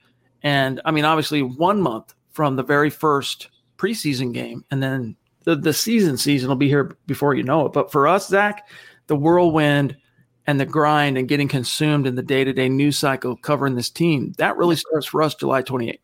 And 0.43 0.79
I 0.85 0.91
mean, 0.91 1.05
obviously, 1.05 1.41
one 1.41 1.81
month 1.81 2.13
from 2.31 2.55
the 2.55 2.63
very 2.63 2.89
first 2.89 3.49
preseason 3.77 4.33
game. 4.33 4.63
And 4.71 4.81
then 4.81 5.15
the, 5.43 5.55
the 5.55 5.73
season 5.73 6.17
season 6.17 6.49
will 6.49 6.55
be 6.55 6.67
here 6.67 6.95
before 7.07 7.33
you 7.33 7.43
know 7.43 7.65
it. 7.65 7.73
But 7.73 7.91
for 7.91 8.07
us, 8.07 8.27
Zach, 8.27 8.67
the 9.07 9.15
whirlwind 9.15 9.97
and 10.45 10.59
the 10.59 10.65
grind 10.65 11.17
and 11.17 11.27
getting 11.27 11.47
consumed 11.47 12.07
in 12.07 12.15
the 12.15 12.21
day 12.21 12.43
to 12.43 12.53
day 12.53 12.69
news 12.69 12.97
cycle 12.97 13.35
covering 13.35 13.75
this 13.75 13.89
team, 13.89 14.33
that 14.37 14.57
really 14.57 14.75
starts 14.75 15.05
for 15.05 15.21
us 15.21 15.35
July 15.35 15.63
28th. 15.63 15.99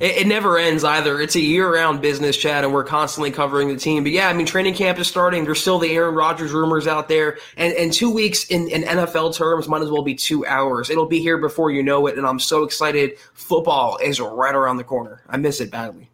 It, 0.00 0.18
it 0.18 0.26
never 0.26 0.58
ends 0.58 0.84
either. 0.84 1.20
It's 1.20 1.36
a 1.36 1.40
year-round 1.40 2.00
business, 2.00 2.36
Chad, 2.36 2.64
and 2.64 2.72
we're 2.72 2.84
constantly 2.84 3.30
covering 3.30 3.68
the 3.68 3.76
team. 3.76 4.02
But 4.02 4.12
yeah, 4.12 4.28
I 4.28 4.32
mean, 4.32 4.46
training 4.46 4.74
camp 4.74 4.98
is 4.98 5.06
starting. 5.06 5.44
There's 5.44 5.60
still 5.60 5.78
the 5.78 5.90
Aaron 5.92 6.14
Rodgers 6.14 6.52
rumors 6.52 6.86
out 6.86 7.08
there, 7.08 7.38
and 7.56 7.72
and 7.74 7.92
two 7.92 8.10
weeks 8.10 8.44
in, 8.44 8.68
in 8.68 8.82
NFL 8.82 9.36
terms 9.36 9.68
might 9.68 9.82
as 9.82 9.90
well 9.90 10.02
be 10.02 10.14
two 10.14 10.44
hours. 10.46 10.90
It'll 10.90 11.06
be 11.06 11.20
here 11.20 11.38
before 11.38 11.70
you 11.70 11.82
know 11.82 12.06
it, 12.06 12.18
and 12.18 12.26
I'm 12.26 12.38
so 12.38 12.64
excited. 12.64 13.18
Football 13.34 13.98
is 14.02 14.20
right 14.20 14.54
around 14.54 14.78
the 14.78 14.84
corner. 14.84 15.22
I 15.28 15.36
miss 15.36 15.60
it 15.60 15.70
badly. 15.70 16.10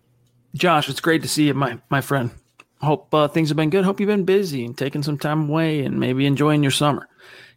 Josh, 0.55 0.89
it's 0.89 1.01
great 1.01 1.23
to 1.23 1.29
see 1.29 1.47
you, 1.47 1.55
my 1.55 1.79
my 1.91 2.01
friend. 2.01 2.31
Hope 2.83 3.13
uh, 3.13 3.29
things 3.29 3.51
have 3.51 3.57
been 3.57 3.71
good. 3.71 3.85
Hope 3.85 4.01
you've 4.01 4.07
been 4.07 4.25
busy 4.25 4.65
and 4.65 4.77
taking 4.77 5.03
some 5.03 5.19
time 5.19 5.51
away 5.51 5.85
and 5.85 6.01
maybe 6.01 6.25
enjoying 6.25 6.63
your 6.63 6.73
summer. 6.73 7.09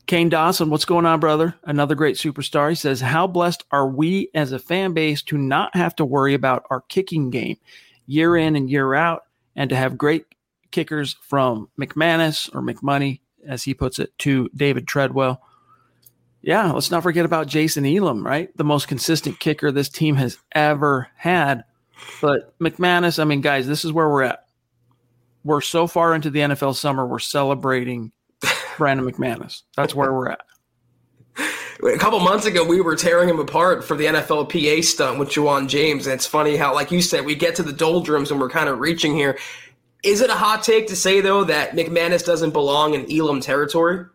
Kane 0.05 0.29
Dawson, 0.29 0.69
what's 0.69 0.85
going 0.85 1.05
on, 1.05 1.19
brother? 1.19 1.55
Another 1.63 1.95
great 1.95 2.17
superstar. 2.17 2.69
He 2.69 2.75
says, 2.75 2.99
How 2.99 3.25
blessed 3.25 3.63
are 3.71 3.87
we 3.87 4.29
as 4.33 4.51
a 4.51 4.59
fan 4.59 4.93
base 4.93 5.21
to 5.23 5.37
not 5.37 5.75
have 5.75 5.95
to 5.95 6.05
worry 6.05 6.33
about 6.33 6.65
our 6.69 6.81
kicking 6.81 7.29
game 7.29 7.57
year 8.05 8.35
in 8.35 8.55
and 8.55 8.69
year 8.69 8.93
out 8.93 9.23
and 9.55 9.69
to 9.69 9.75
have 9.75 9.97
great 9.97 10.25
kickers 10.71 11.15
from 11.21 11.69
McManus 11.79 12.53
or 12.53 12.61
McMoney, 12.61 13.21
as 13.47 13.63
he 13.63 13.73
puts 13.73 13.99
it, 13.99 14.11
to 14.19 14.49
David 14.55 14.87
Treadwell. 14.87 15.41
Yeah, 16.41 16.73
let's 16.73 16.91
not 16.91 17.03
forget 17.03 17.23
about 17.23 17.47
Jason 17.47 17.85
Elam, 17.85 18.25
right? 18.25 18.55
The 18.57 18.65
most 18.65 18.89
consistent 18.89 19.39
kicker 19.39 19.71
this 19.71 19.87
team 19.87 20.15
has 20.15 20.37
ever 20.51 21.07
had. 21.15 21.63
But 22.21 22.57
McManus, 22.59 23.19
I 23.19 23.23
mean, 23.23 23.39
guys, 23.39 23.65
this 23.67 23.85
is 23.85 23.93
where 23.93 24.09
we're 24.09 24.23
at. 24.23 24.45
We're 25.45 25.61
so 25.61 25.87
far 25.87 26.13
into 26.13 26.29
the 26.29 26.39
NFL 26.39 26.75
summer, 26.75 27.05
we're 27.05 27.19
celebrating 27.19 28.11
Brandon 28.77 29.05
McManus. 29.09 29.61
That's 29.75 29.93
where 29.95 30.13
we're 30.13 30.29
at. 30.29 30.41
A 31.37 31.97
couple 31.97 32.19
months 32.19 32.45
ago, 32.45 32.63
we 32.63 32.79
were 32.79 32.95
tearing 32.95 33.27
him 33.27 33.39
apart 33.39 33.83
for 33.83 33.97
the 33.97 34.05
NFL 34.05 34.49
PA 34.49 34.81
stunt 34.85 35.19
with 35.19 35.29
Ja'Wuan 35.29 35.67
James. 35.67 36.05
And 36.05 36.13
it's 36.13 36.25
funny 36.27 36.55
how, 36.55 36.73
like 36.73 36.91
you 36.91 37.01
said, 37.01 37.25
we 37.25 37.35
get 37.35 37.55
to 37.55 37.63
the 37.63 37.73
doldrums 37.73 38.31
and 38.31 38.39
we're 38.39 38.49
kind 38.49 38.69
of 38.69 38.79
reaching 38.79 39.15
here. 39.15 39.37
Is 40.03 40.21
it 40.21 40.29
a 40.29 40.35
hot 40.35 40.63
take 40.63 40.87
to 40.87 40.95
say, 40.95 41.21
though, 41.21 41.43
that 41.45 41.71
McManus 41.71 42.25
doesn't 42.25 42.51
belong 42.51 42.93
in 42.93 43.11
Elam 43.11 43.41
territory? 43.41 44.05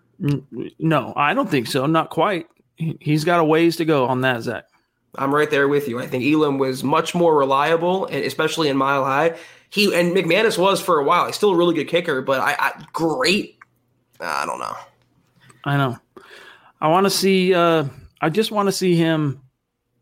No, 0.79 1.13
I 1.17 1.35
don't 1.35 1.51
think 1.51 1.67
so. 1.67 1.87
Not 1.87 2.11
quite. 2.11 2.47
He- 2.77 2.97
He's 3.01 3.25
got 3.25 3.41
a 3.41 3.45
ways 3.45 3.77
to 3.77 3.85
go 3.85 4.07
on 4.07 4.21
that, 4.23 4.43
Zach. 4.43 4.65
I'm 5.17 5.35
right 5.35 5.51
there 5.51 5.67
with 5.69 5.89
you. 5.89 5.99
I 5.99 6.07
think 6.07 6.25
Elam 6.25 6.59
was 6.59 6.85
much 6.85 7.15
more 7.15 7.37
reliable, 7.37 8.07
and 8.07 8.25
especially 8.25 8.69
in 8.69 8.77
Mile 8.77 9.05
High. 9.05 9.37
He 9.71 9.93
and 9.95 10.15
McManus 10.17 10.57
was 10.57 10.81
for 10.81 10.99
a 11.01 11.05
while. 11.05 11.27
He's 11.27 11.37
still 11.37 11.51
a 11.51 11.57
really 11.57 11.75
good 11.75 11.89
kicker, 11.89 12.23
but 12.23 12.41
I, 12.41 12.55
I 12.59 12.85
great. 12.93 13.58
I 14.21 14.47
don't 14.47 14.59
know. 14.59 14.77
I 15.65 15.77
know. 15.77 15.99
I 16.81 16.89
want 16.89 17.07
to 17.07 17.11
see. 17.11 17.55
Uh, 17.55 17.85
I 18.21 18.31
just 18.31 18.51
want 18.51 18.67
to 18.67 18.73
see 18.73 18.97
him 18.97 19.41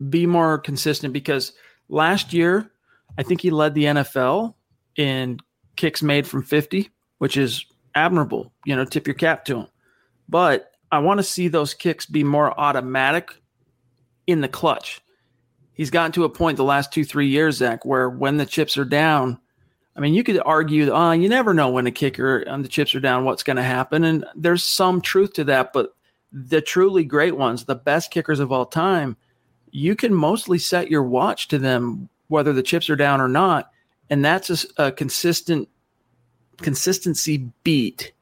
be 0.09 0.27
more 0.27 0.59
consistent 0.59 1.12
because 1.12 1.53
last 1.89 2.33
year, 2.33 2.71
I 3.19 3.23
think 3.23 3.41
he 3.41 3.51
led 3.51 3.75
the 3.75 3.85
NFL 3.85 4.55
in 4.97 5.39
kicks 5.77 6.03
made 6.03 6.27
from 6.27 6.43
50, 6.43 6.91
which 7.19 7.37
is 7.37 7.64
admirable. 7.95 8.53
You 8.64 8.77
know, 8.77 8.85
tip 8.85 9.07
your 9.07 9.14
cap 9.14 9.45
to 9.47 9.61
him. 9.61 9.67
But 10.29 10.73
I 10.91 10.99
want 10.99 11.19
to 11.19 11.25
see 11.25 11.49
those 11.49 11.75
kicks 11.75 12.07
be 12.07 12.25
more 12.25 12.59
automatic 12.59 13.35
in 14.27 14.41
the 14.41 14.49
clutch. 14.49 15.01
He's 15.73 15.91
gotten 15.91 16.12
to 16.12 16.25
a 16.25 16.31
point 16.31 16.57
the 16.57 16.64
last 16.64 16.93
two, 16.93 17.05
three 17.05 17.29
years, 17.29 17.59
Zach, 17.59 17.85
where 17.85 18.09
when 18.09 18.39
the 18.39 18.47
chips 18.47 18.79
are 18.79 18.85
down, 18.85 19.39
I 19.97 20.01
mean, 20.01 20.13
you 20.13 20.23
could 20.23 20.41
argue, 20.45 20.91
oh, 20.91 21.13
you 21.13 21.29
never 21.29 21.55
know 21.55 21.71
when 21.71 21.87
a 21.87 21.91
kicker 21.91 22.39
and 22.39 22.63
the 22.63 22.69
chips 22.69 22.95
are 22.95 23.01
down, 23.01 23.25
what's 23.25 23.43
going 23.43 23.57
to 23.57 23.63
happen. 23.63 24.05
And 24.05 24.27
there's 24.35 24.63
some 24.63 25.01
truth 25.01 25.33
to 25.35 25.45
that. 25.45 25.73
But 25.73 25.95
the 26.31 26.61
truly 26.61 27.05
great 27.05 27.37
ones, 27.37 27.65
the 27.65 27.75
best 27.75 28.11
kickers 28.11 28.39
of 28.39 28.53
all 28.53 28.67
time, 28.67 29.17
you 29.71 29.97
can 29.97 30.13
mostly 30.13 30.59
set 30.59 30.91
your 30.91 31.03
watch 31.03 31.49
to 31.49 31.59
them, 31.59 32.11
whether 32.29 32.53
the 32.53 32.63
chips 32.63 32.91
are 32.91 32.97
down 32.97 33.23
or 33.23 33.29
not. 33.29 33.71
And 34.11 34.23
that's 34.25 34.51
a, 34.79 34.89
a 34.89 34.93
consistent 34.93 35.69
consistency 36.59 37.51
beat 37.65 38.13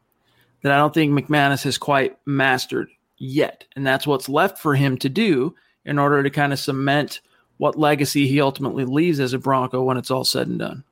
that 0.63 0.73
I 0.73 0.77
don't 0.77 0.95
think 0.95 1.13
McManus 1.13 1.65
has 1.65 1.77
quite 1.77 2.17
mastered 2.25 2.89
yet. 3.19 3.65
And 3.77 3.87
that's 3.87 4.07
what's 4.07 4.29
left 4.29 4.59
for 4.59 4.75
him 4.75 4.97
to 4.99 5.09
do 5.09 5.55
in 5.85 5.99
order 5.99 6.23
to 6.23 6.31
kind 6.31 6.53
of 6.53 6.59
cement 6.59 7.21
what 7.59 7.79
legacy 7.79 8.27
he 8.27 8.41
ultimately 8.41 8.85
leaves 8.85 9.21
as 9.21 9.33
a 9.33 9.39
Bronco 9.39 9.83
when 9.83 9.97
it's 9.97 10.11
all 10.11 10.25
said 10.25 10.47
and 10.47 10.59
done. 10.59 10.85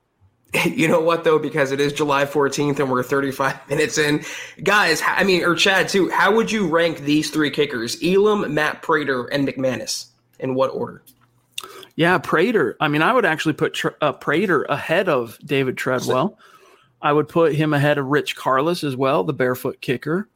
You 0.65 0.87
know 0.87 1.01
what 1.01 1.23
though, 1.23 1.39
because 1.39 1.71
it 1.71 1.79
is 1.79 1.93
July 1.93 2.25
14th 2.25 2.79
and 2.79 2.91
we're 2.91 3.01
35 3.03 3.57
minutes 3.69 3.97
in, 3.97 4.23
guys. 4.63 5.01
I 5.05 5.23
mean, 5.23 5.43
or 5.43 5.55
Chad 5.55 5.89
too. 5.89 6.09
How 6.09 6.33
would 6.35 6.51
you 6.51 6.67
rank 6.67 6.99
these 6.99 7.31
three 7.31 7.49
kickers: 7.49 7.97
Elam, 8.03 8.53
Matt 8.53 8.81
Prater, 8.81 9.25
and 9.25 9.47
McManus? 9.47 10.07
In 10.39 10.55
what 10.55 10.67
order? 10.67 11.03
Yeah, 11.95 12.17
Prater. 12.17 12.75
I 12.79 12.87
mean, 12.87 13.01
I 13.01 13.13
would 13.13 13.25
actually 13.25 13.53
put 13.53 13.79
uh, 14.01 14.13
Prater 14.13 14.63
ahead 14.63 15.09
of 15.09 15.37
David 15.43 15.77
Treadwell. 15.77 16.37
I 17.01 17.13
would 17.13 17.27
put 17.27 17.53
him 17.55 17.73
ahead 17.73 17.97
of 17.97 18.07
Rich 18.07 18.35
Karlis 18.37 18.83
as 18.83 18.95
well, 18.95 19.23
the 19.23 19.33
barefoot 19.33 19.81
kicker. 19.81 20.29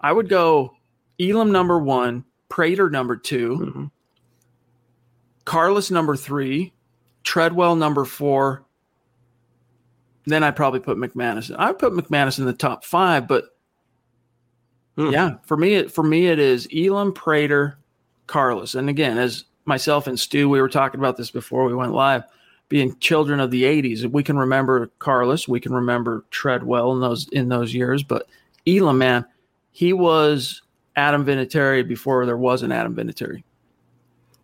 I 0.00 0.12
would 0.12 0.28
go 0.28 0.74
Elam 1.20 1.52
number 1.52 1.78
one, 1.78 2.24
Prater 2.48 2.90
number 2.90 3.16
2 3.16 3.58
mm-hmm. 3.58 3.84
Karlis 5.44 5.90
number 5.90 6.16
three, 6.16 6.72
Treadwell 7.24 7.76
number 7.76 8.04
four. 8.04 8.64
Then 10.26 10.44
I'd 10.44 10.56
probably 10.56 10.80
put 10.80 10.98
McManus. 10.98 11.54
I 11.56 11.68
would 11.68 11.78
put 11.78 11.92
McManus 11.92 12.38
in 12.38 12.44
the 12.44 12.52
top 12.52 12.84
five, 12.84 13.26
but 13.26 13.44
hmm. 14.96 15.10
yeah, 15.10 15.36
for 15.44 15.56
me, 15.56 15.74
it 15.74 15.92
for 15.92 16.04
me 16.04 16.26
it 16.28 16.38
is 16.38 16.68
Elam, 16.74 17.12
Prater, 17.12 17.78
Karlis, 18.28 18.74
and 18.74 18.88
again, 18.88 19.18
as 19.18 19.44
myself 19.64 20.06
and 20.06 20.18
Stu, 20.18 20.48
we 20.48 20.60
were 20.60 20.68
talking 20.68 21.00
about 21.00 21.16
this 21.16 21.30
before 21.30 21.64
we 21.64 21.74
went 21.74 21.92
live. 21.92 22.22
Being 22.68 22.96
children 23.00 23.40
of 23.40 23.50
the 23.50 23.64
'80s, 23.64 24.10
we 24.10 24.22
can 24.22 24.38
remember 24.38 24.90
Karlis, 24.98 25.46
we 25.46 25.60
can 25.60 25.74
remember 25.74 26.24
Treadwell 26.30 26.92
in 26.92 27.00
those 27.00 27.28
in 27.28 27.48
those 27.48 27.74
years, 27.74 28.02
but 28.02 28.28
Elam, 28.66 28.98
man, 28.98 29.26
he 29.72 29.92
was 29.92 30.62
Adam 30.96 31.24
Vinatieri 31.24 31.86
before 31.86 32.24
there 32.26 32.36
was 32.36 32.62
an 32.62 32.72
Adam 32.72 32.94
Vinatieri. 32.94 33.42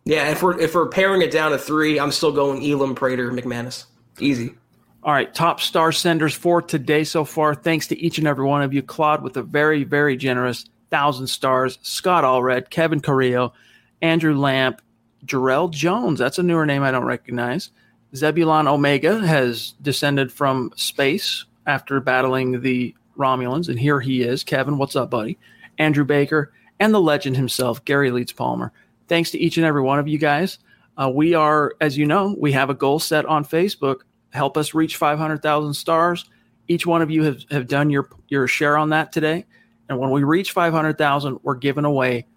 Yeah, 0.05 0.29
if 0.29 0.41
we're 0.41 0.59
if 0.59 0.75
we're 0.75 0.87
paring 0.87 1.21
it 1.21 1.31
down 1.31 1.51
to 1.51 1.57
three, 1.57 1.99
I'm 1.99 2.11
still 2.11 2.31
going 2.31 2.63
Elam, 2.69 2.95
Prater, 2.95 3.31
McManus. 3.31 3.85
Easy. 4.19 4.55
All 5.03 5.13
right, 5.13 5.33
top 5.33 5.61
star 5.61 5.91
senders 5.91 6.33
for 6.33 6.61
today 6.61 7.03
so 7.03 7.23
far. 7.23 7.55
Thanks 7.55 7.87
to 7.87 7.99
each 7.99 8.17
and 8.17 8.27
every 8.27 8.45
one 8.45 8.61
of 8.61 8.73
you. 8.73 8.81
Claude 8.81 9.23
with 9.23 9.37
a 9.37 9.43
very, 9.43 9.83
very 9.83 10.17
generous 10.17 10.65
thousand 10.91 11.27
stars. 11.27 11.79
Scott 11.81 12.23
Allred, 12.23 12.69
Kevin 12.69 12.99
Carrillo, 12.99 13.53
Andrew 14.01 14.35
Lamp, 14.35 14.81
Jarrell 15.25 15.71
Jones. 15.71 16.19
That's 16.19 16.39
a 16.39 16.43
newer 16.43 16.65
name 16.65 16.83
I 16.83 16.91
don't 16.91 17.05
recognize. 17.05 17.71
Zebulon 18.15 18.67
Omega 18.67 19.19
has 19.19 19.73
descended 19.81 20.31
from 20.31 20.73
space 20.75 21.45
after 21.65 21.99
battling 21.99 22.61
the 22.61 22.93
Romulans, 23.17 23.69
and 23.69 23.79
here 23.79 23.99
he 23.99 24.23
is. 24.23 24.43
Kevin, 24.43 24.77
what's 24.77 24.95
up, 24.95 25.09
buddy? 25.09 25.37
Andrew 25.77 26.05
Baker, 26.05 26.51
and 26.79 26.93
the 26.93 27.01
legend 27.01 27.35
himself, 27.37 27.85
Gary 27.85 28.11
Leeds 28.11 28.31
Palmer 28.31 28.73
thanks 29.09 29.31
to 29.31 29.39
each 29.39 29.57
and 29.57 29.65
every 29.65 29.81
one 29.81 29.99
of 29.99 30.07
you 30.07 30.17
guys. 30.17 30.59
Uh, 30.97 31.09
we 31.13 31.33
are, 31.33 31.73
as 31.81 31.97
you 31.97 32.05
know, 32.05 32.35
we 32.39 32.53
have 32.53 32.69
a 32.69 32.73
goal 32.73 32.99
set 32.99 33.25
on 33.25 33.43
Facebook. 33.43 34.01
Help 34.31 34.57
us 34.57 34.73
reach 34.73 34.97
500,000 34.97 35.73
stars. 35.73 36.29
Each 36.67 36.85
one 36.85 37.01
of 37.01 37.09
you 37.09 37.23
have, 37.23 37.43
have 37.49 37.67
done 37.67 37.89
your, 37.89 38.09
your 38.27 38.47
share 38.47 38.77
on 38.77 38.89
that 38.89 39.11
today. 39.11 39.45
And 39.89 39.97
when 39.97 40.11
we 40.11 40.23
reach 40.23 40.51
500,000, 40.51 41.39
we're 41.41 41.55
giving 41.55 41.85
away 41.85 42.27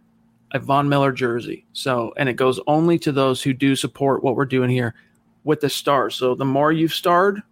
a 0.52 0.58
Von 0.58 0.88
Miller 0.88 1.12
jersey. 1.12 1.66
So, 1.72 2.12
and 2.16 2.28
it 2.28 2.34
goes 2.34 2.60
only 2.66 2.98
to 3.00 3.12
those 3.12 3.42
who 3.42 3.52
do 3.52 3.76
support 3.76 4.22
what 4.22 4.36
we're 4.36 4.46
doing 4.46 4.70
here 4.70 4.94
with 5.44 5.60
the 5.60 5.68
stars. 5.68 6.14
So, 6.14 6.34
the 6.34 6.44
more 6.44 6.72
you've 6.72 6.94
starred 6.94 7.42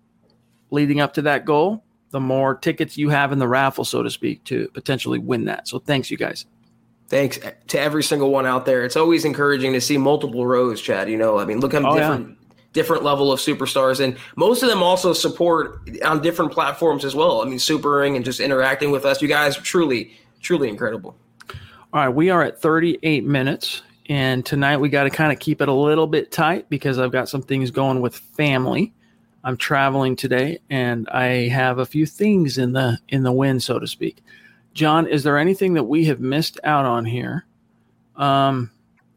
leading 0.70 1.00
up 1.00 1.14
to 1.14 1.22
that 1.22 1.44
goal, 1.44 1.82
the 2.10 2.20
more 2.20 2.54
tickets 2.54 2.96
you 2.96 3.08
have 3.10 3.32
in 3.32 3.38
the 3.38 3.48
raffle, 3.48 3.84
so 3.84 4.02
to 4.02 4.10
speak, 4.10 4.44
to 4.44 4.68
potentially 4.72 5.18
win 5.18 5.44
that. 5.46 5.68
So, 5.68 5.78
thanks, 5.78 6.10
you 6.10 6.16
guys. 6.16 6.46
Thanks 7.08 7.40
to 7.68 7.80
every 7.80 8.04
single 8.04 8.30
one 8.30 8.46
out 8.46 8.66
there. 8.66 8.84
It's 8.84 8.96
always 8.96 9.24
encouraging 9.24 9.72
to 9.72 9.80
see 9.80 9.98
multiple 9.98 10.46
rows, 10.46 10.80
Chad. 10.80 11.10
You 11.10 11.16
know, 11.16 11.38
I 11.38 11.44
mean, 11.44 11.58
look 11.58 11.72
how 11.72 11.90
oh, 11.90 11.96
different 11.96 12.28
yeah. 12.28 12.34
Different 12.72 13.02
level 13.02 13.32
of 13.32 13.40
superstars, 13.40 14.00
and 14.00 14.16
most 14.36 14.62
of 14.62 14.68
them 14.68 14.82
also 14.82 15.12
support 15.12 15.88
on 16.04 16.22
different 16.22 16.52
platforms 16.52 17.04
as 17.04 17.14
well. 17.14 17.42
I 17.42 17.44
mean, 17.46 17.58
supering 17.58 18.16
and 18.16 18.24
just 18.24 18.40
interacting 18.40 18.90
with 18.90 19.04
us. 19.04 19.20
You 19.20 19.28
guys 19.28 19.56
truly, 19.56 20.12
truly 20.40 20.68
incredible. 20.68 21.16
All 21.92 22.00
right, 22.00 22.08
we 22.08 22.30
are 22.30 22.42
at 22.42 22.60
38 22.60 23.24
minutes, 23.24 23.82
and 24.08 24.46
tonight 24.46 24.76
we 24.76 24.88
got 24.88 25.04
to 25.04 25.10
kind 25.10 25.32
of 25.32 25.38
keep 25.40 25.60
it 25.60 25.68
a 25.68 25.72
little 25.72 26.06
bit 26.06 26.30
tight 26.30 26.70
because 26.70 26.98
I've 26.98 27.12
got 27.12 27.28
some 27.28 27.42
things 27.42 27.70
going 27.70 28.00
with 28.00 28.16
family. 28.16 28.92
I'm 29.42 29.56
traveling 29.56 30.16
today, 30.16 30.58
and 30.68 31.08
I 31.08 31.48
have 31.48 31.78
a 31.78 31.86
few 31.86 32.06
things 32.06 32.58
in 32.58 32.72
the 32.72 32.98
in 33.08 33.22
the 33.22 33.32
wind, 33.32 33.62
so 33.62 33.78
to 33.78 33.86
speak. 33.86 34.22
John, 34.72 35.06
is 35.06 35.24
there 35.24 35.38
anything 35.38 35.74
that 35.74 35.84
we 35.84 36.04
have 36.04 36.20
missed 36.20 36.60
out 36.62 36.84
on 36.84 37.04
here? 37.04 37.46
Um, 38.16 38.70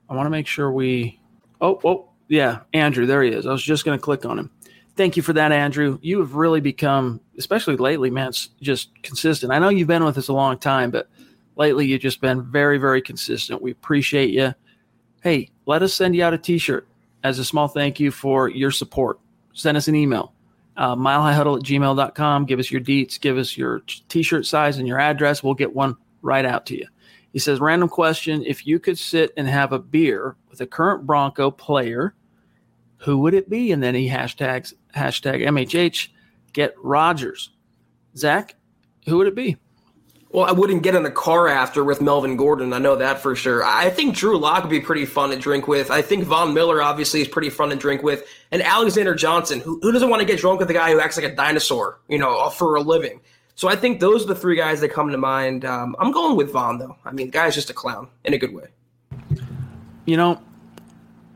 I 0.09 0.15
want 0.15 0.25
to 0.25 0.31
make 0.31 0.47
sure 0.47 0.71
we. 0.71 1.19
Oh, 1.61 1.79
oh, 1.83 2.09
yeah, 2.33 2.61
Andrew, 2.73 3.05
there 3.05 3.21
he 3.21 3.29
is. 3.29 3.45
I 3.45 3.51
was 3.51 3.61
just 3.61 3.85
going 3.85 3.97
to 3.97 4.01
click 4.01 4.25
on 4.25 4.39
him. 4.39 4.49
Thank 4.95 5.15
you 5.15 5.21
for 5.21 5.33
that, 5.33 5.51
Andrew. 5.51 5.99
You 6.01 6.19
have 6.19 6.33
really 6.33 6.61
become, 6.61 7.21
especially 7.37 7.77
lately, 7.77 8.09
man, 8.09 8.31
just 8.59 8.89
consistent. 9.03 9.51
I 9.51 9.59
know 9.59 9.69
you've 9.69 9.87
been 9.87 10.03
with 10.03 10.17
us 10.17 10.29
a 10.29 10.33
long 10.33 10.57
time, 10.57 10.89
but 10.89 11.09
lately 11.55 11.85
you've 11.85 12.01
just 12.01 12.21
been 12.21 12.41
very, 12.41 12.79
very 12.79 13.03
consistent. 13.03 13.61
We 13.61 13.69
appreciate 13.69 14.31
you. 14.31 14.55
Hey, 15.21 15.51
let 15.67 15.83
us 15.83 15.93
send 15.93 16.15
you 16.15 16.23
out 16.23 16.33
a 16.33 16.39
t 16.39 16.57
shirt 16.57 16.87
as 17.23 17.37
a 17.37 17.45
small 17.45 17.67
thank 17.67 17.99
you 17.99 18.09
for 18.09 18.49
your 18.49 18.71
support. 18.71 19.19
Send 19.53 19.77
us 19.77 19.87
an 19.87 19.95
email 19.95 20.33
uh, 20.75 20.95
milehighhuddle 20.95 21.59
at 21.59 21.63
gmail.com. 21.63 22.45
Give 22.45 22.59
us 22.59 22.71
your 22.71 22.81
deets, 22.81 23.19
give 23.21 23.37
us 23.37 23.55
your 23.55 23.83
t 24.09 24.23
shirt 24.23 24.47
size 24.47 24.79
and 24.79 24.87
your 24.87 24.99
address. 24.99 25.43
We'll 25.43 25.53
get 25.53 25.75
one 25.75 25.95
right 26.23 26.45
out 26.45 26.65
to 26.67 26.77
you. 26.77 26.87
He 27.31 27.39
says, 27.39 27.59
Random 27.59 27.89
question 27.89 28.43
If 28.43 28.65
you 28.65 28.79
could 28.79 28.97
sit 28.97 29.33
and 29.37 29.47
have 29.47 29.71
a 29.71 29.79
beer 29.79 30.35
with 30.49 30.61
a 30.61 30.67
current 30.67 31.05
Bronco 31.05 31.51
player, 31.51 32.13
who 33.03 33.17
would 33.19 33.33
it 33.33 33.49
be? 33.49 33.71
And 33.71 33.83
then 33.83 33.95
he 33.95 34.09
hashtags 34.09 34.73
hashtag 34.95 35.45
MHH 35.45 36.09
get 36.53 36.75
Rodgers. 36.81 37.49
Zach, 38.15 38.55
who 39.05 39.17
would 39.17 39.27
it 39.27 39.35
be? 39.35 39.57
Well, 40.29 40.45
I 40.45 40.51
wouldn't 40.51 40.81
get 40.81 40.95
in 40.95 41.05
a 41.05 41.11
car 41.11 41.47
after 41.47 41.83
with 41.83 42.01
Melvin 42.01 42.37
Gordon. 42.37 42.73
I 42.73 42.79
know 42.79 42.95
that 42.95 43.19
for 43.19 43.35
sure. 43.35 43.63
I 43.63 43.91
think 43.91 44.15
Drew 44.15 44.35
Lock 44.37 44.63
would 44.63 44.69
be 44.69 44.79
pretty 44.79 45.05
fun 45.05 45.29
to 45.29 45.35
drink 45.35 45.67
with. 45.67 45.91
I 45.91 46.01
think 46.01 46.23
Von 46.23 46.55
Miller 46.55 46.81
obviously 46.81 47.21
is 47.21 47.27
pretty 47.27 47.51
fun 47.51 47.69
to 47.69 47.75
drink 47.75 48.01
with, 48.01 48.27
and 48.51 48.61
Alexander 48.63 49.13
Johnson. 49.13 49.59
Who, 49.59 49.79
who 49.83 49.91
doesn't 49.91 50.09
want 50.09 50.21
to 50.21 50.25
get 50.25 50.39
drunk 50.39 50.59
with 50.59 50.69
a 50.71 50.73
guy 50.73 50.91
who 50.91 50.99
acts 50.99 51.17
like 51.17 51.31
a 51.31 51.35
dinosaur, 51.35 51.99
you 52.07 52.17
know, 52.17 52.49
for 52.49 52.75
a 52.75 52.81
living? 52.81 53.21
So 53.53 53.67
I 53.67 53.75
think 53.75 53.99
those 53.99 54.23
are 54.23 54.27
the 54.27 54.35
three 54.35 54.55
guys 54.55 54.81
that 54.81 54.89
come 54.89 55.09
to 55.09 55.17
mind. 55.19 55.65
Um, 55.65 55.95
I'm 55.99 56.11
going 56.11 56.35
with 56.35 56.51
Von 56.51 56.79
though. 56.79 56.97
I 57.05 57.11
mean, 57.11 57.27
the 57.27 57.31
guy's 57.31 57.53
just 57.53 57.69
a 57.69 57.73
clown 57.73 58.07
in 58.23 58.33
a 58.33 58.39
good 58.39 58.55
way. 58.55 58.69
You 60.05 60.17
know, 60.17 60.41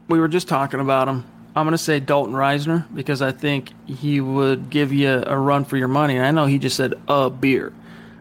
we 0.10 0.20
were 0.20 0.28
just 0.28 0.48
talking 0.48 0.80
about 0.80 1.08
him. 1.08 1.24
I'm 1.58 1.66
going 1.66 1.72
to 1.74 1.78
say 1.78 2.00
Dalton 2.00 2.34
Risner 2.34 2.86
because 2.94 3.22
I 3.22 3.32
think 3.32 3.72
he 3.88 4.22
would 4.22 4.70
give 4.70 4.94
you 4.94 5.24
a 5.26 5.38
run 5.38 5.66
for 5.66 5.76
your 5.76 5.88
money. 5.88 6.16
And 6.16 6.26
I 6.26 6.32
know 6.32 6.46
he 6.46 6.60
just 6.60 6.78
said 6.78 6.94
a 7.08 7.30
beer. 7.30 7.74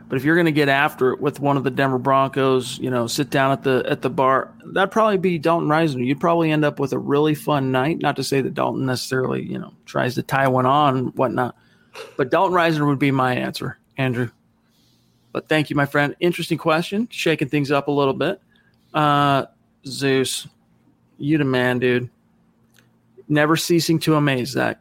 But 0.08 0.16
if 0.16 0.24
you're 0.24 0.36
going 0.36 0.46
to 0.46 0.52
get 0.52 0.68
after 0.68 1.12
it 1.12 1.20
with 1.20 1.40
one 1.40 1.56
of 1.56 1.64
the 1.64 1.70
Denver 1.70 1.98
Broncos, 1.98 2.78
you 2.78 2.90
know, 2.90 3.06
sit 3.08 3.28
down 3.28 3.50
at 3.50 3.64
the 3.64 3.84
at 3.88 4.02
the 4.02 4.10
bar, 4.10 4.52
that'd 4.64 4.92
probably 4.92 5.18
be 5.18 5.36
Dalton 5.36 5.68
Risner. 5.68 6.06
You'd 6.06 6.20
probably 6.20 6.52
end 6.52 6.64
up 6.64 6.78
with 6.78 6.92
a 6.92 6.98
really 6.98 7.34
fun 7.34 7.72
night. 7.72 7.98
Not 7.98 8.16
to 8.16 8.24
say 8.24 8.40
that 8.40 8.54
Dalton 8.54 8.86
necessarily, 8.86 9.42
you 9.42 9.58
know, 9.58 9.74
tries 9.84 10.14
to 10.14 10.22
tie 10.22 10.46
one 10.46 10.64
on 10.64 11.08
whatnot, 11.08 11.56
but 12.16 12.30
Dalton 12.30 12.56
Risner 12.56 12.86
would 12.86 13.00
be 13.00 13.10
my 13.10 13.34
answer, 13.34 13.78
Andrew. 13.96 14.30
But 15.32 15.48
thank 15.48 15.70
you, 15.70 15.76
my 15.76 15.86
friend. 15.86 16.14
Interesting 16.20 16.56
question, 16.56 17.08
shaking 17.10 17.48
things 17.48 17.72
up 17.72 17.88
a 17.88 17.92
little 17.92 18.14
bit. 18.14 18.40
Uh, 18.94 19.46
Zeus, 19.84 20.46
you 21.18 21.36
the 21.36 21.44
man, 21.44 21.80
dude. 21.80 22.08
Never 23.28 23.56
ceasing 23.56 23.98
to 24.00 24.14
amaze, 24.14 24.50
Zach. 24.50 24.80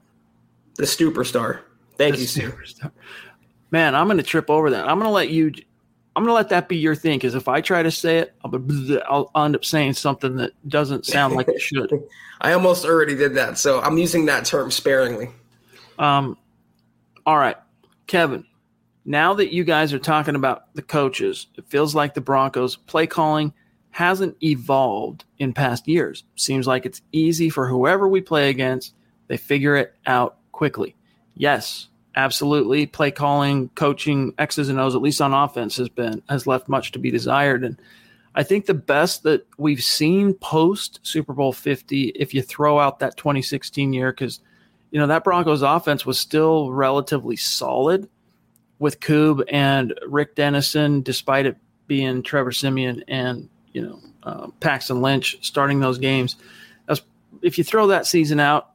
The 0.76 0.84
superstar. 0.84 1.62
Thank 1.98 2.16
the 2.16 2.22
you, 2.22 2.28
superstar 2.28 2.92
man, 3.76 3.94
I'm 3.94 4.08
going 4.08 4.18
to 4.18 4.24
trip 4.24 4.50
over 4.50 4.70
that. 4.72 4.88
I'm 4.88 4.98
going 4.98 5.10
to 5.10 5.14
let 5.14 5.30
you. 5.30 5.52
I'm 6.16 6.24
going 6.24 6.30
to 6.30 6.34
let 6.34 6.48
that 6.50 6.70
be 6.70 6.78
your 6.78 6.96
thing 6.96 7.18
because 7.18 7.36
if 7.36 7.50
I 7.50 7.60
try 7.60 7.84
to 7.84 7.92
say 7.92 8.20
it, 8.20 8.34
I'll, 8.42 9.30
I'll, 9.36 9.46
end 9.46 9.54
up 9.54 9.66
saying 9.66 9.94
something 9.94 10.38
that 10.38 10.52
doesn't 10.70 11.06
sound 11.06 11.36
like 11.36 11.50
it 11.50 11.60
should. 11.60 11.92
I 12.42 12.54
almost 12.54 12.86
already 12.86 13.16
did 13.16 13.36
that, 13.36 13.58
so 13.58 13.82
I'm 13.82 13.98
using 13.98 14.26
that 14.28 14.46
term 14.46 14.72
sparingly. 14.72 15.30
Um, 16.00 16.38
all 17.26 17.38
right, 17.38 17.58
Kevin. 18.08 18.46
Now 19.04 19.34
that 19.34 19.54
you 19.54 19.66
guys 19.66 19.92
are 19.92 20.00
talking 20.00 20.36
about 20.36 20.74
the 20.74 20.82
coaches, 20.82 21.48
it 21.58 21.66
feels 21.68 21.94
like 21.94 22.14
the 22.14 22.22
Broncos 22.22 22.78
play 22.78 23.08
calling 23.08 23.54
hasn't 23.96 24.36
evolved 24.44 25.24
in 25.40 25.54
past 25.54 25.88
years. 25.88 26.26
Seems 26.36 26.68
like 26.68 26.86
it's 26.86 27.02
easy 27.14 27.50
for 27.50 27.66
whoever 27.66 28.10
we 28.10 28.20
play 28.20 28.50
against. 28.50 28.94
They 29.30 29.38
figure 29.38 29.78
it 29.78 29.94
out 30.06 30.36
quickly. 30.52 30.98
Yes, 31.34 31.88
absolutely 32.14 32.88
play 32.88 33.12
calling, 33.12 33.70
coaching, 33.70 34.34
X's 34.38 34.68
and 34.68 34.82
O's, 34.82 34.96
at 34.96 35.02
least 35.02 35.22
on 35.22 35.34
offense, 35.34 35.78
has 35.78 35.88
been 35.88 36.22
has 36.28 36.46
left 36.46 36.68
much 36.68 36.92
to 36.92 37.00
be 37.00 37.10
desired. 37.10 37.64
And 37.64 37.82
I 38.36 38.44
think 38.44 38.66
the 38.66 38.74
best 38.74 39.24
that 39.24 39.48
we've 39.58 39.82
seen 39.82 40.34
post 40.34 41.00
Super 41.04 41.32
Bowl 41.32 41.54
50, 41.54 42.10
if 42.16 42.34
you 42.34 42.42
throw 42.42 42.78
out 42.78 43.00
that 43.00 43.16
2016 43.16 43.94
year, 43.94 44.12
because 44.12 44.42
you 44.92 45.00
know 45.00 45.08
that 45.08 45.24
Broncos 45.24 45.62
offense 45.62 46.06
was 46.06 46.20
still 46.20 46.70
relatively 46.70 47.38
solid, 47.38 48.10
with 48.78 49.00
Coob 49.00 49.42
and 49.48 49.98
Rick 50.06 50.36
Dennison, 50.36 51.02
despite 51.02 51.46
it 51.46 51.56
being 51.88 52.24
Trevor 52.24 52.52
Siemian 52.52 53.06
and 53.08 53.48
you 53.76 53.82
know 53.82 54.00
uh, 54.24 54.48
Paxton 54.62 55.02
Lynch 55.02 55.38
starting 55.42 55.80
those 55.82 55.98
games. 55.98 56.38
As, 56.88 57.02
if 57.42 57.58
you 57.58 57.64
throw 57.64 57.88
that 57.88 58.08
season 58.08 58.40
out, 58.40 58.72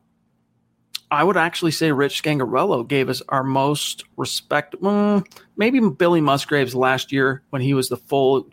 I 1.11 1.25
would 1.25 1.39
actually 1.39 1.73
say 1.73 1.91
Rich 1.91 2.23
Scangarello 2.23 2.87
gave 2.87 3.09
us 3.09 3.23
our 3.31 3.43
most 3.43 4.05
respect. 4.17 4.77
Mm, 4.81 5.27
maybe 5.57 5.81
Billy 5.81 6.21
Musgraves 6.21 6.75
last 6.75 7.11
year 7.11 7.43
when 7.51 7.63
he 7.63 7.75
was 7.75 7.89
the 7.89 7.97
full 7.97 8.47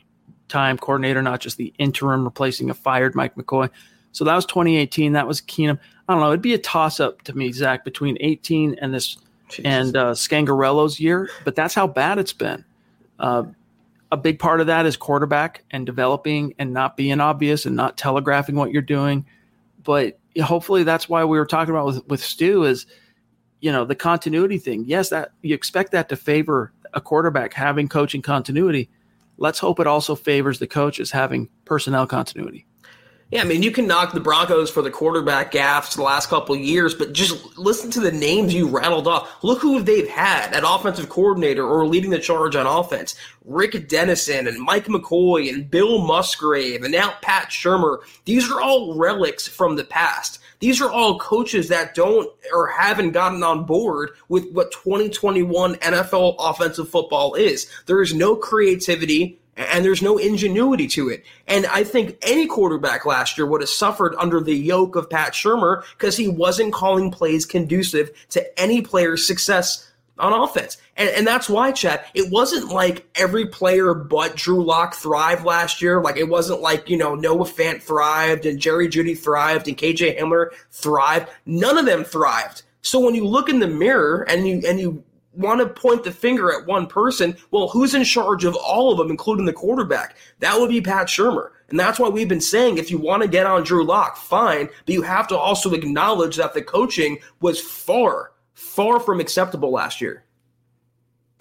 time 0.48 0.78
coordinator, 0.78 1.22
not 1.22 1.42
just 1.42 1.58
the 1.58 1.74
interim 1.78 2.24
replacing 2.24 2.70
a 2.70 2.74
fired 2.74 3.14
Mike 3.14 3.36
McCoy. 3.36 3.70
So 4.14 4.24
that 4.24 4.34
was 4.34 4.46
2018. 4.46 5.12
That 5.12 5.28
was 5.28 5.42
Keenum. 5.42 5.78
I 6.08 6.14
don't 6.14 6.22
know. 6.22 6.30
It'd 6.30 6.42
be 6.42 6.54
a 6.54 6.60
toss 6.60 7.00
up 7.00 7.22
to 7.24 7.38
me, 7.38 7.52
Zach, 7.52 7.84
between 7.84 8.18
18 8.22 8.78
and 8.82 8.94
this 8.94 9.18
Jesus. 9.50 9.66
and 9.66 9.98
uh, 9.98 10.12
Scangarello's 10.14 11.00
year. 11.00 11.30
But 11.44 11.56
that's 11.56 11.76
how 11.76 11.86
bad 11.86 12.18
it's 12.18 12.34
been. 12.34 12.64
Uh, 13.20 13.44
a 14.12 14.18
big 14.18 14.40
part 14.40 14.62
of 14.62 14.68
that 14.68 14.86
is 14.86 14.98
quarterback 14.98 15.64
and 15.72 15.86
developing 15.86 16.54
and 16.60 16.74
not 16.74 16.96
being 16.96 17.20
obvious 17.20 17.66
and 17.66 17.76
not 17.76 17.98
telegraphing 17.98 18.56
what 18.56 18.72
you're 18.72 18.82
doing. 18.82 19.26
But 19.84 20.20
hopefully 20.42 20.84
that's 20.84 21.10
why 21.10 21.26
we 21.26 21.38
were 21.38 21.46
talking 21.46 21.74
about 21.74 21.88
with, 21.88 22.08
with 22.08 22.24
Stu 22.24 22.64
is, 22.64 22.86
you 23.60 23.72
know, 23.72 23.86
the 23.86 23.96
continuity 23.96 24.58
thing. 24.58 24.86
Yes, 24.86 25.10
that 25.10 25.32
you 25.42 25.54
expect 25.54 25.92
that 25.92 26.10
to 26.10 26.16
favor 26.16 26.72
a 26.94 27.02
quarterback 27.02 27.54
having 27.54 27.88
coaching 27.88 28.22
continuity. 28.22 28.90
Let's 29.38 29.60
hope 29.60 29.80
it 29.80 29.88
also 29.88 30.16
favors 30.16 30.60
the 30.60 30.68
coaches 30.68 31.12
having 31.12 31.50
personnel 31.66 32.08
continuity. 32.08 32.66
Yeah, 33.30 33.42
I 33.42 33.44
mean, 33.44 33.62
you 33.62 33.72
can 33.72 33.88
knock 33.88 34.14
the 34.14 34.22
Broncos 34.22 34.70
for 34.70 34.82
the 34.82 34.90
quarterback 34.90 35.52
gaffes 35.52 35.96
the 35.96 36.02
last 36.02 36.30
couple 36.30 36.56
years, 36.56 36.96
but 36.96 37.12
just 37.12 37.58
listen 37.58 37.92
to 37.92 38.00
the 38.00 38.12
names 38.12 38.54
you 38.54 38.70
rattled 38.70 39.06
off. 39.06 39.44
Look 39.44 39.60
who 39.60 39.82
they've 39.84 40.08
had 40.08 40.54
at 40.54 40.64
offensive 40.66 41.10
coordinator 41.10 41.68
or 41.68 41.86
leading 41.86 42.12
the 42.12 42.20
charge 42.20 42.56
on 42.56 42.66
offense. 42.66 43.16
Rick 43.44 43.90
Dennison 43.90 44.48
and 44.48 44.62
Mike 44.62 44.86
McCoy 44.86 45.54
and 45.54 45.70
Bill 45.70 46.00
Musgrave 46.08 46.84
and 46.84 46.94
now 46.94 47.16
Pat 47.22 47.50
Shurmur. 47.50 47.98
These 48.24 48.50
are 48.50 48.62
all 48.62 48.98
relics 48.98 49.46
from 49.46 49.76
the 49.76 49.84
past. 49.84 50.40
These 50.60 50.80
are 50.80 50.90
all 50.90 51.20
coaches 51.20 51.68
that 51.68 51.96
don't 51.96 52.30
or 52.54 52.68
haven't 52.68 53.12
gotten 53.12 53.44
on 53.44 53.66
board 53.66 54.12
with 54.30 54.50
what 54.54 54.72
2021 54.72 55.76
NFL 55.76 56.38
offensive 56.40 56.90
football 56.90 57.36
is. 57.36 57.70
There 57.88 58.02
is 58.02 58.14
no 58.14 58.38
creativity 58.38 59.38
and 59.58 59.84
there's 59.84 60.02
no 60.02 60.18
ingenuity 60.18 60.88
to 60.88 61.10
it. 61.10 61.26
And 61.48 61.66
I 61.66 61.84
think 61.84 62.18
any 62.22 62.48
quarterback 62.48 63.06
last 63.06 63.38
year 63.38 63.48
would 63.48 63.62
have 63.62 63.70
suffered 63.70 64.16
under 64.18 64.40
the 64.40 64.56
yoke 64.56 64.96
of 64.96 65.10
Pat 65.10 65.34
Shurmur 65.34 65.84
because 65.98 66.16
he 66.16 66.28
wasn't 66.28 66.74
calling 66.74 67.12
plays 67.12 67.46
conducive 67.46 68.12
to 68.30 68.60
any 68.60 68.82
player's 68.82 69.26
success 69.26 69.92
on 70.20 70.34
offense. 70.34 70.78
And, 70.96 71.10
and 71.10 71.28
that's 71.28 71.50
why, 71.50 71.72
Chad, 71.72 72.04
it 72.14 72.32
wasn't 72.32 72.70
like 72.70 73.08
every 73.16 73.48
player 73.48 73.94
but 73.94 74.36
Drew 74.36 74.64
Lock 74.64 74.96
thrived 74.96 75.44
last 75.44 75.82
year. 75.82 76.02
Like 76.02 76.18
it 76.18 76.30
wasn't 76.30 76.62
like, 76.62 76.90
you 76.90 76.98
know, 76.98 77.16
Noah 77.16 77.46
Fant 77.46 77.82
thrived 77.82 78.46
and 78.46 78.60
Jerry 78.60 78.88
Jeudy 78.88 79.18
thrived 79.18 79.68
and 79.68 79.78
KJ 79.78 80.20
Hamler 80.20 80.50
thrived. 80.72 81.30
None 81.46 81.78
of 81.78 81.86
them 81.86 82.04
thrived. 82.04 82.64
So 82.82 83.00
when 83.00 83.16
you 83.16 83.26
look 83.28 83.50
in 83.50 83.60
the 83.60 83.68
mirror 83.68 84.26
and 84.30 84.48
you 84.48 84.62
and 84.66 84.80
you 84.80 85.04
want 85.38 85.62
to 85.62 85.68
point 85.68 86.04
the 86.04 86.12
finger 86.12 86.52
at 86.52 86.68
one 86.68 86.88
person, 86.88 87.38
well, 87.52 87.68
who's 87.68 87.94
in 87.94 88.04
charge 88.04 88.44
of 88.44 88.56
all 88.56 88.92
of 88.92 88.98
them, 88.98 89.10
including 89.10 89.46
the 89.46 89.54
quarterback? 89.54 90.18
That 90.40 90.60
would 90.60 90.70
be 90.70 90.82
Pat 90.82 91.08
Shurmur. 91.08 91.52
And 91.70 91.80
that's 91.80 92.00
why 92.00 92.10
we've 92.10 92.30
been 92.30 92.42
saying 92.42 92.78
if 92.78 92.90
you 92.90 92.98
want 92.98 93.22
to 93.24 93.28
get 93.28 93.46
on 93.46 93.64
Drew 93.64 93.84
Lock, 93.84 94.18
fine, 94.18 94.70
but 94.86 94.94
you 94.94 95.02
have 95.02 95.28
to 95.28 95.38
also 95.38 95.74
acknowledge 95.74 96.38
that 96.38 96.54
the 96.54 96.62
coaching 96.62 97.20
was 97.42 97.60
far, 97.60 98.32
far 98.54 99.00
from 99.00 99.20
acceptable 99.20 99.72
last 99.72 100.02
year. 100.02 100.24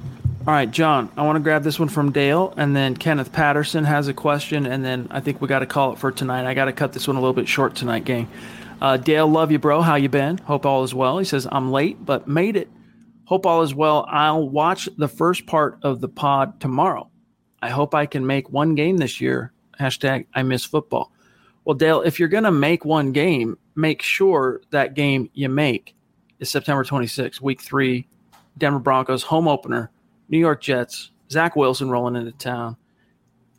All 0.01 0.55
right, 0.55 0.71
John, 0.71 1.11
I 1.17 1.23
want 1.23 1.37
to 1.37 1.41
grab 1.41 1.65
this 1.65 1.79
one 1.79 1.89
from 1.89 2.13
Dale, 2.13 2.55
and 2.57 2.75
then 2.77 2.97
Kenneth 2.97 3.33
Patterson 3.33 3.83
has 3.83 4.07
a 4.07 4.15
question, 4.15 4.65
and 4.67 4.85
then 4.85 5.09
I 5.11 5.19
think 5.19 5.41
we 5.41 5.49
got 5.49 5.59
to 5.59 5.67
call 5.67 5.93
it 5.93 5.99
for 5.99 6.13
tonight. 6.13 6.47
I 6.47 6.55
got 6.55 6.67
to 6.67 6.73
cut 6.73 6.93
this 6.93 7.09
one 7.09 7.17
a 7.17 7.21
little 7.21 7.35
bit 7.35 7.49
short 7.49 7.75
tonight, 7.75 8.05
gang. 8.05 8.29
Uh, 8.81 8.97
Dale, 8.97 9.27
love 9.27 9.51
you, 9.51 9.59
bro. 9.59 9.81
How 9.83 9.97
you 9.97 10.09
been? 10.09 10.39
Hope 10.39 10.65
all 10.65 10.85
is 10.85 10.95
well. 10.95 11.19
He 11.19 11.25
says 11.25 11.49
I'm 11.51 11.73
late, 11.73 12.05
but 12.05 12.29
made 12.29 12.57
it. 12.57 12.69
Hope 13.27 13.45
all 13.45 13.62
is 13.62 13.74
well. 13.74 14.07
I'll 14.09 14.49
watch 14.49 14.89
the 14.97 15.09
first 15.09 15.47
part 15.47 15.79
of 15.83 16.01
the 16.01 16.09
pod 16.09 16.61
tomorrow. 16.61 17.11
I 17.61 17.70
hope 17.70 17.93
I 17.93 18.07
can 18.07 18.24
make 18.24 18.51
one 18.51 18.77
game 18.77 18.99
this 18.99 19.20
year. 19.20 19.53
Hashtag 19.81 20.27
I 20.33 20.43
miss 20.45 20.64
football. 20.64 21.12
Well, 21.64 21.74
Dale, 21.74 22.03
if 22.03 22.20
you're 22.20 22.29
going 22.29 22.45
to 22.45 22.53
make 22.53 22.85
one 22.85 23.11
game, 23.11 23.59
make 23.74 24.01
sure 24.01 24.62
that 24.70 24.95
game 24.95 25.29
you 25.35 25.49
make 25.49 25.97
is 26.39 26.49
September 26.49 26.85
26th, 26.85 27.41
week 27.41 27.61
three, 27.61 28.07
Denver 28.59 28.79
Broncos 28.79 29.24
home 29.24 29.49
opener, 29.49 29.91
New 30.29 30.39
York 30.39 30.61
Jets, 30.62 31.11
Zach 31.29 31.57
Wilson 31.57 31.91
rolling 31.91 32.14
into 32.14 32.31
town. 32.31 32.77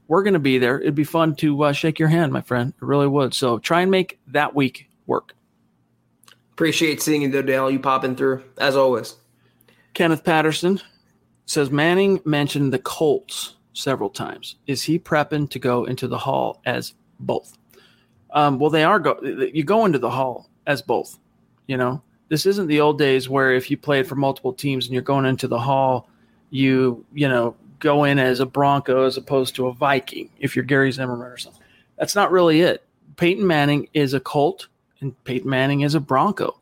We're 0.08 0.24
going 0.24 0.34
to 0.34 0.40
be 0.40 0.58
there. 0.60 0.80
It'd 0.80 0.96
be 0.96 1.04
fun 1.04 1.36
to 1.36 1.64
uh, 1.64 1.74
shake 1.74 2.00
your 2.00 2.08
hand, 2.08 2.32
my 2.32 2.40
friend. 2.40 2.74
It 2.74 2.86
really 2.86 3.08
would. 3.08 3.34
So 3.34 3.60
try 3.60 3.82
and 3.82 3.92
make 3.92 4.18
that 4.28 4.56
week 4.56 4.90
work. 5.06 5.36
Appreciate 6.54 7.02
seeing 7.02 7.24
you, 7.24 7.30
though, 7.30 7.42
Dale. 7.42 7.70
You 7.70 7.80
popping 7.80 8.16
through, 8.16 8.46
as 8.58 8.78
always. 8.78 9.18
Kenneth 9.98 10.24
Patterson 10.24 10.80
says 11.48 11.72
Manning 11.72 12.22
mentioned 12.24 12.72
the 12.72 12.78
Colts 12.78 13.56
several 13.74 14.12
times. 14.12 14.58
Is 14.68 14.84
he 14.84 15.00
prepping 15.00 15.50
to 15.50 15.58
go 15.58 15.86
into 15.86 16.08
the 16.08 16.20
hall 16.20 16.62
as 16.68 16.94
both? 17.20 17.58
Um, 18.30 18.60
well, 18.60 18.70
they 18.70 18.84
are 18.84 19.00
go. 19.00 19.20
You 19.24 19.64
go 19.64 19.86
into 19.86 19.98
the 19.98 20.12
hall 20.12 20.52
as 20.68 20.84
both. 20.84 21.18
You 21.66 21.78
know, 21.78 22.04
this 22.30 22.46
isn't 22.46 22.68
the 22.68 22.80
old 22.80 23.00
days 23.00 23.28
where 23.28 23.54
if 23.54 23.72
you 23.72 23.78
played 23.78 24.06
for 24.06 24.14
multiple 24.14 24.54
teams 24.54 24.86
and 24.86 24.94
you're 24.94 25.02
going 25.02 25.26
into 25.26 25.48
the 25.48 25.58
hall, 25.58 26.08
you 26.52 27.04
you 27.12 27.28
know 27.28 27.56
go 27.80 28.04
in 28.04 28.20
as 28.20 28.40
a 28.40 28.46
Bronco 28.46 29.04
as 29.04 29.18
opposed 29.18 29.56
to 29.56 29.66
a 29.66 29.74
Viking. 29.74 30.30
If 30.38 30.56
you're 30.56 30.64
Gary 30.64 30.92
Zimmerman 30.92 31.26
or 31.26 31.38
something, 31.38 31.64
that's 31.98 32.14
not 32.14 32.32
really 32.32 32.62
it. 32.62 32.86
Peyton 33.16 33.48
Manning 33.48 33.90
is 33.96 34.14
a 34.14 34.20
Colt, 34.20 34.68
and 35.00 35.24
Peyton 35.24 35.50
Manning 35.50 35.82
is 35.82 35.96
a 35.96 36.00
Bronco. 36.00 36.60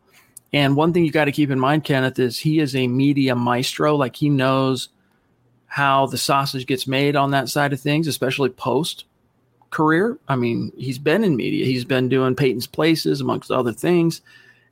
And 0.53 0.75
one 0.75 0.93
thing 0.93 1.05
you 1.05 1.11
got 1.11 1.25
to 1.25 1.31
keep 1.31 1.49
in 1.49 1.59
mind, 1.59 1.83
Kenneth, 1.83 2.19
is 2.19 2.39
he 2.39 2.59
is 2.59 2.75
a 2.75 2.87
media 2.87 3.35
maestro. 3.35 3.95
Like 3.95 4.15
he 4.15 4.29
knows 4.29 4.89
how 5.65 6.05
the 6.05 6.17
sausage 6.17 6.65
gets 6.65 6.87
made 6.87 7.15
on 7.15 7.31
that 7.31 7.49
side 7.49 7.73
of 7.73 7.81
things, 7.81 8.07
especially 8.07 8.49
post 8.49 9.05
career. 9.71 10.17
I 10.27 10.37
mean, 10.37 10.71
he's 10.77 10.97
been 10.97 11.23
in 11.23 11.35
media, 11.35 11.65
he's 11.65 11.83
been 11.83 12.07
doing 12.07 12.35
Peyton's 12.35 12.67
Places, 12.67 13.19
amongst 13.19 13.51
other 13.51 13.73
things. 13.73 14.21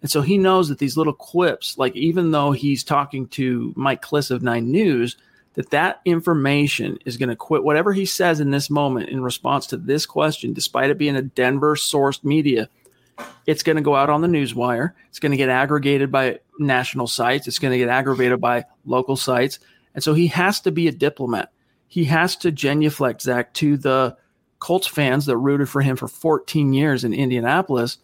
And 0.01 0.09
so 0.09 0.21
he 0.21 0.37
knows 0.37 0.69
that 0.69 0.79
these 0.79 0.97
little 0.97 1.13
clips, 1.13 1.77
like 1.77 1.95
even 1.95 2.31
though 2.31 2.51
he's 2.51 2.83
talking 2.83 3.27
to 3.29 3.73
Mike 3.75 4.01
Klis 4.01 4.31
of 4.31 4.43
Nine 4.43 4.71
News, 4.71 5.17
that 5.55 5.69
that 5.71 6.01
information 6.05 6.97
is 7.05 7.17
going 7.17 7.29
to 7.29 7.35
quit 7.35 7.63
whatever 7.63 7.93
he 7.93 8.05
says 8.05 8.39
in 8.39 8.51
this 8.51 8.69
moment 8.69 9.09
in 9.09 9.21
response 9.21 9.67
to 9.67 9.77
this 9.77 10.05
question, 10.05 10.53
despite 10.53 10.89
it 10.89 10.97
being 10.97 11.15
a 11.15 11.21
Denver 11.21 11.75
sourced 11.75 12.23
media 12.23 12.69
it's 13.45 13.63
going 13.63 13.75
to 13.75 13.81
go 13.81 13.95
out 13.95 14.09
on 14.09 14.21
the 14.21 14.27
news 14.27 14.55
wire. 14.55 14.95
It's 15.09 15.19
going 15.19 15.31
to 15.31 15.37
get 15.37 15.49
aggregated 15.49 16.11
by 16.11 16.39
national 16.59 17.07
sites. 17.07 17.47
It's 17.47 17.59
going 17.59 17.71
to 17.71 17.77
get 17.77 17.89
aggravated 17.89 18.39
by 18.39 18.65
local 18.85 19.15
sites. 19.15 19.59
And 19.93 20.03
so 20.03 20.13
he 20.13 20.27
has 20.27 20.61
to 20.61 20.71
be 20.71 20.87
a 20.87 20.91
diplomat. 20.91 21.51
He 21.87 22.05
has 22.05 22.35
to 22.37 22.51
genuflect, 22.51 23.21
Zach, 23.21 23.53
to 23.55 23.77
the 23.77 24.17
Colts 24.59 24.87
fans 24.87 25.25
that 25.25 25.37
rooted 25.37 25.69
for 25.69 25.81
him 25.81 25.95
for 25.95 26.07
14 26.07 26.73
years 26.73 27.03
in 27.03 27.13
Indianapolis 27.13 27.97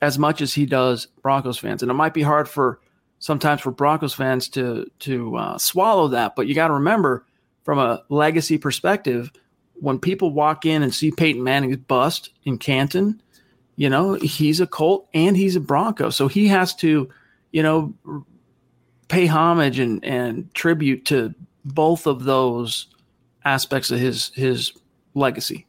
as 0.00 0.18
much 0.18 0.40
as 0.40 0.52
he 0.52 0.66
does 0.66 1.06
Broncos 1.22 1.58
fans. 1.58 1.82
And 1.82 1.90
it 1.90 1.94
might 1.94 2.14
be 2.14 2.22
hard 2.22 2.48
for 2.48 2.80
sometimes 3.18 3.60
for 3.60 3.70
Broncos 3.70 4.14
fans 4.14 4.48
to 4.50 4.86
to 5.00 5.36
uh, 5.36 5.58
swallow 5.58 6.08
that, 6.08 6.36
but 6.36 6.46
you 6.46 6.54
got 6.54 6.68
to 6.68 6.74
remember 6.74 7.24
from 7.62 7.78
a 7.78 8.02
legacy 8.08 8.58
perspective, 8.58 9.30
when 9.74 9.98
people 9.98 10.32
walk 10.32 10.66
in 10.66 10.82
and 10.82 10.94
see 10.94 11.10
Peyton 11.10 11.42
Manning's 11.42 11.76
bust 11.76 12.30
in 12.44 12.58
Canton, 12.58 13.22
you 13.76 13.88
know, 13.88 14.14
he's 14.14 14.60
a 14.60 14.66
Colt 14.66 15.08
and 15.14 15.36
he's 15.36 15.56
a 15.56 15.60
Bronco. 15.60 16.10
So 16.10 16.28
he 16.28 16.48
has 16.48 16.74
to, 16.76 17.08
you 17.52 17.62
know, 17.62 17.94
pay 19.08 19.26
homage 19.26 19.78
and, 19.78 20.04
and 20.04 20.52
tribute 20.54 21.04
to 21.06 21.34
both 21.64 22.06
of 22.06 22.24
those 22.24 22.86
aspects 23.44 23.90
of 23.90 23.98
his 23.98 24.30
his 24.34 24.72
legacy. 25.14 25.66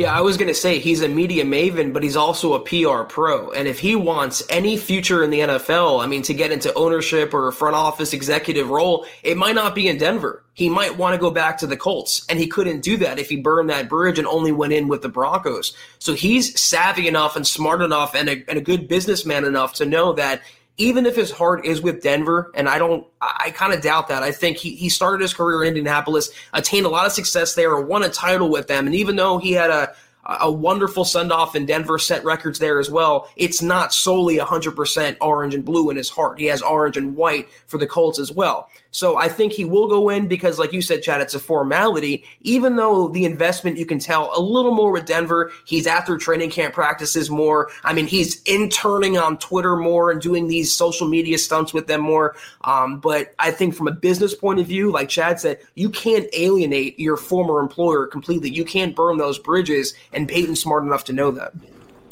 Yeah, 0.00 0.16
I 0.16 0.22
was 0.22 0.38
going 0.38 0.48
to 0.48 0.54
say 0.54 0.78
he's 0.78 1.02
a 1.02 1.08
media 1.08 1.44
maven, 1.44 1.92
but 1.92 2.02
he's 2.02 2.16
also 2.16 2.54
a 2.54 2.60
PR 2.60 3.02
pro. 3.02 3.50
And 3.50 3.68
if 3.68 3.78
he 3.78 3.96
wants 3.96 4.42
any 4.48 4.78
future 4.78 5.22
in 5.22 5.28
the 5.28 5.40
NFL, 5.40 6.02
I 6.02 6.06
mean, 6.06 6.22
to 6.22 6.32
get 6.32 6.50
into 6.50 6.72
ownership 6.72 7.34
or 7.34 7.48
a 7.48 7.52
front 7.52 7.76
office 7.76 8.14
executive 8.14 8.70
role, 8.70 9.04
it 9.22 9.36
might 9.36 9.54
not 9.54 9.74
be 9.74 9.88
in 9.88 9.98
Denver. 9.98 10.42
He 10.54 10.70
might 10.70 10.96
want 10.96 11.14
to 11.14 11.20
go 11.20 11.30
back 11.30 11.58
to 11.58 11.66
the 11.66 11.76
Colts, 11.76 12.24
and 12.30 12.38
he 12.38 12.46
couldn't 12.46 12.80
do 12.80 12.96
that 12.96 13.18
if 13.18 13.28
he 13.28 13.36
burned 13.36 13.68
that 13.68 13.90
bridge 13.90 14.18
and 14.18 14.26
only 14.26 14.52
went 14.52 14.72
in 14.72 14.88
with 14.88 15.02
the 15.02 15.10
Broncos. 15.10 15.74
So 15.98 16.14
he's 16.14 16.58
savvy 16.58 17.06
enough 17.06 17.36
and 17.36 17.46
smart 17.46 17.82
enough 17.82 18.14
and 18.14 18.30
a, 18.30 18.42
and 18.48 18.56
a 18.56 18.62
good 18.62 18.88
businessman 18.88 19.44
enough 19.44 19.74
to 19.74 19.84
know 19.84 20.14
that 20.14 20.40
even 20.80 21.04
if 21.04 21.14
his 21.14 21.30
heart 21.30 21.66
is 21.66 21.82
with 21.82 22.02
Denver, 22.02 22.50
and 22.54 22.66
I 22.66 22.78
don't, 22.78 23.06
I 23.20 23.52
kind 23.54 23.74
of 23.74 23.82
doubt 23.82 24.08
that. 24.08 24.22
I 24.22 24.32
think 24.32 24.56
he, 24.56 24.74
he 24.74 24.88
started 24.88 25.20
his 25.20 25.34
career 25.34 25.62
in 25.62 25.68
Indianapolis, 25.68 26.30
attained 26.54 26.86
a 26.86 26.88
lot 26.88 27.04
of 27.04 27.12
success 27.12 27.54
there, 27.54 27.78
won 27.78 28.02
a 28.02 28.08
title 28.08 28.48
with 28.48 28.66
them. 28.66 28.86
And 28.86 28.94
even 28.94 29.16
though 29.16 29.36
he 29.36 29.52
had 29.52 29.68
a, 29.68 29.94
a 30.24 30.50
wonderful 30.50 31.04
send 31.04 31.32
off 31.32 31.54
in 31.54 31.66
Denver, 31.66 31.98
set 31.98 32.24
records 32.24 32.58
there 32.58 32.78
as 32.78 32.90
well. 32.90 33.28
It's 33.36 33.60
not 33.60 33.92
solely 33.92 34.38
100% 34.38 35.16
orange 35.20 35.54
and 35.54 35.64
blue 35.64 35.90
in 35.90 35.96
his 35.96 36.08
heart. 36.08 36.38
He 36.38 36.46
has 36.46 36.62
orange 36.62 36.96
and 36.96 37.14
white 37.14 37.48
for 37.66 37.76
the 37.76 37.86
Colts 37.86 38.18
as 38.18 38.32
well. 38.32 38.70
So 38.90 39.16
I 39.16 39.28
think 39.28 39.52
he 39.52 39.64
will 39.64 39.88
go 39.88 40.08
in 40.08 40.26
because, 40.26 40.58
like 40.58 40.72
you 40.72 40.82
said, 40.82 41.02
Chad, 41.02 41.20
it's 41.20 41.34
a 41.34 41.38
formality. 41.38 42.24
Even 42.40 42.76
though 42.76 43.08
the 43.08 43.24
investment, 43.24 43.78
you 43.78 43.86
can 43.86 43.98
tell 43.98 44.32
a 44.36 44.40
little 44.40 44.74
more 44.74 44.90
with 44.90 45.06
Denver. 45.06 45.52
He's 45.64 45.86
after 45.86 46.16
training 46.18 46.50
camp 46.50 46.74
practices 46.74 47.30
more. 47.30 47.70
I 47.84 47.92
mean, 47.92 48.06
he's 48.06 48.42
interning 48.42 49.16
on 49.16 49.38
Twitter 49.38 49.76
more 49.76 50.10
and 50.10 50.20
doing 50.20 50.48
these 50.48 50.74
social 50.74 51.06
media 51.06 51.38
stunts 51.38 51.72
with 51.72 51.86
them 51.86 52.00
more. 52.00 52.34
Um, 52.62 52.98
but 52.98 53.34
I 53.38 53.50
think 53.50 53.74
from 53.74 53.86
a 53.86 53.92
business 53.92 54.34
point 54.34 54.60
of 54.60 54.66
view, 54.66 54.90
like 54.90 55.08
Chad 55.08 55.40
said, 55.40 55.60
you 55.74 55.90
can't 55.90 56.26
alienate 56.32 56.98
your 56.98 57.16
former 57.16 57.60
employer 57.60 58.06
completely. 58.06 58.50
You 58.50 58.64
can't 58.64 58.96
burn 58.96 59.18
those 59.18 59.38
bridges, 59.38 59.94
and 60.12 60.28
Peyton's 60.28 60.60
smart 60.60 60.84
enough 60.84 61.04
to 61.04 61.12
know 61.12 61.30
that. 61.30 61.52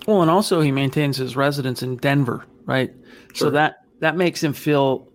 Well, 0.06 0.22
and 0.22 0.30
also 0.30 0.60
he 0.60 0.72
maintains 0.72 1.16
his 1.16 1.36
residence 1.36 1.82
in 1.82 1.96
Denver, 1.96 2.44
right? 2.64 2.92
Sure. 3.34 3.48
So 3.48 3.50
that 3.50 3.84
that 4.00 4.16
makes 4.16 4.42
him 4.42 4.52
feel 4.52 5.07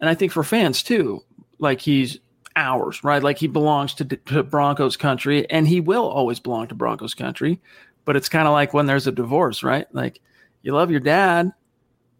and 0.00 0.10
I 0.10 0.14
think 0.14 0.32
for 0.32 0.42
fans 0.42 0.82
too, 0.82 1.22
like 1.58 1.80
he's 1.80 2.18
ours, 2.54 3.04
right? 3.04 3.22
Like 3.22 3.38
he 3.38 3.46
belongs 3.46 3.94
to, 3.94 4.04
to 4.04 4.42
Broncos 4.42 4.96
country, 4.96 5.48
and 5.50 5.68
he 5.68 5.80
will 5.80 6.08
always 6.08 6.40
belong 6.40 6.68
to 6.68 6.74
Broncos 6.74 7.14
country. 7.14 7.60
But 8.04 8.16
it's 8.16 8.28
kind 8.28 8.46
of 8.46 8.52
like 8.52 8.72
when 8.72 8.86
there's 8.86 9.06
a 9.06 9.12
divorce, 9.12 9.62
right? 9.62 9.86
Like 9.94 10.20
you 10.62 10.72
love 10.72 10.90
your 10.90 11.00
dad, 11.00 11.52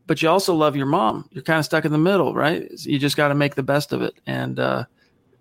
but 0.07 0.23
you 0.23 0.29
also 0.29 0.55
love 0.55 0.77
your 0.77 0.87
mom. 0.87 1.29
You're 1.33 1.43
kind 1.43 1.59
of 1.59 1.65
stuck 1.65 1.85
in 1.85 1.93
the 1.93 1.99
middle, 1.99 2.35
right? 2.35 2.71
You 2.81 2.99
just 2.99 3.17
got 3.17 3.29
to 3.29 3.35
make 3.35 3.55
the 3.55 3.63
best 3.63 3.93
of 3.93 4.03
it, 4.03 4.15
and 4.27 4.59
uh, 4.59 4.85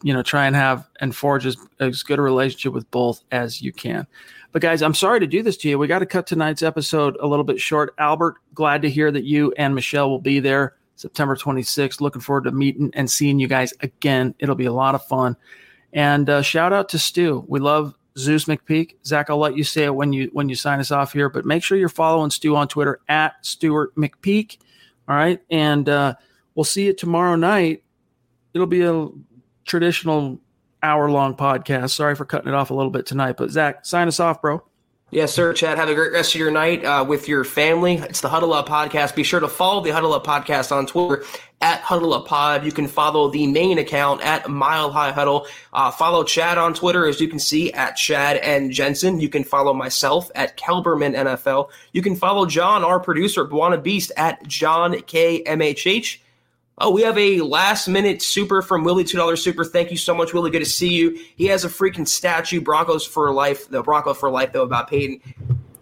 you 0.04 0.14
know, 0.14 0.24
try 0.24 0.46
and 0.46 0.56
have 0.56 0.88
and 1.00 1.16
forge 1.16 1.46
as, 1.46 1.58
as 1.80 2.04
good 2.04 2.20
a 2.20 2.22
relationship 2.22 2.74
with 2.74 2.90
both 2.92 3.24
as 3.32 3.62
you 3.62 3.74
can. 3.74 4.08
But 4.52 4.62
guys, 4.62 4.82
I'm 4.82 4.94
sorry 4.94 5.20
to 5.20 5.28
do 5.28 5.44
this 5.44 5.58
to 5.58 5.70
you. 5.70 5.78
We 5.78 5.88
got 5.88 6.00
to 6.00 6.06
cut 6.06 6.28
tonight's 6.28 6.64
episode 6.64 7.18
a 7.20 7.28
little 7.28 7.44
bit 7.44 7.60
short. 7.60 7.94
Albert, 7.98 8.36
glad 8.54 8.82
to 8.84 8.90
hear 8.90 9.12
that 9.12 9.26
you 9.26 9.54
and 9.58 9.76
Michelle 9.76 10.10
will 10.10 10.20
be 10.20 10.40
there 10.40 10.76
September 10.96 11.36
26th. 11.36 12.02
Looking 12.02 12.22
forward 12.22 12.46
to 12.46 12.52
meeting 12.52 12.92
and 12.94 13.10
seeing 13.10 13.40
you 13.40 13.48
guys 13.48 13.74
again. 13.82 14.36
It'll 14.40 14.56
be 14.56 14.66
a 14.66 14.74
lot 14.74 14.96
of 14.96 15.06
fun. 15.06 15.36
And 15.94 16.30
uh, 16.30 16.42
shout 16.42 16.74
out 16.74 16.90
to 16.90 17.00
Stu. 17.00 17.46
We 17.48 17.60
love 17.60 17.96
Zeus 18.18 18.46
McPeak. 18.46 18.96
Zach, 19.06 19.30
I'll 19.30 19.38
let 19.38 19.58
you 19.58 19.64
say 19.64 19.86
it 19.86 19.96
when 19.96 20.14
you 20.14 20.30
when 20.34 20.50
you 20.50 20.56
sign 20.56 20.80
us 20.80 20.92
off 20.92 21.14
here, 21.14 21.30
but 21.30 21.46
make 21.46 21.64
sure 21.64 21.78
you're 21.78 21.90
following 21.90 22.30
Stu 22.30 22.56
on 22.56 22.68
Twitter 22.68 23.00
at 23.08 23.34
Stuart 23.42 23.96
McPeak. 23.96 24.58
All 25.08 25.16
right, 25.16 25.40
and 25.50 25.88
uh, 25.88 26.16
we'll 26.56 26.64
see 26.64 26.86
you 26.86 26.94
tomorrow 26.94 27.36
night. 27.36 27.84
It'll 28.54 28.68
be 28.68 28.82
a 28.82 29.08
traditional 29.66 30.40
hour 30.82 31.10
long 31.10 31.36
podcast. 31.36 31.92
Sorry 31.92 32.16
for 32.16 32.26
cutting 32.26 32.48
it 32.48 32.56
off 32.56 32.70
a 32.70 32.74
little 32.74 32.92
bit 32.92 33.06
tonight, 33.06 33.36
but 33.38 33.52
Zach, 33.52 33.86
sign 33.86 34.08
us 34.08 34.20
off, 34.20 34.42
bro. 34.42 34.64
Yes, 35.16 35.34
sir, 35.34 35.54
Chad. 35.54 35.78
Have 35.78 35.88
a 35.88 35.96
great 35.96 36.12
rest 36.12 36.36
of 36.36 36.42
your 36.42 36.52
night 36.52 36.84
uh, 36.84 37.06
with 37.08 37.30
your 37.30 37.46
family. 37.46 37.94
It's 37.94 38.20
the 38.20 38.28
Huddle 38.28 38.52
Up 38.52 38.68
Podcast. 38.68 39.16
Be 39.16 39.24
sure 39.24 39.40
to 39.40 39.48
follow 39.48 39.82
the 39.82 39.92
Huddle 39.92 40.14
Up 40.14 40.28
Podcast 40.28 40.74
on 40.74 40.86
Twitter 40.86 41.24
at 41.62 41.80
Huddle 41.80 42.14
Up 42.14 42.28
Pod. 42.28 42.66
You 42.66 42.74
can 42.74 42.86
follow 42.86 43.30
the 43.30 43.48
main 43.48 43.78
account 43.78 44.22
at 44.26 44.50
Mile 44.50 44.92
High 44.92 45.14
Huddle. 45.14 45.48
Uh, 45.72 45.90
follow 45.90 46.26
Chad 46.26 46.58
on 46.58 46.74
Twitter, 46.74 47.08
as 47.08 47.22
you 47.22 47.30
can 47.30 47.40
see, 47.40 47.72
at 47.72 47.96
Chad 47.96 48.36
and 48.44 48.74
Jensen. 48.74 49.22
You 49.22 49.30
can 49.30 49.46
follow 49.46 49.74
myself 49.74 50.30
at 50.36 50.58
Kelberman 50.58 51.16
NFL. 51.16 51.70
You 51.94 52.02
can 52.02 52.18
follow 52.18 52.46
John, 52.46 52.84
our 52.84 53.00
producer, 53.00 53.46
Buana 53.46 53.82
Beast, 53.82 54.12
at 54.18 54.46
John 54.46 55.00
K 55.04 55.44
M 55.44 55.62
H 55.62 55.88
H. 55.88 56.22
Oh, 56.78 56.92
we 56.92 57.04
have 57.04 57.18
a 57.18 57.40
last 57.40 57.88
minute 57.88 58.22
super 58.22 58.62
from 58.62 58.84
Willie, 58.84 59.06
$2 59.06 59.38
super. 59.38 59.64
Thank 59.64 59.92
you 59.92 59.98
so 59.98 60.14
much, 60.14 60.34
Willie. 60.34 60.52
Good 60.52 60.60
to 60.60 60.66
see 60.66 60.94
you. 60.94 61.18
He 61.38 61.46
has 61.46 61.64
a 61.64 61.70
freaking 61.70 62.06
statue, 62.06 62.60
Broncos 62.60 63.06
for 63.06 63.32
life, 63.32 63.70
the 63.70 63.82
Bronco 63.82 64.14
for 64.14 64.30
life, 64.30 64.52
though, 64.52 64.64
about 64.64 64.90
Peyton 64.90 65.22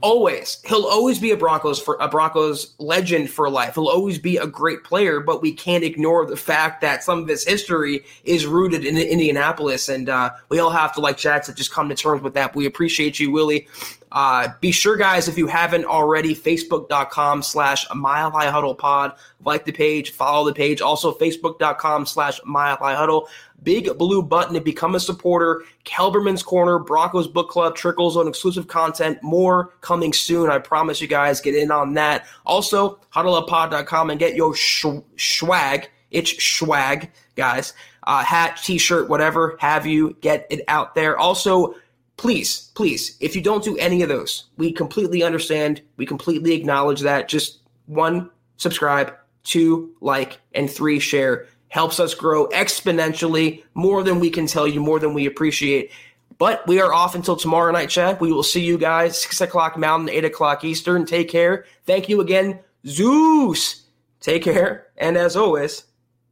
always 0.04 0.62
he'll 0.68 0.86
always 0.86 1.18
be 1.18 1.32
a 1.32 1.38
Broncos 1.38 1.82
for 1.82 1.98
a 2.00 2.08
Broncos 2.08 2.76
legend 2.78 3.30
for 3.30 3.50
life. 3.50 3.76
He'll 3.76 3.88
always 3.88 4.20
be 4.20 4.38
a 4.38 4.46
great 4.46 4.84
player, 4.84 5.20
but 5.20 5.42
we 5.42 5.54
can't 5.54 5.84
ignore 5.84 6.26
the 6.26 6.36
fact 6.36 6.82
that 6.82 7.04
some 7.04 7.20
of 7.20 7.28
his 7.28 7.44
history 7.44 8.04
is 8.26 8.46
rooted 8.46 8.86
in 8.86 8.98
Indianapolis, 8.98 9.90
and 9.90 10.10
uh, 10.10 10.32
we 10.50 10.60
all 10.60 10.70
have 10.70 10.94
to, 10.96 11.00
like 11.00 11.18
Chad 11.18 11.46
said, 11.46 11.56
just 11.56 11.72
come 11.72 11.90
to 11.90 11.96
terms 11.96 12.22
with 12.22 12.34
that. 12.36 12.54
We 12.54 12.66
appreciate 12.66 13.20
you, 13.20 13.32
Willie. 13.32 13.68
Uh, 14.12 14.50
be 14.62 14.72
sure, 14.72 14.96
guys, 14.96 15.28
if 15.28 15.40
you 15.40 15.48
haven't 15.48 15.86
already, 15.86 16.36
facebook.com 16.36 17.42
slash 17.42 17.88
mile 17.96 18.30
high 18.30 18.52
huddle 18.52 18.76
pod. 18.76 19.14
Like 19.44 19.66
the 19.66 19.72
page, 19.72 20.12
follow 20.12 20.46
the 20.46 20.54
page. 20.54 20.82
Also, 20.82 21.12
facebook.com 21.12 22.06
slash 22.06 22.40
mile 22.46 22.76
high 22.76 22.94
huddle 22.94 23.28
big 23.64 23.98
blue 23.98 24.22
button 24.22 24.54
to 24.54 24.62
become 24.62 24.96
a 24.96 25.00
supporter. 25.00 25.64
Kelberman's 25.86 26.44
Corner, 26.44 26.80
Broncos 26.80 27.28
Book 27.28 27.50
Club, 27.50 27.76
trickles 27.76 28.18
on 28.18 28.28
exclusive 28.28 28.68
content. 28.68 29.22
More 29.24 29.74
coming 29.82 30.14
soon. 30.14 30.50
I 30.50 30.60
promise 30.60 31.02
you 31.02 31.08
guys, 31.08 31.42
get 31.42 31.56
in 31.56 31.72
on 31.72 31.94
that. 31.96 32.26
Also, 32.46 33.00
huddleuppod.com 33.14 34.10
and 34.10 34.20
get 34.20 34.36
your 34.36 34.56
sh- 34.56 34.86
swag. 35.18 35.90
It's 36.12 36.44
swag, 36.44 37.12
guys. 37.36 37.74
Uh, 38.04 38.24
hat, 38.24 38.60
t 38.64 38.78
shirt, 38.78 39.10
whatever 39.10 39.56
have 39.60 39.86
you. 39.86 40.16
Get 40.22 40.46
it 40.50 40.62
out 40.68 40.94
there. 40.96 41.18
Also, 41.18 41.76
please, 42.18 42.72
please, 42.76 43.18
if 43.20 43.36
you 43.36 43.42
don't 43.42 43.64
do 43.64 43.78
any 43.78 44.02
of 44.02 44.10
those, 44.10 44.46
we 44.58 44.72
completely 44.72 45.24
understand. 45.24 45.82
We 45.98 46.06
completely 46.06 46.54
acknowledge 46.54 47.02
that. 47.02 47.30
Just 47.30 47.60
one, 47.86 48.30
subscribe, 48.58 49.14
two, 49.44 49.96
like, 50.02 50.40
and 50.54 50.70
three, 50.70 51.00
share 51.00 51.48
helps 51.74 52.00
us 52.00 52.14
grow 52.14 52.48
exponentially 52.50 53.64
more 53.74 54.04
than 54.04 54.20
we 54.20 54.30
can 54.30 54.46
tell 54.46 54.68
you, 54.68 54.80
more 54.80 55.00
than 55.00 55.16
we 55.16 55.26
appreciate. 55.26 55.92
But 56.38 56.68
we 56.68 56.80
are 56.80 56.94
off 56.94 57.16
until 57.16 57.36
tomorrow 57.36 57.72
night, 57.72 57.90
Chad. 57.90 58.22
We 58.22 58.32
will 58.32 58.44
see 58.44 58.64
you 58.64 58.78
guys, 58.78 59.20
6 59.20 59.42
o'clock 59.42 59.76
Mountain, 59.76 60.10
8 60.10 60.26
o'clock 60.26 60.64
Eastern. 60.64 61.04
Take 61.04 61.30
care. 61.30 61.66
Thank 61.88 62.10
you 62.10 62.22
again, 62.22 62.60
Zeus. 62.86 63.88
Take 64.20 64.44
care. 64.44 64.90
And 64.98 65.18
as 65.18 65.36
always, 65.36 65.86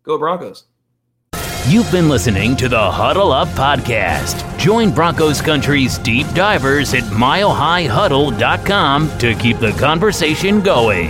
go 0.04 0.20
Broncos. 0.20 0.66
You've 1.68 1.92
been 1.92 2.08
listening 2.08 2.56
to 2.58 2.70
the 2.70 2.92
Huddle 2.92 3.32
Up 3.32 3.48
Podcast. 3.50 4.60
Join 4.60 4.94
Broncos 4.94 5.42
Country's 5.42 5.98
deep 5.98 6.28
divers 6.36 6.94
at 6.94 7.06
milehighhuddle.com 7.06 9.18
to 9.18 9.34
keep 9.34 9.58
the 9.58 9.72
conversation 9.72 10.62
going. 10.62 11.10